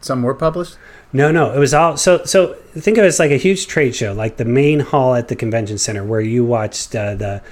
some 0.00 0.22
were 0.22 0.34
published? 0.34 0.76
No, 1.12 1.30
no, 1.30 1.52
it 1.52 1.58
was 1.58 1.74
all 1.74 1.98
so. 1.98 2.24
So 2.24 2.54
think 2.78 2.96
of 2.96 3.04
it 3.04 3.08
as 3.08 3.18
like 3.18 3.30
a 3.32 3.36
huge 3.36 3.66
trade 3.66 3.94
show, 3.94 4.14
like 4.14 4.38
the 4.38 4.44
main 4.46 4.80
hall 4.80 5.14
at 5.14 5.28
the 5.28 5.36
convention 5.36 5.76
center 5.76 6.04
where 6.04 6.20
you 6.22 6.42
watched 6.44 6.94
uh, 6.96 7.16
the 7.16 7.42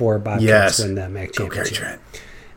'94 0.00 0.18
Bobcats 0.18 0.42
Yes. 0.44 0.78
win 0.80 0.94
the 0.94 1.08
MAC 1.08 1.34
Go 1.34 1.48
Gary 1.48 1.66
championship. 1.68 1.76
Trent. 1.76 2.00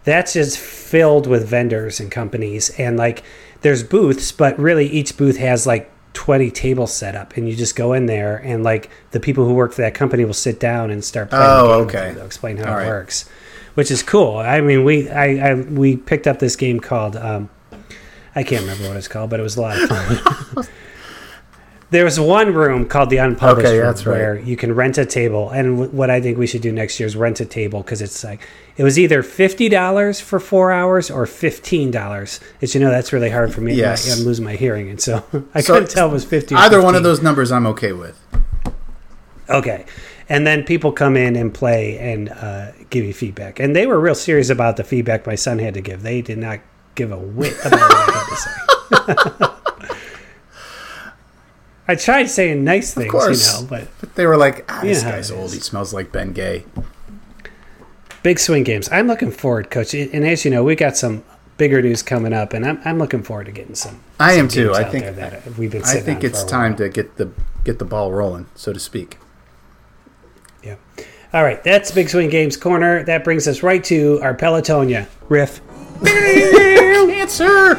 that's 0.03 0.34
just 0.34 0.58
filled 0.58 1.27
with 1.27 1.47
vendors 1.47 1.99
and 1.99 2.12
companies 2.12 2.69
and 2.79 2.97
like 2.97 3.23
there's 3.62 3.84
booths 3.84 4.32
but 4.32 4.58
really 4.60 4.88
each 4.88 5.15
booth 5.17 5.38
has 5.38 5.65
like 5.67 5.89
20 6.13 6.51
tables 6.51 6.93
set 6.93 7.15
up 7.15 7.36
and 7.38 7.49
you 7.49 7.56
just 7.56 7.75
go 7.75 7.93
in 7.93 8.06
there 8.06 8.38
and 8.38 8.63
like 8.63 8.89
the 9.12 9.19
people 9.19 9.45
who 9.45 9.53
work 9.53 9.71
for 9.73 9.82
that 9.82 9.93
company 9.95 10.23
will 10.25 10.34
sit 10.34 10.60
down 10.60 10.91
and 10.91 11.03
start 11.03 11.29
playing 11.29 11.43
Oh, 11.45 11.86
the 11.86 11.91
game 11.91 11.97
okay. 12.01 12.10
you. 12.10 12.15
they'll 12.15 12.25
explain 12.25 12.58
how 12.58 12.65
All 12.71 12.77
it 12.77 12.82
right. 12.82 12.88
works 12.88 13.27
which 13.75 13.89
is 13.89 14.03
cool 14.03 14.38
i 14.38 14.62
mean 14.62 14.84
we 14.84 15.10
I, 15.10 15.51
I 15.51 15.53
we 15.56 15.95
picked 15.97 16.27
up 16.27 16.38
this 16.39 16.56
game 16.56 16.79
called 16.79 17.15
um 17.15 17.49
i 18.36 18.43
can't 18.43 18.62
remember 18.62 18.88
what 18.89 18.97
it's 18.97 19.08
called 19.08 19.29
but 19.32 19.39
it 19.39 19.43
was 19.43 19.56
a 19.58 19.62
lot 19.62 19.82
of 19.82 19.89
fun 19.89 20.67
There's 21.93 22.19
one 22.19 22.56
room 22.56 22.88
called 22.88 23.12
the 23.12 23.17
unpublished 23.17 23.67
Okay, 23.67 23.77
room 23.79 23.93
right. 23.93 24.06
where 24.08 24.39
you 24.39 24.58
can 24.58 24.73
rent 24.73 24.97
a 24.97 25.06
table. 25.06 25.51
And 25.51 25.77
w- 25.77 25.91
what 25.91 26.10
I 26.10 26.19
think 26.19 26.39
we 26.39 26.47
should 26.47 26.63
do 26.63 26.71
next 26.71 26.99
year 26.99 27.06
is 27.06 27.15
rent 27.15 27.39
a 27.39 27.45
table 27.45 27.84
because 27.84 28.01
it's 28.01 28.23
like 28.23 28.41
it 28.77 28.84
was 28.84 28.97
either 28.97 29.21
fifty 29.21 29.69
dollars 29.69 30.19
for 30.19 30.39
four 30.39 30.71
hours 30.71 31.12
or 31.12 31.27
fifteen 31.27 31.91
dollars. 31.91 32.39
As 32.63 32.73
you 32.73 32.82
know, 32.82 32.89
that's 32.89 33.13
really 33.13 33.29
hard 33.29 33.53
for 33.53 33.62
me. 33.62 33.75
Yes. 33.75 34.12
I'm 34.12 34.25
losing 34.25 34.43
my 34.43 34.56
hearing, 34.56 34.89
and 34.89 34.99
so 34.99 35.23
I 35.53 35.62
So 35.62 35.73
couldn't 35.75 35.91
tell 35.91 36.10
it 36.10 36.13
was 36.13 36.25
fifty. 36.25 36.56
Or 36.56 36.58
Either 36.58 36.82
one 36.82 36.95
of 36.95 37.03
those 37.03 37.21
numbers 37.21 37.51
I'm 37.51 37.67
okay 37.67 37.93
with. 37.93 38.19
Okay. 39.49 39.86
And 40.29 40.47
then 40.47 40.63
people 40.63 40.91
come 40.91 41.15
in 41.15 41.36
and 41.36 41.53
play 41.53 41.99
and 41.99 42.29
uh, 42.29 42.71
give 42.89 43.06
you 43.06 43.13
feedback. 43.13 43.60
And 43.60 43.75
they 43.75 43.86
were 43.86 43.99
real 43.99 44.15
serious 44.15 44.49
about 44.49 44.77
the 44.77 44.84
feedback 44.84 45.27
my 45.27 45.36
son 45.36 45.60
had 45.60 45.75
to 45.75 45.82
give. 45.82 46.01
They 46.01 46.21
did 46.23 46.39
not 46.39 46.60
give 46.95 47.12
a 47.12 47.17
whit 47.19 47.53
about 47.63 47.79
what 47.82 48.10
I 48.10 48.12
had 48.12 48.29
to 48.29 49.45
say. 49.45 49.45
I 51.88 51.96
tried 51.96 52.28
saying 52.30 52.63
nice 52.63 52.93
things, 52.93 53.08
of 53.08 53.12
course. 53.12 53.56
you 53.58 53.62
know, 53.63 53.67
but 53.69 53.88
But 54.00 54.15
they 54.15 54.26
were 54.26 54.38
like, 54.38 54.65
ah, 54.72 54.82
this 54.84 55.04
guy's 55.04 55.30
old. 55.32 55.54
He 55.54 55.60
smells 55.60 55.93
like 55.93 56.12
Ben 56.12 56.32
Gay. 56.32 56.65
big 58.24 58.39
swing 58.39 58.63
games. 58.63 58.88
I'm 58.91 59.08
looking 59.08 59.32
forward, 59.32 59.69
Coach. 59.69 59.93
And 59.93 60.26
as 60.26 60.46
you 60.46 60.52
know, 60.52 60.63
we 60.63 60.76
got 60.76 60.96
some 60.96 61.24
bigger 61.58 61.82
news 61.82 62.02
coming 62.02 62.32
up, 62.34 62.54
and 62.54 62.65
I'm, 62.65 62.80
I'm 62.86 62.98
looking 62.98 63.22
forward 63.22 63.46
to 63.48 63.52
getting 63.52 63.76
some. 63.76 64.00
I 64.19 64.34
am 64.34 64.48
too. 64.48 64.74
I 64.74 64.84
think 64.86 65.15
that 65.15 65.46
we've 65.58 65.72
been 65.72 65.84
I 65.84 66.00
think 66.00 66.24
it's 66.24 66.43
time 66.43 66.76
to 66.78 66.88
get 66.89 67.17
the 67.17 67.32
get 67.65 67.80
the 67.80 67.86
ball 67.86 68.12
rolling, 68.12 68.48
so 68.56 68.72
to 68.74 68.80
speak. 68.80 69.17
Yeah. 70.63 70.76
All 71.34 71.43
right, 71.43 71.62
that's 71.63 71.91
Big 71.91 72.10
Swing 72.10 72.30
Games 72.30 72.56
Corner. 72.56 73.04
That 73.04 73.24
brings 73.24 73.48
us 73.48 73.62
right 73.63 73.84
to 73.86 74.19
our 74.22 74.36
Pelotonia 74.36 75.08
riff. 75.28 75.62
Answer. 76.06 77.76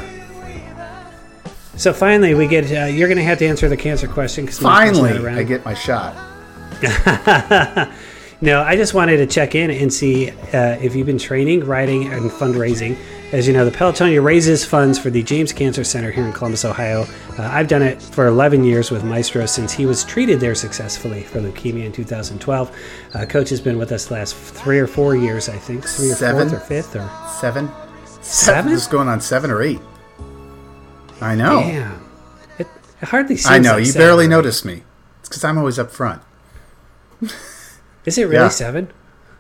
So 1.76 1.92
finally, 1.92 2.34
we 2.34 2.46
get. 2.46 2.70
Uh, 2.70 2.86
you're 2.86 3.08
going 3.08 3.18
to 3.18 3.24
have 3.24 3.38
to 3.38 3.46
answer 3.46 3.68
the 3.68 3.76
cancer 3.76 4.06
question 4.08 4.44
because 4.44 4.58
Finally, 4.58 5.26
I 5.26 5.42
get 5.42 5.64
my 5.64 5.74
shot. 5.74 6.16
No, 8.44 8.60
I 8.60 8.76
just 8.76 8.92
wanted 8.92 9.16
to 9.18 9.26
check 9.26 9.54
in 9.54 9.70
and 9.70 9.90
see 9.90 10.28
uh, 10.28 10.76
if 10.78 10.94
you've 10.94 11.06
been 11.06 11.16
training, 11.16 11.64
writing, 11.64 12.12
and 12.12 12.30
fundraising. 12.30 12.94
As 13.32 13.46
you 13.46 13.54
know, 13.54 13.64
the 13.64 13.70
Pelotonia 13.70 14.22
raises 14.22 14.66
funds 14.66 14.98
for 14.98 15.08
the 15.08 15.22
James 15.22 15.50
Cancer 15.50 15.82
Center 15.82 16.10
here 16.10 16.26
in 16.26 16.32
Columbus, 16.34 16.62
Ohio. 16.64 17.06
Uh, 17.38 17.42
I've 17.42 17.68
done 17.68 17.80
it 17.80 18.02
for 18.02 18.26
11 18.26 18.62
years 18.62 18.90
with 18.90 19.02
Maestro 19.02 19.46
since 19.46 19.72
he 19.72 19.86
was 19.86 20.04
treated 20.04 20.40
there 20.40 20.54
successfully 20.54 21.22
for 21.22 21.40
leukemia 21.40 21.86
in 21.86 21.92
2012. 21.92 22.76
Uh, 23.14 23.24
Coach 23.24 23.48
has 23.48 23.62
been 23.62 23.78
with 23.78 23.92
us 23.92 24.08
the 24.08 24.14
last 24.14 24.36
three 24.36 24.78
or 24.78 24.86
four 24.86 25.16
years, 25.16 25.48
I 25.48 25.56
think, 25.56 25.88
three 25.88 26.10
or 26.10 26.14
Seven? 26.14 26.52
or 26.52 26.60
fifth 26.60 26.94
or 26.96 27.10
Seven. 27.40 27.70
Seven? 28.20 28.72
This 28.72 28.82
is 28.82 28.88
going 28.88 29.08
on 29.08 29.22
seven 29.22 29.50
or 29.50 29.62
eight. 29.62 29.80
I 31.20 31.34
know. 31.34 31.60
damn. 31.60 32.04
It, 32.58 32.66
it 33.02 33.08
hardly 33.08 33.36
seems. 33.36 33.46
I 33.50 33.58
know. 33.58 33.72
like 33.72 33.80
you 33.80 33.92
seven 33.92 34.06
barely 34.06 34.28
notice 34.28 34.64
me. 34.64 34.82
It's 35.20 35.28
because 35.28 35.44
I'm 35.44 35.58
always 35.58 35.78
up 35.78 35.90
front. 35.90 36.22
Is 38.04 38.18
it 38.18 38.24
really 38.24 38.36
Yeah. 38.36 38.48
seven? 38.48 38.92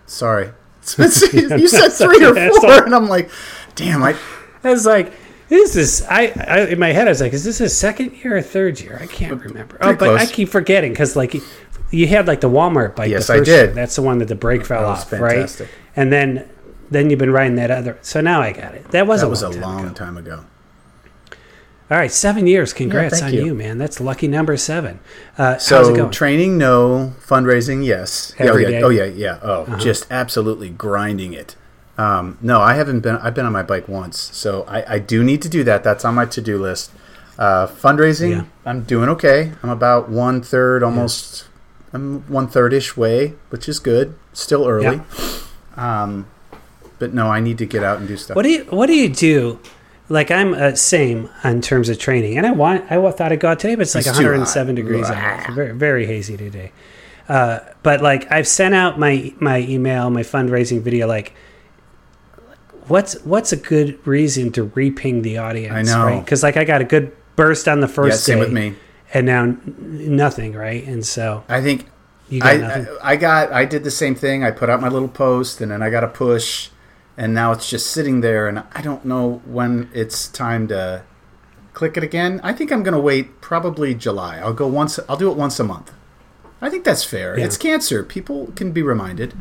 Sorry. 0.06 0.50
you 0.98 1.68
said 1.68 1.88
three 1.90 2.24
or 2.24 2.34
four, 2.60 2.84
and 2.84 2.94
I'm 2.94 3.08
like, 3.08 3.30
damn. 3.74 4.02
I 4.02 4.14
I 4.62 4.70
was 4.70 4.84
like, 4.86 5.12
is 5.50 5.74
this? 5.74 6.04
I, 6.08 6.32
I 6.46 6.60
in 6.68 6.78
my 6.78 6.92
head 6.92 7.06
I 7.06 7.10
was 7.10 7.20
like, 7.20 7.32
is 7.32 7.44
this 7.44 7.58
his 7.58 7.76
second 7.76 8.12
year 8.22 8.36
or 8.36 8.42
third 8.42 8.80
year? 8.80 8.98
I 9.00 9.06
can't 9.06 9.42
remember. 9.42 9.78
Oh, 9.80 9.94
but 9.94 10.16
I 10.16 10.26
keep 10.26 10.48
forgetting 10.50 10.92
because 10.92 11.16
like 11.16 11.34
you 11.90 12.06
had 12.06 12.26
like 12.26 12.40
the 12.40 12.50
Walmart 12.50 12.96
bike. 12.96 13.10
Yes, 13.10 13.26
the 13.28 13.34
I 13.34 13.36
did. 13.38 13.46
year. 13.46 13.66
That's 13.68 13.96
the 13.96 14.02
one 14.02 14.18
that 14.18 14.28
the 14.28 14.34
brake 14.34 14.64
fell 14.64 14.84
off, 14.84 15.08
fantastic. 15.10 15.68
right? 15.68 15.76
And 15.96 16.12
then 16.12 16.48
then 16.90 17.08
you've 17.10 17.18
been 17.18 17.32
riding 17.32 17.56
that 17.56 17.70
other. 17.70 17.98
So 18.02 18.20
now 18.20 18.40
I 18.42 18.52
got 18.52 18.74
it. 18.74 18.90
That 18.90 19.06
was 19.06 19.20
that 19.22 19.26
a 19.26 19.30
was 19.30 19.42
a 19.42 19.48
long, 19.50 19.52
time 19.54 19.62
long 19.62 19.84
ago. 19.86 19.94
time 19.94 20.16
ago. 20.18 20.44
All 21.94 22.00
right, 22.00 22.10
seven 22.10 22.48
years. 22.48 22.72
Congrats 22.72 23.20
thank 23.20 23.26
on 23.26 23.34
you. 23.34 23.44
you. 23.44 23.54
man. 23.54 23.78
That's 23.78 24.00
lucky 24.00 24.26
number 24.26 24.56
seven. 24.56 24.98
Uh, 25.38 25.52
how's 25.52 25.62
it 25.62 25.66
So 25.66 25.94
going? 25.94 26.10
training, 26.10 26.58
no. 26.58 27.12
Fundraising, 27.24 27.86
yes. 27.86 28.34
Yeah, 28.36 28.46
oh 28.46 28.48
Every 28.48 28.62
yeah. 28.64 28.68
day? 28.68 28.76
Uh-huh. 28.78 28.86
Oh 28.86 28.90
yeah, 28.90 29.04
yeah. 29.04 29.38
Oh, 29.44 29.76
just 29.78 30.10
absolutely 30.10 30.70
grinding 30.70 31.34
it. 31.34 31.54
Um, 31.96 32.36
no, 32.40 32.60
I 32.60 32.74
haven't 32.74 32.98
been. 33.02 33.14
I've 33.18 33.36
been 33.36 33.46
on 33.46 33.52
my 33.52 33.62
bike 33.62 33.86
once, 33.86 34.18
so 34.18 34.64
I, 34.66 34.94
I 34.94 34.98
do 34.98 35.22
need 35.22 35.40
to 35.42 35.48
do 35.48 35.62
that. 35.62 35.84
That's 35.84 36.04
on 36.04 36.16
my 36.16 36.26
to 36.26 36.40
do 36.40 36.60
list. 36.60 36.90
Uh, 37.38 37.68
fundraising, 37.68 38.30
Yeah. 38.30 38.44
I'm 38.66 38.82
doing 38.82 39.08
okay. 39.10 39.52
I'm 39.62 39.70
about 39.70 40.08
one 40.08 40.42
third, 40.42 40.82
almost. 40.82 41.46
I'm 41.92 42.22
one 42.22 42.48
third 42.48 42.72
ish 42.72 42.96
way, 42.96 43.34
which 43.50 43.68
is 43.68 43.78
good. 43.78 44.16
Still 44.32 44.66
early. 44.66 45.00
Um, 45.76 46.26
but 46.98 47.14
no, 47.14 47.28
I 47.28 47.38
need 47.38 47.58
to 47.58 47.66
get 47.66 47.84
out 47.84 47.98
and 47.98 48.08
do 48.08 48.16
stuff. 48.16 48.34
What 48.34 48.42
do 48.42 48.50
you 48.50 48.64
What 48.64 48.86
do 48.86 48.96
you 48.96 49.08
do? 49.08 49.60
Like 50.08 50.30
I'm 50.30 50.52
uh, 50.52 50.74
same 50.74 51.30
in 51.44 51.62
terms 51.62 51.88
of 51.88 51.98
training, 51.98 52.36
and 52.36 52.46
I 52.46 52.50
want 52.50 52.90
I 52.92 53.10
thought 53.12 53.32
I'd 53.32 53.40
go 53.40 53.48
out 53.50 53.58
today, 53.58 53.74
but 53.74 53.82
it's 53.82 53.94
like 53.94 54.06
It's 54.06 54.16
too 54.18 54.24
107 54.24 54.68
hot. 54.68 54.76
degrees 54.76 55.10
out. 55.10 55.40
It's 55.46 55.54
very 55.54 55.72
very 55.72 56.06
hazy 56.06 56.36
today. 56.36 56.72
Uh, 57.28 57.60
but 57.82 58.02
like 58.02 58.30
I've 58.30 58.46
sent 58.46 58.74
out 58.74 58.98
my 58.98 59.32
my 59.40 59.60
email, 59.60 60.10
my 60.10 60.22
fundraising 60.22 60.82
video. 60.82 61.06
Like, 61.06 61.32
what's 62.86 63.14
what's 63.24 63.52
a 63.52 63.56
good 63.56 63.98
reason 64.06 64.52
to 64.52 64.66
reping 64.66 65.22
the 65.22 65.38
audience? 65.38 65.72
I 65.74 65.82
know. 65.98 66.04
right? 66.06 66.24
Because 66.24 66.42
like 66.42 66.56
I 66.56 66.64
got 66.64 66.80
a 66.80 66.84
good 66.84 67.16
burst 67.36 67.66
on 67.68 67.80
the 67.80 67.86
yeah, 67.86 67.92
first 67.94 68.24
same 68.24 68.36
day, 68.38 68.44
with 68.44 68.52
me. 68.52 68.74
and 69.12 69.26
now 69.26 69.42
n- 69.44 69.60
nothing, 70.16 70.52
right? 70.52 70.84
And 70.86 71.04
so 71.04 71.44
I 71.48 71.62
think 71.62 71.86
you 72.28 72.40
got 72.40 72.54
I, 72.54 72.56
nothing. 72.58 72.86
I 73.02 73.12
I 73.12 73.16
got 73.16 73.52
I 73.52 73.64
did 73.64 73.84
the 73.84 73.90
same 73.90 74.14
thing. 74.14 74.44
I 74.44 74.50
put 74.50 74.68
out 74.68 74.80
my 74.80 74.88
little 74.88 75.08
post 75.08 75.60
and 75.60 75.70
then 75.70 75.82
I 75.82 75.88
got 75.90 76.04
a 76.04 76.08
push 76.08 76.68
and 77.16 77.34
now 77.34 77.52
it's 77.52 77.68
just 77.70 77.88
sitting 77.88 78.20
there 78.20 78.48
and 78.48 78.62
I 78.74 78.82
don't 78.82 79.04
know 79.04 79.40
when 79.46 79.90
it's 79.94 80.28
time 80.28 80.68
to 80.68 81.02
click 81.72 81.96
it 81.96 82.02
again. 82.04 82.40
I 82.42 82.52
think 82.52 82.70
I'm 82.72 82.82
going 82.82 82.94
to 82.94 83.00
wait 83.00 83.40
probably 83.40 83.94
July. 83.94 84.38
I'll 84.38 84.52
go 84.52 84.66
once 84.66 84.98
I'll 85.08 85.16
do 85.16 85.30
it 85.30 85.36
once 85.36 85.58
a 85.60 85.64
month. 85.64 85.92
I 86.60 86.70
think 86.70 86.84
that's 86.84 87.04
fair. 87.04 87.38
Yeah. 87.38 87.44
It's 87.44 87.56
cancer. 87.56 88.02
People 88.04 88.52
can 88.56 88.72
be 88.72 88.82
reminded. 88.82 89.34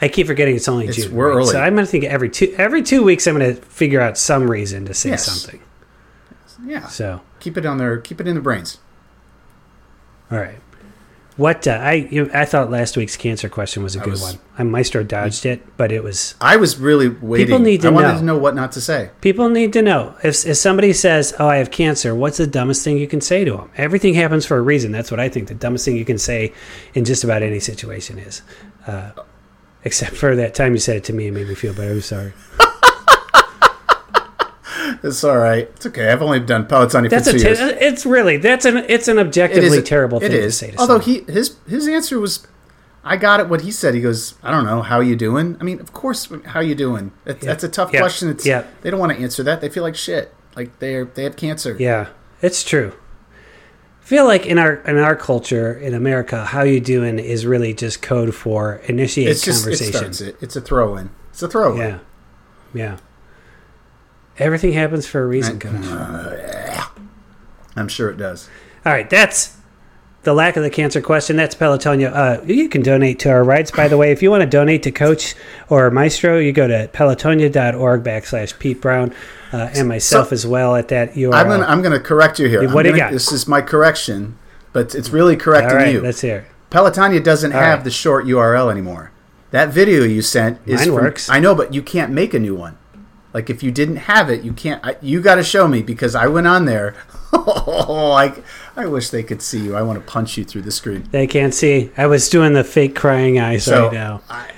I 0.00 0.08
keep 0.08 0.26
forgetting 0.26 0.56
it's 0.56 0.68
only 0.68 0.88
It's- 0.88 1.06
June. 1.06 1.14
we're 1.14 1.28
right? 1.28 1.36
early. 1.36 1.52
So 1.52 1.60
I'm 1.60 1.74
gonna 1.74 1.86
think 1.86 2.04
every 2.04 2.28
two 2.28 2.54
every 2.58 2.82
two 2.82 3.02
weeks 3.02 3.26
I'm 3.26 3.34
gonna 3.34 3.54
figure 3.54 4.00
out 4.00 4.18
some 4.18 4.50
reason 4.50 4.84
to 4.86 4.94
say 4.94 5.10
Yes. 5.10 5.24
something. 5.24 5.60
Yeah. 6.66 6.86
So. 6.88 7.20
Keep 7.40 7.56
it 7.58 7.64
on 7.66 7.78
there. 7.78 7.96
Keep 7.98 8.20
it 8.20 8.26
in 8.28 8.34
the 8.34 8.40
brains. 8.40 8.78
All 10.30 10.38
right. 10.38 10.58
What 11.36 11.68
uh, 11.68 11.72
I 11.72 11.92
you, 12.10 12.30
I 12.32 12.46
thought 12.46 12.70
last 12.70 12.96
week's 12.96 13.16
cancer 13.16 13.50
question 13.50 13.82
was 13.82 13.94
a 13.94 13.98
good 13.98 14.12
was- 14.12 14.22
one. 14.22 14.38
I 14.58 14.62
Maestro 14.62 15.02
dodged 15.02 15.44
it, 15.44 15.76
but 15.76 15.92
it 15.92 16.02
was 16.02 16.34
I 16.40 16.56
was 16.56 16.78
really 16.78 17.08
waiting. 17.08 17.46
People 17.46 17.58
need 17.58 17.82
to 17.82 17.88
I 17.88 17.90
wanted 17.90 18.12
know. 18.12 18.18
to 18.20 18.24
know 18.24 18.38
what 18.38 18.54
not 18.54 18.72
to 18.72 18.80
say. 18.80 19.10
people 19.20 19.50
need 19.50 19.74
to 19.74 19.82
know 19.82 20.14
if 20.24 20.46
if 20.46 20.56
somebody 20.56 20.94
says, 20.94 21.34
"Oh, 21.38 21.46
I 21.46 21.56
have 21.56 21.70
cancer," 21.70 22.14
what's 22.14 22.38
the 22.38 22.46
dumbest 22.46 22.82
thing 22.84 22.96
you 22.96 23.06
can 23.06 23.20
say 23.20 23.44
to 23.44 23.52
them? 23.52 23.70
Everything 23.76 24.14
happens 24.14 24.46
for 24.46 24.56
a 24.56 24.62
reason. 24.62 24.92
That's 24.92 25.10
what 25.10 25.20
I 25.20 25.28
think. 25.28 25.48
The 25.48 25.54
dumbest 25.54 25.84
thing 25.84 25.96
you 25.96 26.06
can 26.06 26.16
say 26.18 26.54
in 26.94 27.04
just 27.04 27.22
about 27.22 27.42
any 27.42 27.60
situation 27.60 28.18
is, 28.18 28.40
uh, 28.86 29.10
except 29.84 30.16
for 30.16 30.34
that 30.36 30.54
time 30.54 30.72
you 30.72 30.78
said 30.78 30.96
it 30.96 31.04
to 31.04 31.12
me 31.12 31.26
and 31.26 31.34
made 31.36 31.48
me 31.48 31.54
feel 31.54 31.74
better. 31.74 31.90
I'm 31.92 32.00
sorry. 32.00 32.32
It's 35.06 35.24
all 35.24 35.38
right. 35.38 35.68
It's 35.76 35.86
okay. 35.86 36.10
I've 36.10 36.22
only 36.22 36.40
done 36.40 36.66
for 36.66 36.84
That's 36.86 36.94
a 37.28 37.32
two 37.32 37.38
te- 37.38 37.44
years. 37.44 37.58
it's 37.60 38.04
really 38.04 38.36
that's 38.36 38.64
an 38.64 38.78
it's 38.88 39.08
an 39.08 39.18
It 39.18 39.26
objectively 39.26 39.82
terrible 39.82 40.20
thing 40.20 40.30
to 40.32 40.50
say 40.52 40.72
to 40.72 40.78
Although 40.78 41.00
someone. 41.00 41.26
he 41.26 41.32
his 41.32 41.56
his 41.68 41.86
answer 41.88 42.18
was, 42.18 42.46
I 43.04 43.16
got 43.16 43.40
it. 43.40 43.48
What 43.48 43.60
he 43.62 43.70
said. 43.70 43.94
He 43.94 44.00
goes, 44.00 44.34
I 44.42 44.50
don't 44.50 44.64
know 44.66 44.82
how 44.82 45.00
you 45.00 45.14
doing. 45.16 45.56
I 45.60 45.64
mean, 45.64 45.80
of 45.80 45.92
course, 45.92 46.28
how 46.46 46.60
you 46.60 46.74
doing. 46.74 47.12
That, 47.24 47.40
That's 47.40 47.62
a 47.64 47.68
tough 47.68 47.92
Yeah. 47.92 48.00
question. 48.00 48.28
It's, 48.30 48.44
Yeah. 48.44 48.64
They 48.82 48.90
don't 48.90 48.98
want 49.00 49.12
to 49.12 49.18
answer 49.22 49.42
that. 49.44 49.60
They 49.60 49.68
feel 49.68 49.82
like 49.84 49.94
shit. 49.94 50.34
Like 50.56 50.78
they're 50.80 51.04
they 51.04 51.22
have 51.24 51.36
cancer. 51.36 51.76
Yeah, 51.78 52.08
it's 52.42 52.64
true. 52.64 52.92
I 54.02 54.04
feel 54.08 54.24
like 54.24 54.46
in 54.46 54.58
our 54.58 54.74
in 54.86 54.96
our 54.98 55.14
culture 55.16 55.72
in 55.72 55.92
America, 55.94 56.44
how 56.46 56.62
you 56.62 56.80
doing 56.80 57.18
is 57.18 57.44
really 57.44 57.74
just 57.74 58.02
code 58.02 58.34
for 58.34 58.80
initiate 58.86 59.28
It's 59.28 59.42
just 59.42 59.62
conversation. 59.64 59.92
starts 59.94 60.20
it. 60.20 60.36
It's 60.40 60.56
a 60.56 60.60
throw 60.60 60.96
in. 60.96 61.10
It's 61.30 61.42
a 61.42 61.48
throw 61.48 61.72
in. 61.74 61.78
yeah, 61.78 61.98
yeah. 62.72 62.96
Everything 64.38 64.72
happens 64.72 65.06
for 65.06 65.22
a 65.22 65.26
reason. 65.26 65.58
Coach. 65.58 65.84
I'm 67.76 67.88
sure 67.88 68.10
it 68.10 68.16
does. 68.16 68.48
All 68.84 68.92
right, 68.92 69.08
that's 69.08 69.56
the 70.22 70.32
lack 70.34 70.56
of 70.56 70.62
the 70.62 70.70
cancer 70.70 71.00
question. 71.00 71.36
That's 71.36 71.54
Pelotonia. 71.54 72.12
Uh, 72.12 72.42
you 72.44 72.68
can 72.68 72.82
donate 72.82 73.18
to 73.20 73.30
our 73.30 73.44
rides, 73.44 73.70
by 73.70 73.88
the 73.88 73.96
way. 73.96 74.12
If 74.12 74.22
you 74.22 74.30
want 74.30 74.42
to 74.42 74.46
donate 74.48 74.82
to 74.84 74.90
Coach 74.90 75.34
or 75.68 75.90
Maestro, 75.90 76.38
you 76.38 76.52
go 76.52 76.66
to 76.66 76.88
pelotonia.org 76.92 78.02
backslash 78.02 78.58
Pete 78.58 78.80
Brown 78.80 79.14
uh, 79.52 79.70
and 79.74 79.88
myself 79.88 80.28
So- 80.28 80.34
as 80.34 80.46
well 80.46 80.76
at 80.76 80.88
that 80.88 81.14
URL. 81.14 81.34
I'm 81.34 81.48
gonna 81.48 81.66
I'm 81.66 81.82
gonna 81.82 82.00
correct 82.00 82.38
you 82.38 82.48
here. 82.48 82.68
What 82.70 82.82
do 82.84 82.90
you 82.90 82.96
got? 82.96 83.12
This 83.12 83.30
is 83.32 83.46
my 83.46 83.60
correction, 83.62 84.38
but 84.72 84.94
it's 84.94 85.10
really 85.10 85.36
correcting 85.36 85.76
right, 85.76 85.92
you. 85.94 86.00
let's 86.00 86.20
hear. 86.20 86.46
Pelotonia 86.70 87.22
doesn't 87.22 87.52
All 87.52 87.60
have 87.60 87.78
right. 87.78 87.84
the 87.84 87.90
short 87.90 88.26
URL 88.26 88.70
anymore. 88.70 89.12
That 89.52 89.68
video 89.68 90.02
you 90.02 90.22
sent 90.22 90.58
is 90.66 90.80
Mine 90.80 90.86
from- 90.86 90.94
works. 90.96 91.30
I 91.30 91.38
know, 91.38 91.54
but 91.54 91.72
you 91.72 91.82
can't 91.82 92.10
make 92.12 92.34
a 92.34 92.38
new 92.38 92.54
one. 92.54 92.76
Like 93.36 93.50
if 93.50 93.62
you 93.62 93.70
didn't 93.70 93.96
have 93.96 94.30
it, 94.30 94.42
you 94.42 94.54
can't. 94.54 94.80
I, 94.82 94.96
you 95.02 95.20
got 95.20 95.34
to 95.34 95.42
show 95.44 95.68
me 95.68 95.82
because 95.82 96.14
I 96.14 96.26
went 96.26 96.46
on 96.46 96.64
there. 96.64 96.94
oh, 97.34 98.12
I, 98.12 98.32
I 98.74 98.86
wish 98.86 99.10
they 99.10 99.22
could 99.22 99.42
see 99.42 99.60
you. 99.60 99.76
I 99.76 99.82
want 99.82 99.98
to 99.98 100.04
punch 100.10 100.38
you 100.38 100.44
through 100.44 100.62
the 100.62 100.70
screen. 100.70 101.06
They 101.10 101.26
can't 101.26 101.52
see. 101.52 101.90
I 101.98 102.06
was 102.06 102.30
doing 102.30 102.54
the 102.54 102.64
fake 102.64 102.96
crying 102.96 103.38
eyes 103.38 103.64
So 103.64 103.84
right 103.84 103.92
now. 103.92 104.22
I, 104.30 104.48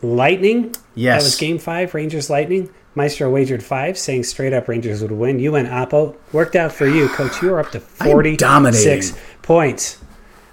Lightning. 0.03 0.74
Yes. 0.95 1.22
That 1.22 1.26
was 1.26 1.37
game 1.37 1.59
five, 1.59 1.95
Rangers 1.95 2.28
Lightning. 2.28 2.68
Maestro 2.95 3.30
wagered 3.30 3.62
five, 3.62 3.97
saying 3.97 4.24
straight 4.24 4.53
up 4.53 4.68
Rangers 4.68 5.01
would 5.01 5.12
win. 5.12 5.39
You 5.39 5.53
went 5.53 5.68
Oppo. 5.68 6.14
Worked 6.33 6.57
out 6.57 6.72
for 6.72 6.87
you, 6.87 7.09
Coach. 7.09 7.41
You 7.41 7.51
were 7.51 7.61
up 7.61 7.70
to 7.72 7.78
I'm 8.01 8.11
46 8.11 9.14
points. 9.43 9.99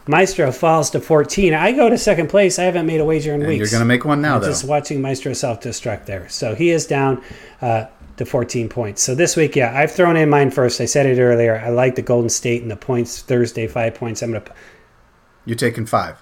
Maestro 0.08 0.52
falls 0.52 0.90
to 0.92 1.00
14. 1.02 1.54
I 1.54 1.72
go 1.72 1.90
to 1.90 1.98
second 1.98 2.28
place. 2.30 2.58
I 2.58 2.64
haven't 2.64 2.86
made 2.88 3.00
a 3.02 3.06
wager 3.06 3.34
in 3.34 3.42
And 3.42 3.50
weeks. 3.50 3.60
you're 3.60 3.70
going 3.80 3.82
to 3.82 3.86
make 3.94 4.06
one 4.06 4.22
now, 4.22 4.36
I'm 4.36 4.42
though. 4.42 4.48
just 4.48 4.64
watching 4.64 5.02
Maestro 5.02 5.34
self 5.34 5.62
destruct 5.62 6.06
there. 6.06 6.28
So 6.30 6.56
he 6.56 6.70
is 6.70 6.88
down 6.88 7.22
uh, 7.62 7.86
to 8.20 8.26
14 8.26 8.70
points. 8.70 9.02
So 9.02 9.16
this 9.16 9.36
week, 9.36 9.56
yeah, 9.56 9.76
I've 9.78 9.92
thrown 9.92 10.16
in 10.16 10.30
mine 10.30 10.52
first. 10.52 10.80
I 10.80 10.86
said 10.86 11.06
it 11.06 11.20
earlier. 11.20 11.58
I 11.66 11.70
like 11.70 11.96
the 11.96 12.02
Golden 12.02 12.30
State 12.30 12.62
and 12.62 12.70
the 12.70 12.76
points 12.76 13.22
Thursday, 13.22 13.66
five 13.68 13.96
points. 13.96 14.22
I'm 14.22 14.32
going 14.32 14.44
to 14.44 14.52
You're 15.46 15.58
taking 15.58 15.86
five. 15.86 16.22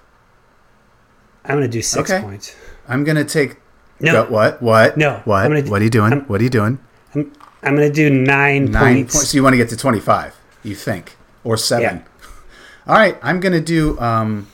I'm 1.44 1.56
going 1.56 1.62
to 1.62 1.68
do 1.68 1.82
six 1.82 2.10
Okay. 2.10 2.22
points. 2.22 2.54
I'm 2.88 3.04
going 3.04 3.16
to 3.16 3.24
take. 3.24 3.56
No. 4.00 4.24
Go- 4.24 4.30
what? 4.30 4.62
What? 4.62 4.96
No, 4.96 5.20
What? 5.24 5.48
Do- 5.48 5.70
what 5.70 5.80
are 5.80 5.84
you 5.84 5.90
doing? 5.90 6.12
I'm- 6.12 6.24
what 6.28 6.40
are 6.40 6.44
you 6.44 6.50
doing? 6.50 6.78
I'm, 7.14 7.32
I'm 7.62 7.74
going 7.76 7.88
to 7.88 7.94
do 7.94 8.08
nine, 8.10 8.66
Nine 8.66 8.94
points. 8.94 9.14
points. 9.14 9.28
So 9.30 9.36
you 9.36 9.42
want 9.42 9.54
to 9.54 9.58
get 9.58 9.68
to 9.70 9.76
25, 9.76 10.36
you 10.62 10.74
think? 10.74 11.16
Or 11.44 11.56
seven? 11.56 11.82
Yeah. 11.82 12.26
All 12.86 12.94
right. 12.94 13.18
I'm 13.22 13.40
going 13.40 13.52
to 13.54 13.60
do. 13.60 13.98
Um, 14.00 14.46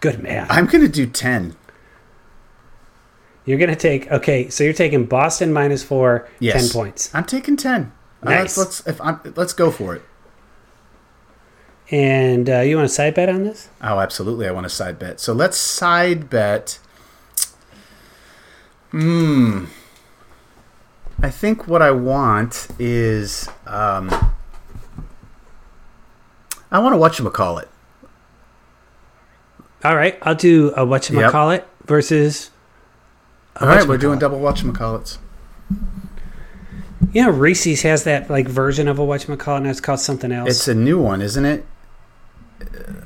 Good 0.00 0.20
man. 0.20 0.46
I'm 0.50 0.66
going 0.66 0.82
to 0.82 0.88
do 0.88 1.06
10. 1.06 1.54
You're 3.44 3.58
going 3.58 3.70
to 3.70 3.76
take, 3.76 4.10
okay, 4.10 4.48
so 4.50 4.62
you're 4.64 4.72
taking 4.72 5.04
Boston 5.06 5.52
minus 5.52 5.82
four, 5.82 6.28
Yes. 6.38 6.68
10 6.72 6.80
points. 6.80 7.14
I'm 7.14 7.24
taking 7.24 7.56
10. 7.56 7.92
Uh, 8.22 8.30
Nice. 8.30 8.56
let's 8.56 8.86
let's 8.86 8.86
if 8.86 9.00
I'm, 9.00 9.20
let's 9.34 9.52
go 9.52 9.70
for 9.70 9.96
it. 9.96 10.02
And 11.90 12.48
uh, 12.48 12.60
you 12.60 12.76
want 12.76 12.86
a 12.86 12.88
side 12.88 13.14
bet 13.14 13.28
on 13.28 13.42
this? 13.44 13.68
Oh, 13.82 13.98
absolutely. 13.98 14.46
I 14.46 14.52
want 14.52 14.64
a 14.64 14.70
side 14.70 14.98
bet. 14.98 15.20
So 15.20 15.32
let's 15.32 15.56
side 15.58 16.30
bet. 16.30 16.78
Hmm. 18.92 19.64
I 21.20 21.30
think 21.30 21.68
what 21.68 21.82
I 21.82 21.90
want 21.90 22.68
is 22.78 23.48
um, 23.66 24.08
I 26.70 26.78
want 26.78 26.94
to 26.94 26.96
watch 26.96 27.20
him 27.20 27.30
call 27.30 27.58
it. 27.58 27.68
All 29.84 29.96
right, 29.96 30.18
I'll 30.22 30.34
do 30.34 30.68
a 30.76 30.86
whatchamacallit 30.86 31.64
versus. 31.86 32.50
All 33.60 33.68
right, 33.68 33.86
we're 33.86 33.98
doing 33.98 34.18
double 34.18 34.38
whatchamacallits. 34.40 35.18
You 37.12 37.22
know, 37.24 37.30
Reese's 37.30 37.82
has 37.82 38.04
that 38.04 38.30
like 38.30 38.48
version 38.48 38.88
of 38.88 38.98
a 38.98 39.02
whatchamacallit, 39.02 39.58
and 39.58 39.66
it's 39.66 39.80
called 39.80 40.00
something 40.00 40.32
else. 40.32 40.48
It's 40.50 40.68
a 40.68 40.74
new 40.74 40.98
one, 41.00 41.20
isn't 41.20 41.44
it? 41.44 41.66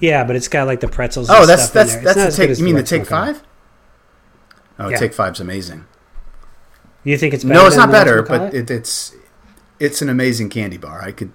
yeah, 0.00 0.22
but 0.24 0.36
it's 0.36 0.48
got 0.48 0.66
like 0.66 0.80
the 0.80 0.88
pretzels. 0.88 1.28
Oh, 1.30 1.34
and 1.34 1.42
Oh, 1.44 1.46
that's 1.46 1.62
stuff 1.64 1.72
that's 1.74 1.94
in 1.94 2.04
there. 2.04 2.14
That's 2.14 2.36
the 2.36 2.46
take. 2.46 2.58
You 2.58 2.64
mean 2.64 2.76
the 2.76 2.82
take 2.82 3.06
five? 3.06 3.42
Oh, 4.78 4.88
Yeah. 4.90 4.98
take 4.98 5.14
five's 5.14 5.40
amazing. 5.40 5.86
You 7.04 7.16
think 7.16 7.32
it's 7.34 7.42
better? 7.44 7.54
No, 7.54 7.66
it's 7.66 7.76
not 7.76 7.90
better, 7.90 8.22
but 8.22 8.54
it, 8.54 8.70
it's 8.70 9.14
it's 9.80 10.02
an 10.02 10.08
amazing 10.08 10.50
candy 10.50 10.76
bar. 10.76 11.00
I 11.02 11.12
could. 11.12 11.32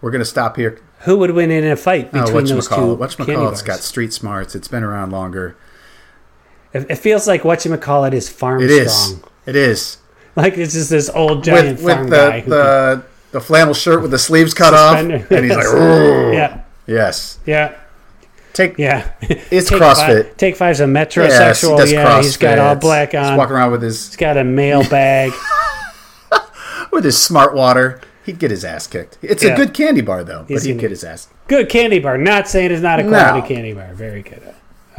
We're 0.00 0.10
gonna 0.10 0.24
stop 0.24 0.56
here. 0.56 0.80
who 1.00 1.16
would 1.18 1.30
win 1.32 1.50
in 1.50 1.64
a 1.64 1.76
fight 1.76 2.10
Oh, 2.12 2.24
between 2.24 2.44
those 2.44 2.68
two 2.68 2.74
whatchamacallit. 2.74 2.98
candy 2.98 3.34
Whatchamacallit's 3.34 3.50
bars? 3.50 3.62
got 3.62 3.78
street 3.80 4.12
smarts. 4.12 4.54
It's 4.54 4.68
been 4.68 4.82
around 4.84 5.10
longer. 5.12 5.56
It, 6.72 6.86
it 6.90 6.94
feels 6.96 7.26
like 7.26 7.44
what 7.44 7.58
whatchamacallit 7.58 8.12
is 8.14 8.28
farm 8.28 8.62
It 8.62 8.70
is. 8.70 8.92
strong. 8.94 9.30
It 9.46 9.56
is. 9.56 9.98
Like 10.36 10.56
it's 10.56 10.72
just 10.72 10.90
this 10.90 11.10
old 11.10 11.44
giant 11.44 11.80
With, 11.82 11.94
farm 11.96 12.04
with 12.04 12.10
guy. 12.12 12.40
the, 12.40 12.44
who 12.44 12.50
the 12.50 13.04
the 13.32 13.40
flannel 13.40 13.74
shirt 13.74 14.02
with 14.02 14.10
the 14.10 14.18
sleeves 14.18 14.54
cut 14.54 14.72
off, 14.74 14.96
and 14.98 15.12
he's 15.12 15.56
like. 15.56 15.66
"Ooh." 15.74 16.32
yeah, 16.32 16.62
yes. 16.86 17.38
yeah, 17.46 17.74
Take 18.52 18.78
yeah. 18.78 19.12
it's 19.22 19.68
Take 19.70 19.80
CrossFit. 19.80 20.24
Five, 20.26 20.36
take 20.36 20.56
five's 20.56 20.80
a 20.80 20.86
Yes, 20.86 21.14
he 21.14 21.20
metrosexual. 21.20 21.90
yeah, 21.92 22.22
he's 22.22 22.36
got 22.36 22.58
all 22.58 22.74
black 22.76 23.12
He's 23.12 23.20
on. 23.20 23.36
walking 23.36 23.54
around 23.56 23.72
with 23.72 23.82
his 23.82 24.08
He's 24.08 24.16
got 24.16 24.36
a 24.36 24.44
mail 24.44 24.86
bag. 24.88 25.32
with 26.92 27.04
his 27.04 27.20
smart 27.22 27.54
water. 27.54 28.00
He'd 28.24 28.38
get 28.38 28.50
his 28.52 28.64
ass 28.64 28.86
kicked. 28.86 29.18
It's 29.20 29.42
Yeah. 29.42 29.50
a 29.54 29.56
good 29.56 29.74
candy 29.74 30.00
bar 30.00 30.22
though, 30.22 30.44
He's 30.46 30.60
but 30.60 30.66
he'd 30.66 30.78
get 30.78 30.90
his 30.90 31.02
ass. 31.02 31.28
Good 31.48 31.68
candy 31.68 31.98
bar. 31.98 32.16
Not 32.18 32.46
saying 32.48 32.70
it's 32.70 32.82
not 32.82 33.00
a 33.00 33.02
quality 33.02 33.40
No. 33.40 33.46
candy 33.46 33.72
bar. 33.72 33.92
Very 33.94 34.22
good. 34.22 34.42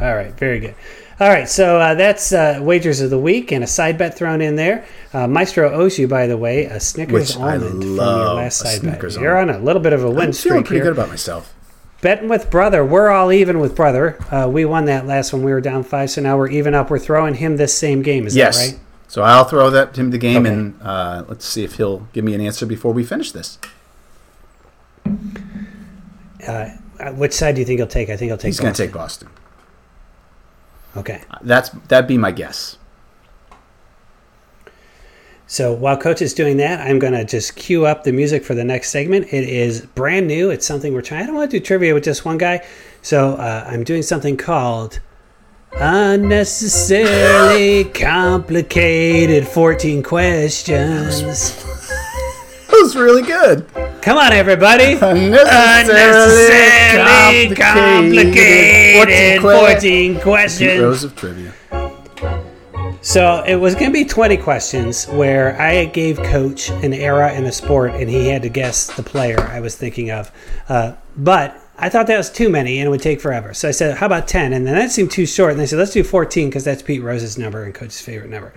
All 0.00 0.14
right, 0.14 0.32
very 0.32 0.60
good. 0.60 0.74
All 1.20 1.28
right, 1.28 1.48
so 1.48 1.78
uh, 1.78 1.94
that's 1.94 2.32
uh, 2.32 2.58
wagers 2.60 3.00
of 3.00 3.10
the 3.10 3.18
week 3.18 3.52
and 3.52 3.62
a 3.62 3.68
side 3.68 3.96
bet 3.96 4.16
thrown 4.16 4.40
in 4.40 4.56
there. 4.56 4.84
Uh, 5.12 5.28
Maestro 5.28 5.72
owes 5.72 5.96
you, 5.96 6.08
by 6.08 6.26
the 6.26 6.36
way, 6.36 6.64
a 6.64 6.80
Snickers 6.80 7.36
Which 7.36 7.36
I 7.36 7.54
almond 7.54 7.82
from 7.82 7.96
your 7.96 8.34
last 8.34 8.58
side 8.58 8.80
Snickers 8.80 9.14
bet. 9.14 9.22
You're 9.22 9.38
on 9.38 9.48
a 9.48 9.58
little 9.58 9.80
bit 9.80 9.92
of 9.92 10.02
a 10.02 10.10
win 10.10 10.16
I'm 10.28 10.32
feeling 10.32 10.32
streak 10.32 10.64
pretty 10.64 10.74
here. 10.76 10.84
good 10.84 10.92
about 10.98 11.08
myself. 11.08 11.54
Betting 12.00 12.28
with 12.28 12.50
brother. 12.50 12.84
We're 12.84 13.10
all 13.10 13.30
even 13.30 13.60
with 13.60 13.76
brother. 13.76 14.18
Uh, 14.30 14.48
we 14.48 14.64
won 14.64 14.86
that 14.86 15.06
last 15.06 15.32
one. 15.32 15.44
We 15.44 15.52
were 15.52 15.60
down 15.60 15.84
five, 15.84 16.10
so 16.10 16.20
now 16.20 16.36
we're 16.36 16.48
even 16.48 16.74
up. 16.74 16.90
We're 16.90 16.98
throwing 16.98 17.34
him 17.34 17.56
this 17.56 17.76
same 17.78 18.02
game. 18.02 18.26
Is 18.26 18.34
yes. 18.34 18.58
that 18.58 18.72
right? 18.72 18.80
So 19.06 19.22
I'll 19.22 19.44
throw 19.44 19.70
that 19.70 19.94
to 19.94 20.00
him 20.00 20.10
the 20.10 20.18
game, 20.18 20.44
Okay. 20.44 20.52
and 20.52 20.82
uh, 20.82 21.24
let's 21.28 21.46
see 21.46 21.62
if 21.62 21.76
he'll 21.76 22.08
give 22.12 22.24
me 22.24 22.34
an 22.34 22.40
answer 22.40 22.66
before 22.66 22.92
we 22.92 23.04
finish 23.04 23.30
this. 23.30 23.58
Uh, 26.46 26.70
which 27.12 27.32
side 27.32 27.54
do 27.54 27.60
you 27.60 27.64
think 27.64 27.78
he'll 27.78 27.86
take? 27.86 28.10
I 28.10 28.16
think 28.16 28.30
he'll 28.30 28.36
take. 28.36 28.48
He's 28.48 28.60
going 28.60 28.74
to 28.74 28.82
take 28.86 28.92
Boston. 28.92 29.28
Okay. 30.96 31.22
That's 31.42 31.70
that'd 31.88 32.08
be 32.08 32.18
my 32.18 32.30
guess. 32.30 32.78
So 35.46 35.72
while 35.72 35.96
Coach 35.96 36.22
is 36.22 36.34
doing 36.34 36.56
that, 36.56 36.80
I'm 36.80 36.98
going 36.98 37.12
to 37.12 37.24
just 37.24 37.54
cue 37.54 37.86
up 37.86 38.02
the 38.04 38.12
music 38.12 38.44
for 38.44 38.54
the 38.54 38.64
next 38.64 38.90
segment. 38.90 39.32
It 39.32 39.48
is 39.48 39.82
brand 39.82 40.26
new. 40.26 40.50
It's 40.50 40.66
something 40.66 40.94
we're 40.94 41.02
trying. 41.02 41.22
I 41.22 41.26
don't 41.26 41.34
want 41.34 41.50
to 41.50 41.58
do 41.58 41.64
trivia 41.64 41.92
with 41.92 42.04
just 42.04 42.24
one 42.24 42.38
guy. 42.38 42.66
So 43.02 43.34
uh, 43.34 43.66
I'm 43.68 43.84
doing 43.84 44.02
something 44.02 44.38
called 44.38 45.00
Unnecessarily 45.72 47.84
Complicated 47.84 49.46
14 49.46 50.02
Questions. 50.02 51.60
That 52.74 52.82
was 52.82 52.96
really 52.96 53.22
good. 53.22 53.68
Come 54.02 54.18
on, 54.18 54.32
everybody. 54.32 54.94
Unnecessarily 54.94 55.92
Unnecessarily 57.46 57.54
complicated 57.54 59.42
14 59.42 60.20
questions. 60.20 60.80
Rows 60.80 61.04
of 61.04 61.14
trivia. 61.14 61.52
So 63.00 63.44
it 63.46 63.54
was 63.54 63.76
going 63.76 63.86
to 63.86 63.92
be 63.92 64.04
20 64.04 64.38
questions 64.38 65.04
where 65.06 65.56
I 65.60 65.84
gave 65.84 66.18
Coach 66.18 66.70
an 66.70 66.92
era 66.92 67.32
in 67.32 67.44
a 67.44 67.52
sport 67.52 67.92
and 67.92 68.10
he 68.10 68.26
had 68.26 68.42
to 68.42 68.48
guess 68.48 68.88
the 68.88 69.04
player 69.04 69.38
I 69.38 69.60
was 69.60 69.76
thinking 69.76 70.10
of. 70.10 70.32
Uh, 70.68 70.94
but 71.16 71.56
I 71.78 71.88
thought 71.88 72.08
that 72.08 72.18
was 72.18 72.28
too 72.28 72.48
many 72.48 72.80
and 72.80 72.88
it 72.88 72.90
would 72.90 73.02
take 73.02 73.20
forever. 73.20 73.54
So 73.54 73.68
I 73.68 73.70
said, 73.70 73.98
how 73.98 74.06
about 74.06 74.26
10? 74.26 74.52
And 74.52 74.66
then 74.66 74.74
that 74.74 74.90
seemed 74.90 75.12
too 75.12 75.26
short. 75.26 75.52
And 75.52 75.60
they 75.60 75.66
said, 75.66 75.78
let's 75.78 75.92
do 75.92 76.02
14 76.02 76.48
because 76.48 76.64
that's 76.64 76.82
Pete 76.82 77.04
Rose's 77.04 77.38
number 77.38 77.62
and 77.62 77.72
coach's 77.72 78.00
favorite 78.00 78.30
number. 78.30 78.52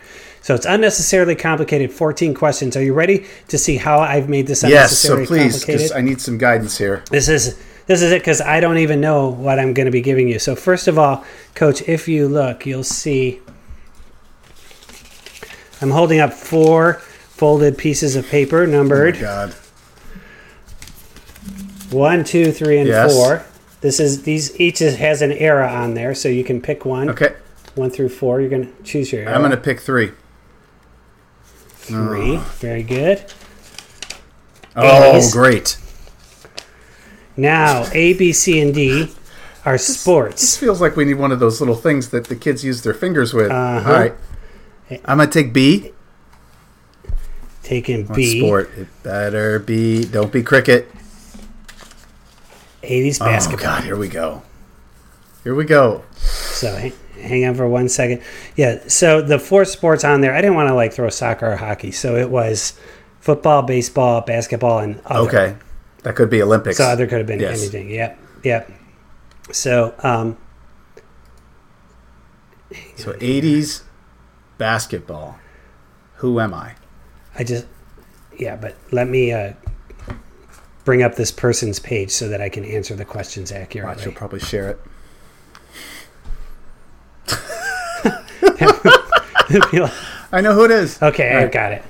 So 0.48 0.56
it's 0.56 0.66
unnecessarily 0.66 1.36
complicated. 1.36 1.92
14 1.92 2.34
questions. 2.34 2.78
Are 2.78 2.82
you 2.82 2.94
ready 2.94 3.26
to 3.50 3.58
see 3.58 3.76
how 3.76 4.00
I've 4.00 4.30
made 4.30 4.48
this 4.48 4.64
unnecessarily 4.64 5.26
complicated? 5.26 5.52
Yes, 5.52 5.62
so 5.62 5.66
please, 5.66 5.66
complicated? 5.66 5.90
because 5.90 5.92
I 5.92 6.02
need 6.02 6.22
some 6.22 6.38
guidance 6.38 6.78
here. 6.78 7.04
This 7.12 7.28
is 7.28 7.62
this 7.88 8.02
is 8.02 8.14
it 8.14 8.22
because 8.22 8.40
I 8.40 8.62
don't 8.62 8.78
even 8.78 9.02
know 9.02 9.28
what 9.28 9.60
I'm 9.60 9.74
going 9.74 9.88
to 9.88 9.92
be 9.92 10.00
giving 10.00 10.30
you. 10.30 10.40
So 10.40 10.56
first 10.56 10.88
of 10.88 10.98
all, 10.98 11.26
Coach, 11.54 11.82
if 11.82 12.08
you 12.08 12.30
look, 12.30 12.66
you'll 12.66 12.86
see 12.86 13.42
I'm 15.82 15.92
holding 15.92 16.22
up 16.22 16.32
four 16.32 16.94
folded 16.94 17.78
pieces 17.78 18.16
of 18.16 18.26
paper 18.26 18.64
Oh 18.64 18.68
my 18.68 18.72
numbered 18.72 19.20
God. 19.20 19.54
one, 21.92 22.24
two, 22.24 22.54
three, 22.54 22.78
and 22.78 22.88
Yes. 22.88 23.14
four. 23.14 23.44
This 23.82 24.00
is 24.00 24.24
these 24.24 24.58
each 24.58 24.82
is, 24.82 24.96
has 24.96 25.22
an 25.22 25.34
era 25.34 25.68
on 25.68 25.94
there, 25.94 26.16
so 26.16 26.30
you 26.30 26.46
can 26.46 26.62
pick 26.62 26.86
one. 26.86 27.10
Okay, 27.10 27.36
One 27.76 27.90
through 27.90 28.08
four. 28.08 28.40
You're 28.40 28.50
gonna 28.50 28.72
choose 28.86 29.12
your 29.12 29.24
era. 29.24 29.34
I'm 29.36 29.42
going 29.42 29.52
to 29.52 29.58
pick 29.58 29.82
three. 29.82 30.14
Three. 31.88 32.38
Very 32.60 32.84
good. 32.84 33.26
Oh, 34.76 35.18
A's. 35.18 35.32
great. 35.34 35.78
Now 37.36 37.86
A, 37.94 38.14
B, 38.14 38.32
C, 38.34 38.60
and 38.62 38.74
D 38.74 39.12
are 39.66 39.74
This 39.74 40.00
sports. 40.00 40.42
This 40.42 40.58
feels 40.58 40.82
like 40.82 40.96
we 40.96 41.06
need 41.06 41.16
one 41.16 41.32
of 41.32 41.40
those 41.40 41.60
little 41.60 41.76
things 41.76 42.10
that 42.10 42.26
the 42.28 42.36
kids 42.36 42.64
use 42.64 42.82
their 42.84 42.94
fingers 42.94 43.34
with. 43.34 43.52
Uh-huh. 43.52 43.92
All 43.92 44.00
right. 44.00 44.14
I'm 45.06 45.18
going 45.18 45.30
to 45.30 45.44
take 45.44 45.52
B. 45.54 45.92
Taking 47.64 48.08
What 48.08 48.16
B. 48.16 48.40
sport? 48.40 48.72
It 48.78 48.88
better 49.04 49.60
be. 49.60 50.06
Don't 50.06 50.32
be 50.32 50.42
cricket. 50.42 50.90
80s 52.82 53.18
Oh, 53.22 53.26
basketball. 53.26 53.60
Oh 53.60 53.76
god. 53.76 53.84
Here 53.84 53.98
we 53.98 54.08
go. 54.08 54.42
Here 55.44 55.54
we 55.54 55.66
go. 55.66 56.04
So 56.16 56.92
hang, 57.18 57.46
on 57.46 57.56
for 57.56 57.68
one 57.68 57.90
second. 57.90 58.22
Yeah. 58.56 58.88
So 58.88 59.22
the 59.22 59.40
four 59.40 59.66
sports 59.66 60.04
on 60.04 60.22
there, 60.22 60.34
I 60.34 60.42
didn't 60.42 60.56
want 60.56 60.70
to 60.70 60.76
like 60.76 60.94
throw 60.94 61.10
soccer 61.10 61.52
or 61.52 61.56
hockey, 61.56 61.92
so 61.92 62.16
it 62.16 62.30
was 62.30 62.80
football, 63.20 63.62
baseball, 63.64 64.22
basketball, 64.22 64.80
and 64.80 65.02
other. 65.06 65.28
Okay. 65.28 65.56
That 66.04 66.16
could 66.16 66.30
be 66.30 66.42
Olympics. 66.42 66.78
So 66.78 66.86
other 66.86 67.08
could 67.08 67.18
have 67.18 67.28
been 67.28 67.40
Yes. 67.40 67.60
anything. 67.62 67.90
Yep. 67.90 68.20
Yep. 68.44 68.72
So 69.52 69.94
um, 70.04 70.38
So 72.96 73.14
80s 73.14 73.84
basketball. 74.58 75.40
Who 76.18 76.40
am 76.40 76.54
I? 76.54 76.76
I 77.38 77.44
just 77.44 77.66
yeah, 78.38 78.56
but 78.56 78.76
let 78.92 79.08
me 79.08 79.32
uh, 79.32 79.54
bring 80.86 81.02
up 81.04 81.16
this 81.16 81.32
person's 81.32 81.80
page 81.80 82.12
so 82.12 82.30
that 82.30 82.40
I 82.42 82.50
can 82.50 82.64
answer 82.66 82.96
the 82.96 83.06
questions 83.06 83.52
Watch, 83.52 83.62
accurately. 83.62 84.04
you'll 84.04 84.14
probably 84.14 84.40
share 84.40 84.70
it. 84.70 84.80
I 90.32 90.42
know 90.42 90.54
who 90.54 90.66
it 90.66 90.72
is. 90.72 91.02
okay, 91.02 91.32
All 91.32 91.38
I 91.40 91.44
right. 91.44 91.52
got 91.52 91.72
it. 91.74 91.84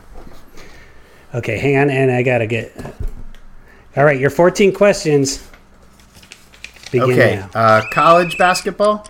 Okay, 1.35 1.57
hang 1.57 1.77
on, 1.77 1.89
and 1.89 2.11
I 2.11 2.23
gotta 2.23 2.47
get. 2.47 2.75
All 3.95 4.05
right, 4.05 4.19
your 4.19 4.29
14 4.29 4.73
questions. 4.73 5.47
Begin 6.91 7.11
Okay. 7.11 7.35
now. 7.35 7.49
Uh, 7.59 7.81
college 7.91 8.37
basketball. 8.37 9.05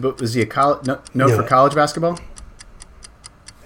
But 0.00 0.20
was 0.20 0.34
he 0.34 0.42
a 0.42 0.46
college? 0.46 0.86
No, 0.86 1.00
no, 1.14 1.28
No. 1.28 1.36
for 1.36 1.42
college 1.44 1.74
basketball. 1.74 2.18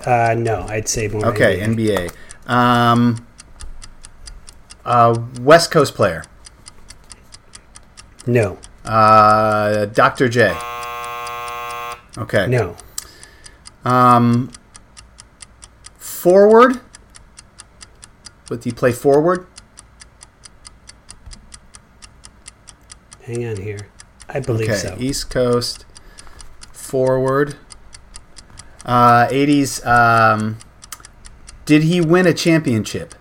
Uh, 0.04 0.34
no, 0.38 0.64
I'd 0.68 0.88
say 0.88 1.08
more. 1.08 1.26
Okay, 1.26 1.60
NBA. 1.60 2.10
NBA. 2.46 2.52
Um, 2.52 3.26
uh, 4.84 5.18
West 5.40 5.70
Coast 5.70 5.94
player. 5.94 6.22
No, 8.26 8.58
Uh, 8.84 9.86
Dr. 9.86 10.28
J. 10.28 10.54
Okay. 12.18 12.46
no, 12.48 12.76
Um, 13.84 14.50
forward. 15.96 16.80
Would 18.50 18.64
he 18.64 18.72
play 18.72 18.92
forward? 18.92 19.46
hang 23.24 23.44
on 23.46 23.56
here. 23.56 23.88
I 24.28 24.40
believe 24.40 24.70
Okay. 24.70 24.78
so. 24.78 24.96
East 24.98 25.28
Coast 25.28 25.84
forward. 26.72 27.56
Uh, 28.86 29.26
80s. 29.30 29.84
Um, 29.86 30.56
did 31.66 31.82
he 31.82 32.00
win 32.00 32.26
a 32.26 32.32
championship? 32.32 33.14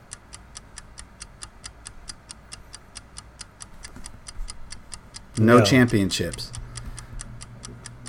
No, 5.38 5.60
No. 5.60 5.64
championships. 5.66 6.52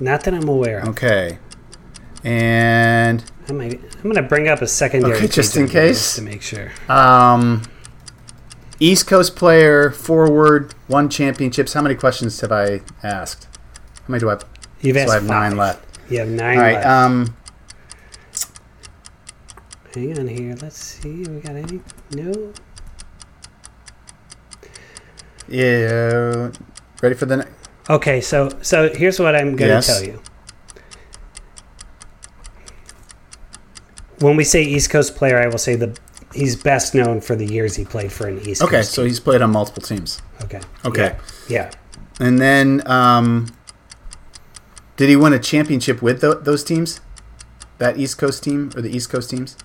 Not 0.01 0.25
that 0.25 0.35
I'm 0.35 0.49
aware 0.49 0.81
of. 0.81 0.89
Okay. 0.91 1.39
And 2.25 3.25
I 3.49 3.53
might, 3.53 3.81
I'm 3.97 4.03
going 4.03 4.15
to 4.17 4.23
bring 4.23 4.49
up 4.49 4.61
a 4.63 4.67
secondary. 4.67 5.17
Okay, 5.17 5.29
just 5.29 5.57
in 5.57 5.67
page 5.67 5.77
on 5.77 5.83
this 5.83 5.99
case. 5.99 6.15
to 6.17 6.23
make 6.23 6.43
sure. 6.43 6.71
um, 6.89 7.63
East 8.81 9.07
Coast 9.07 9.35
player, 9.37 9.91
forward, 9.91 10.75
won 10.89 11.09
championships. 11.09 11.73
How 11.73 11.83
many 11.83 11.95
questions 11.95 12.41
have 12.41 12.53
I 12.53 12.81
asked? 13.03 13.45
How 13.47 14.05
many 14.09 14.21
do 14.21 14.29
I? 14.29 14.33
Have? 14.33 14.45
You've 14.81 14.97
So 14.97 15.03
asked 15.03 15.11
I 15.11 15.15
have 15.15 15.25
nine 15.27 15.57
left. 15.57 15.85
You 16.11 16.21
have 16.21 16.29
nine 16.29 16.57
All 16.59 16.63
right. 16.65 16.75
left. 16.75 16.87
Um, 16.87 17.37
hang 19.95 20.19
on 20.19 20.29
here. 20.29 20.57
Let's 20.61 20.79
see. 20.79 21.25
We 21.25 21.41
got 21.41 21.57
any? 21.57 21.81
No. 22.13 22.53
yeah. 25.49 26.51
Ready 27.03 27.15
for 27.15 27.27
the 27.27 27.39
next? 27.39 27.53
Okay, 27.91 28.20
so 28.20 28.51
so 28.62 28.93
here's 28.93 29.18
what 29.18 29.34
I'm 29.34 29.57
going 29.57 29.68
to 29.70 29.74
Yes. 29.76 29.86
tell 29.86 30.03
you. 30.05 30.20
When 34.20 34.36
we 34.36 34.45
say 34.45 34.62
East 34.62 34.91
Coast 34.91 35.14
player, 35.16 35.39
I 35.39 35.47
will 35.47 35.59
say 35.59 35.76
the 35.76 35.97
he's 36.34 36.57
best 36.57 36.95
known 36.95 37.20
for 37.20 37.34
the 37.36 37.47
years 37.47 37.76
he 37.76 37.84
played 37.84 38.12
for 38.12 38.26
an 38.26 38.39
East 38.41 38.61
Coast. 38.61 38.62
Okay, 38.62 38.76
Coast. 38.78 38.93
so 38.93 39.05
he's 39.05 39.20
played 39.20 39.41
on 39.43 39.51
multiple 39.51 39.80
teams. 39.82 40.20
okay, 40.43 40.61
Okay. 40.84 41.16
yeah, 41.49 41.70
And 42.20 42.39
then, 42.39 42.82
um, 42.86 43.47
did 44.97 45.09
he 45.09 45.16
win 45.16 45.32
a 45.32 45.39
championship 45.39 46.03
with 46.03 46.20
tho- 46.20 46.34
those 46.41 46.64
teams? 46.64 47.01
That 47.78 47.97
East 47.97 48.18
Coast 48.18 48.43
team 48.43 48.70
or 48.76 48.82
the 48.82 48.95
East 48.95 49.09
Coast 49.09 49.30
teams? 49.30 49.57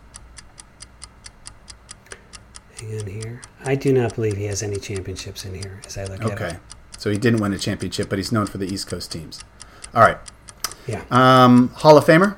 Hang 2.79 2.99
on 3.01 3.07
here. 3.07 3.41
I 3.65 3.73
do 3.75 3.91
not 3.91 4.13
believe 4.15 4.37
he 4.37 4.45
has 4.45 4.61
any 4.61 4.77
championships 4.77 5.43
in 5.45 5.55
here. 5.55 5.81
As 5.87 5.97
I 5.97 6.03
look 6.05 6.21
at 6.23 6.31
Okay. 6.33 6.47
it. 6.49 6.59
So 6.97 7.09
he 7.09 7.17
didn't 7.17 7.41
win 7.41 7.51
a 7.53 7.57
championship, 7.57 8.09
but 8.09 8.17
he's 8.19 8.31
known 8.31 8.45
for 8.45 8.57
the 8.57 8.65
East 8.65 8.87
Coast 8.87 9.11
teams. 9.11 9.43
All 9.93 10.01
right. 10.01 10.17
Yeah. 10.87 11.03
Um, 11.11 11.69
Hall 11.69 11.97
of 11.97 12.05
Famer? 12.05 12.37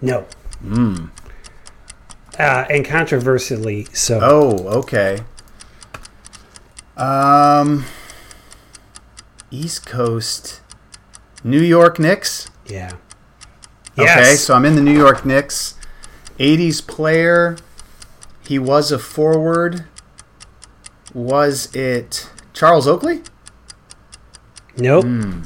No. 0.00 0.26
Hmm. 0.60 1.06
Uh, 2.38 2.64
and 2.68 2.84
controversially, 2.84 3.84
so 3.92 4.18
Oh, 4.22 4.50
okay. 4.80 5.20
Um, 6.96 7.84
East 9.50 9.86
Coast, 9.86 10.60
New 11.42 11.60
York 11.60 11.98
Knicks. 11.98 12.50
yeah. 12.66 12.92
Okay, 13.96 14.34
so 14.34 14.54
I'm 14.54 14.64
in 14.64 14.74
the 14.74 14.80
New 14.82 14.96
York 14.96 15.24
Knicks. 15.24 15.74
80s 16.40 16.84
player. 16.84 17.56
He 18.42 18.58
was 18.58 18.90
a 18.90 18.98
forward. 18.98 19.84
Was 21.14 21.74
it 21.74 22.28
Charles 22.52 22.86
Oakley? 22.86 23.22
nope. 24.76 25.04
Hmm. 25.04 25.42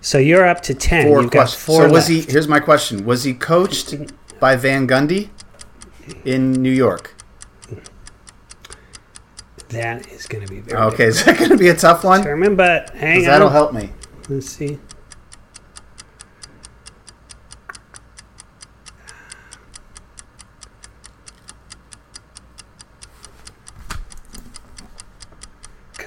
So 0.00 0.18
you're 0.18 0.46
up 0.46 0.62
to 0.62 0.74
ten. 0.74 1.06
Four 1.06 1.22
You've 1.22 1.30
got 1.32 1.40
questions. 1.40 1.62
four 1.64 1.82
So 1.88 1.92
was 1.92 2.06
he? 2.06 2.20
Here's 2.22 2.48
my 2.48 2.60
question: 2.60 3.04
Was 3.04 3.24
he 3.24 3.34
coached 3.34 3.94
by 4.40 4.56
Van 4.56 4.86
Gundy 4.86 5.28
in 6.24 6.52
New 6.52 6.70
York? 6.70 7.14
That 9.70 10.08
is 10.10 10.26
going 10.26 10.46
to 10.46 10.50
be 10.50 10.60
very 10.60 10.80
Okay, 10.80 11.04
is 11.06 11.22
that 11.26 11.36
going 11.36 11.50
to 11.50 11.58
be 11.58 11.68
a 11.68 11.74
tough 11.76 12.04
one? 12.04 12.20
determined, 12.20 12.56
but 12.56 12.88
hang 12.90 13.18
on. 13.18 13.24
that'll 13.24 13.50
help 13.50 13.74
me. 13.74 13.90
Let's 14.30 14.46
see. 14.48 14.78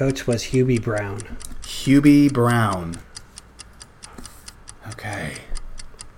Coach 0.01 0.25
was 0.25 0.45
Hubie 0.45 0.81
Brown. 0.81 1.19
Hubie 1.61 2.33
Brown. 2.33 2.95
Okay. 4.89 5.35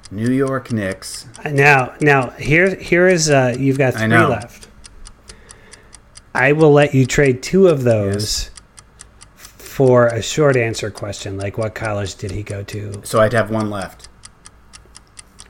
New 0.10 0.32
York 0.32 0.72
Knicks. 0.72 1.28
Uh, 1.44 1.50
Now, 1.50 1.94
now 2.00 2.30
here, 2.30 2.76
here 2.76 3.10
is 3.10 3.30
uh, 3.30 3.54
you've 3.60 3.78
got 3.78 3.96
I 3.96 3.98
three 3.98 4.08
know. 4.08 4.30
left. 4.30 4.70
I 6.34 6.54
will 6.54 6.72
let 6.72 6.96
you 6.96 7.06
trade 7.06 7.44
two 7.44 7.68
of 7.68 7.84
those 7.84 8.52
for 9.36 10.08
a 10.08 10.22
short 10.22 10.56
answer 10.56 10.90
question, 10.90 11.38
like 11.38 11.58
what 11.58 11.76
college 11.76 12.16
did 12.16 12.32
he 12.32 12.42
go 12.42 12.64
to? 12.64 13.02
So 13.04 13.20
I'd 13.20 13.34
have 13.34 13.52
one 13.52 13.70
left. 13.70 14.08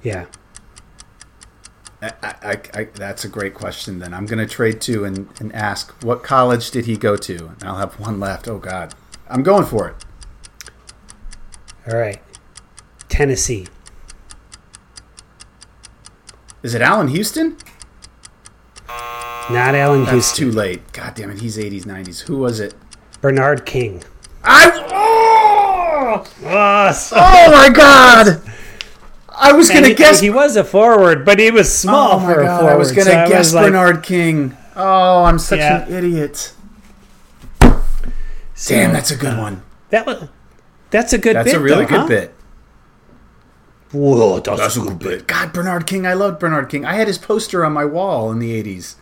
Yeah, 0.02 0.26
I, 2.04 2.14
I, 2.22 2.62
I, 2.74 2.84
that's 2.94 3.24
a 3.24 3.30
great 3.30 3.54
question. 3.54 4.00
Then 4.00 4.14
I'm 4.14 4.26
going 4.26 4.40
to 4.46 4.52
trade 4.52 4.82
two 4.82 5.06
and, 5.06 5.30
and 5.40 5.54
ask 5.54 5.92
what 6.04 6.24
college 6.24 6.70
did 6.72 6.86
he 6.86 6.98
go 6.98 7.16
to? 7.16 7.48
And 7.48 7.64
I'll 7.64 7.78
have 7.78 8.00
one 8.00 8.20
left. 8.20 8.48
Oh 8.48 8.58
God, 8.58 8.94
I'm 9.30 9.44
going 9.44 9.66
for 9.66 9.88
it. 9.90 9.96
All 11.88 11.98
right, 11.98 12.22
Tennessee. 13.10 13.68
Is 16.62 16.74
it 16.74 16.82
Allan 16.82 17.10
Houston? 17.10 17.58
Not 19.50 19.76
Allen 19.76 20.02
That's 20.02 20.12
Houston. 20.12 20.52
too 20.52 20.52
late. 20.52 20.92
God 20.94 21.16
damn 21.16 21.30
it, 21.30 21.40
he's 21.42 21.58
80s, 21.58 21.84
90s. 21.84 22.22
Who 22.22 22.38
was 22.38 22.60
it? 22.62 22.74
Bernard 23.22 23.66
King. 23.66 24.04
I. 24.44 24.72
Oh, 24.92 25.14
Oh, 26.06 26.26
oh 27.16 27.52
my 27.52 27.70
God! 27.70 28.42
I 29.36 29.52
was 29.54 29.70
gonna 29.70 29.94
guess. 29.94 30.20
he 30.20 30.30
was 30.30 30.56
a 30.56 30.64
forward, 30.64 31.26
but 31.26 31.40
he 31.40 31.50
was 31.52 31.68
oh 31.68 31.70
small 31.90 32.12
oh 32.14 32.20
my 32.20 32.34
for 32.34 32.42
a 32.42 32.46
forward. 32.58 32.72
I 32.72 32.76
was 32.76 32.92
gonna 32.92 33.06
so 33.06 33.28
guess 33.30 33.38
was 33.40 33.54
like- 33.56 33.66
Bernard 33.68 34.04
King. 34.04 34.56
Oh, 34.76 35.24
I'm 35.24 35.40
such 35.40 35.60
Yeah. 35.60 35.86
an 35.86 35.94
idiot. 35.94 36.54
so, 38.56 38.76
Damn, 38.76 38.94
that's 38.94 39.12
a 39.12 39.16
good 39.16 39.34
uh, 39.34 39.38
one. 39.42 39.64
that 39.90 40.06
was. 40.06 40.28
That's 40.92 41.14
a 41.14 41.18
good 41.18 41.36
That's 41.36 41.52
bit. 41.52 41.56
a 41.58 41.60
really 41.60 41.86
though, 41.86 41.90
good 41.90 42.00
huh? 42.02 42.08
bit. 42.08 42.36
Whoa, 43.92 44.40
that's, 44.40 44.60
That's 44.60 44.78
a 44.78 44.82
good 44.82 45.00
bit. 45.00 45.28
God, 45.28 45.54
Bernard 45.54 45.86
King. 45.86 46.06
I 46.08 46.14
loved 46.14 46.40
Bernard 46.40 46.70
King. 46.70 46.84
I 46.86 46.94
had 46.96 47.08
his 47.08 47.18
poster 47.20 47.64
on 47.64 47.74
my 47.74 47.86
wall 47.86 48.32
in 48.32 48.40
the 48.40 48.52
80s. 48.64 48.96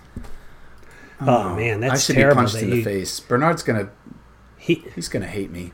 Oh, 1.21 1.55
man, 1.55 1.81
I 1.83 1.89
that's 1.89 2.05
should 2.05 2.15
terrible. 2.15 2.41
be 2.41 2.45
punched 2.47 2.61
in 2.63 2.69
the 2.71 2.75
you- 2.77 2.83
face. 2.83 3.19
Bernard's 3.21 3.63
gonna. 3.63 3.89
He, 4.57 4.83
He's 4.95 5.07
gonna 5.07 5.27
hate 5.27 5.49
me. 5.51 5.71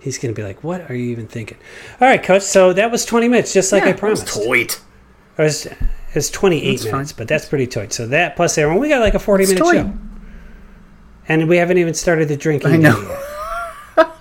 He's 0.00 0.18
going 0.18 0.34
to 0.34 0.38
be 0.40 0.46
like, 0.46 0.62
"What 0.64 0.90
are 0.90 0.94
you 0.94 1.10
even 1.10 1.26
thinking?" 1.26 1.58
All 2.00 2.08
right, 2.08 2.22
coach. 2.22 2.42
So 2.42 2.72
that 2.72 2.90
was 2.90 3.04
20 3.04 3.28
minutes, 3.28 3.52
just 3.52 3.72
like 3.72 3.82
I 3.82 3.86
Yeah, 3.86 3.92
was 3.92 4.00
promised. 4.00 4.26
Toit. 4.28 4.80
It 5.38 5.42
was, 5.42 5.66
it 5.66 5.76
was 6.14 6.30
28 6.30 6.70
That's 6.72 6.84
minutes, 6.84 7.12
fine. 7.12 7.16
but 7.18 7.28
that's 7.28 7.46
pretty 7.46 7.66
tight. 7.66 7.92
So 7.92 8.06
that 8.08 8.36
plus 8.36 8.58
everyone, 8.58 8.80
we 8.80 8.88
got 8.88 9.00
like 9.00 9.14
a 9.14 9.18
40 9.18 9.44
It's 9.44 9.52
minute 9.54 9.64
tight. 9.64 9.72
show, 9.82 9.92
and 11.28 11.48
we 11.48 11.56
haven't 11.56 11.78
even 11.78 11.94
started 11.94 12.28
the 12.28 12.36
drinking. 12.36 12.70
I 12.72 12.76
know. 12.76 13.00
yet. 13.96 14.06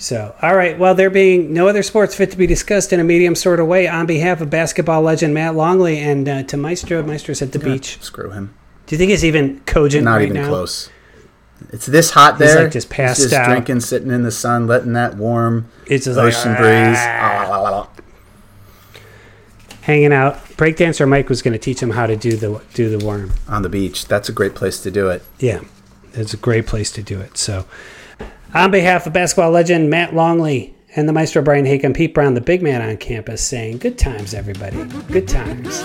So, 0.00 0.32
all 0.40 0.54
right. 0.54 0.78
Well, 0.78 0.94
there 0.94 1.10
being 1.10 1.52
no 1.52 1.66
other 1.66 1.82
sports 1.82 2.14
fit 2.14 2.30
to 2.30 2.36
be 2.36 2.46
discussed 2.46 2.92
in 2.92 3.00
a 3.00 3.04
medium 3.04 3.34
sort 3.34 3.58
of 3.58 3.66
way, 3.66 3.88
on 3.88 4.06
behalf 4.06 4.40
of 4.40 4.48
basketball 4.48 5.02
legend 5.02 5.34
Matt 5.34 5.56
Longley 5.56 5.98
and 5.98 6.28
uh, 6.28 6.42
to 6.44 6.56
Maestro, 6.56 7.02
Maestro's 7.02 7.42
at 7.42 7.50
the 7.50 7.58
beach. 7.58 7.98
Screw 8.00 8.30
him. 8.30 8.54
Do 8.86 8.94
you 8.94 8.98
think 8.98 9.10
he's 9.10 9.24
even 9.24 9.58
cogent 9.66 10.04
Not 10.04 10.14
right 10.16 10.22
even 10.28 10.36
now? 10.36 10.46
close. 10.48 10.88
It's 11.72 11.86
this 11.86 12.10
hot 12.10 12.38
He's, 12.38 12.54
there. 12.54 12.64
like, 12.64 12.72
just 12.72 12.88
passed 12.88 13.20
just 13.20 13.34
out. 13.34 13.46
drinking, 13.46 13.80
sitting 13.80 14.10
in 14.10 14.22
the 14.22 14.30
sun, 14.30 14.66
letting 14.66 14.92
that 14.94 15.16
warm 15.16 15.66
It's 15.86 16.04
just 16.06 16.16
like 16.16 16.28
ocean 16.28 16.54
breeze. 16.54 16.96
"Ah." 16.98 17.88
hanging 19.82 20.12
out. 20.12 20.36
Breakdancer 20.56 21.08
Mike 21.08 21.28
was 21.28 21.42
going 21.42 21.52
to 21.52 21.58
teach 21.58 21.80
him 21.80 21.90
how 21.90 22.06
to 22.06 22.16
do 22.16 22.36
the 22.36 22.60
do 22.74 22.94
the 22.96 23.04
worm. 23.04 23.32
on 23.48 23.62
the 23.62 23.68
beach. 23.68 24.06
That's 24.06 24.28
a 24.28 24.32
great 24.32 24.54
place 24.54 24.80
to 24.82 24.90
do 24.90 25.08
it. 25.08 25.22
Yeah, 25.38 25.60
it's 26.14 26.34
a 26.34 26.36
great 26.36 26.66
place 26.66 26.90
to 26.92 27.02
do 27.02 27.20
it. 27.20 27.38
So, 27.38 27.64
on 28.54 28.70
behalf 28.70 29.06
of 29.06 29.12
basketball 29.12 29.50
legend 29.50 29.88
Matt 29.90 30.14
Longley 30.14 30.74
and 30.98 31.08
the 31.08 31.12
Maestro 31.12 31.42
Brian 31.42 31.64
Hake 31.64 31.84
and 31.84 31.94
Pete 31.94 32.12
Brown, 32.12 32.34
the 32.34 32.40
big 32.40 32.60
man 32.60 32.82
on 32.82 32.96
campus, 32.96 33.40
saying, 33.40 33.78
Good 33.78 33.96
times, 33.96 34.34
everybody. 34.34 34.82
Good 35.12 35.28
times. 35.28 35.76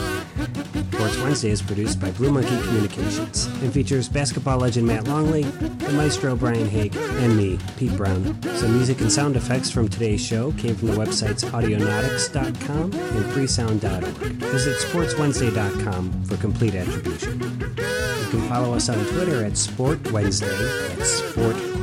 Sports 0.91 1.17
Wednesday 1.19 1.51
is 1.51 1.61
produced 1.61 1.99
by 1.99 2.09
Blue 2.09 2.31
Monkey 2.31 2.59
Communications 2.63 3.45
and 3.45 3.71
features 3.71 4.09
basketball 4.09 4.57
legend 4.57 4.87
Matt 4.87 5.07
Longley, 5.07 5.43
the 5.43 5.93
Maestro 5.93 6.35
Brian 6.35 6.67
Hake, 6.67 6.95
and 6.95 7.37
me, 7.37 7.59
Pete 7.77 7.95
Brown. 7.95 8.41
Some 8.55 8.73
music 8.73 9.01
and 9.01 9.11
sound 9.11 9.35
effects 9.35 9.69
from 9.69 9.87
today's 9.87 10.19
show 10.19 10.51
came 10.53 10.75
from 10.75 10.87
the 10.87 10.95
websites 10.95 11.43
audionautix.com 11.43 12.93
and 12.93 13.25
freesound.org. 13.33 14.03
Visit 14.05 14.77
sportswednesday.com 14.79 16.23
for 16.23 16.37
complete 16.37 16.73
attribution. 16.73 17.39
You 17.39 18.29
can 18.31 18.49
follow 18.49 18.73
us 18.73 18.89
on 18.89 18.97
Twitter 19.05 19.45
at 19.45 19.57
Sport 19.57 20.11
Wednesday, 20.11 20.47
that's 20.47 21.07
Sport 21.07 21.82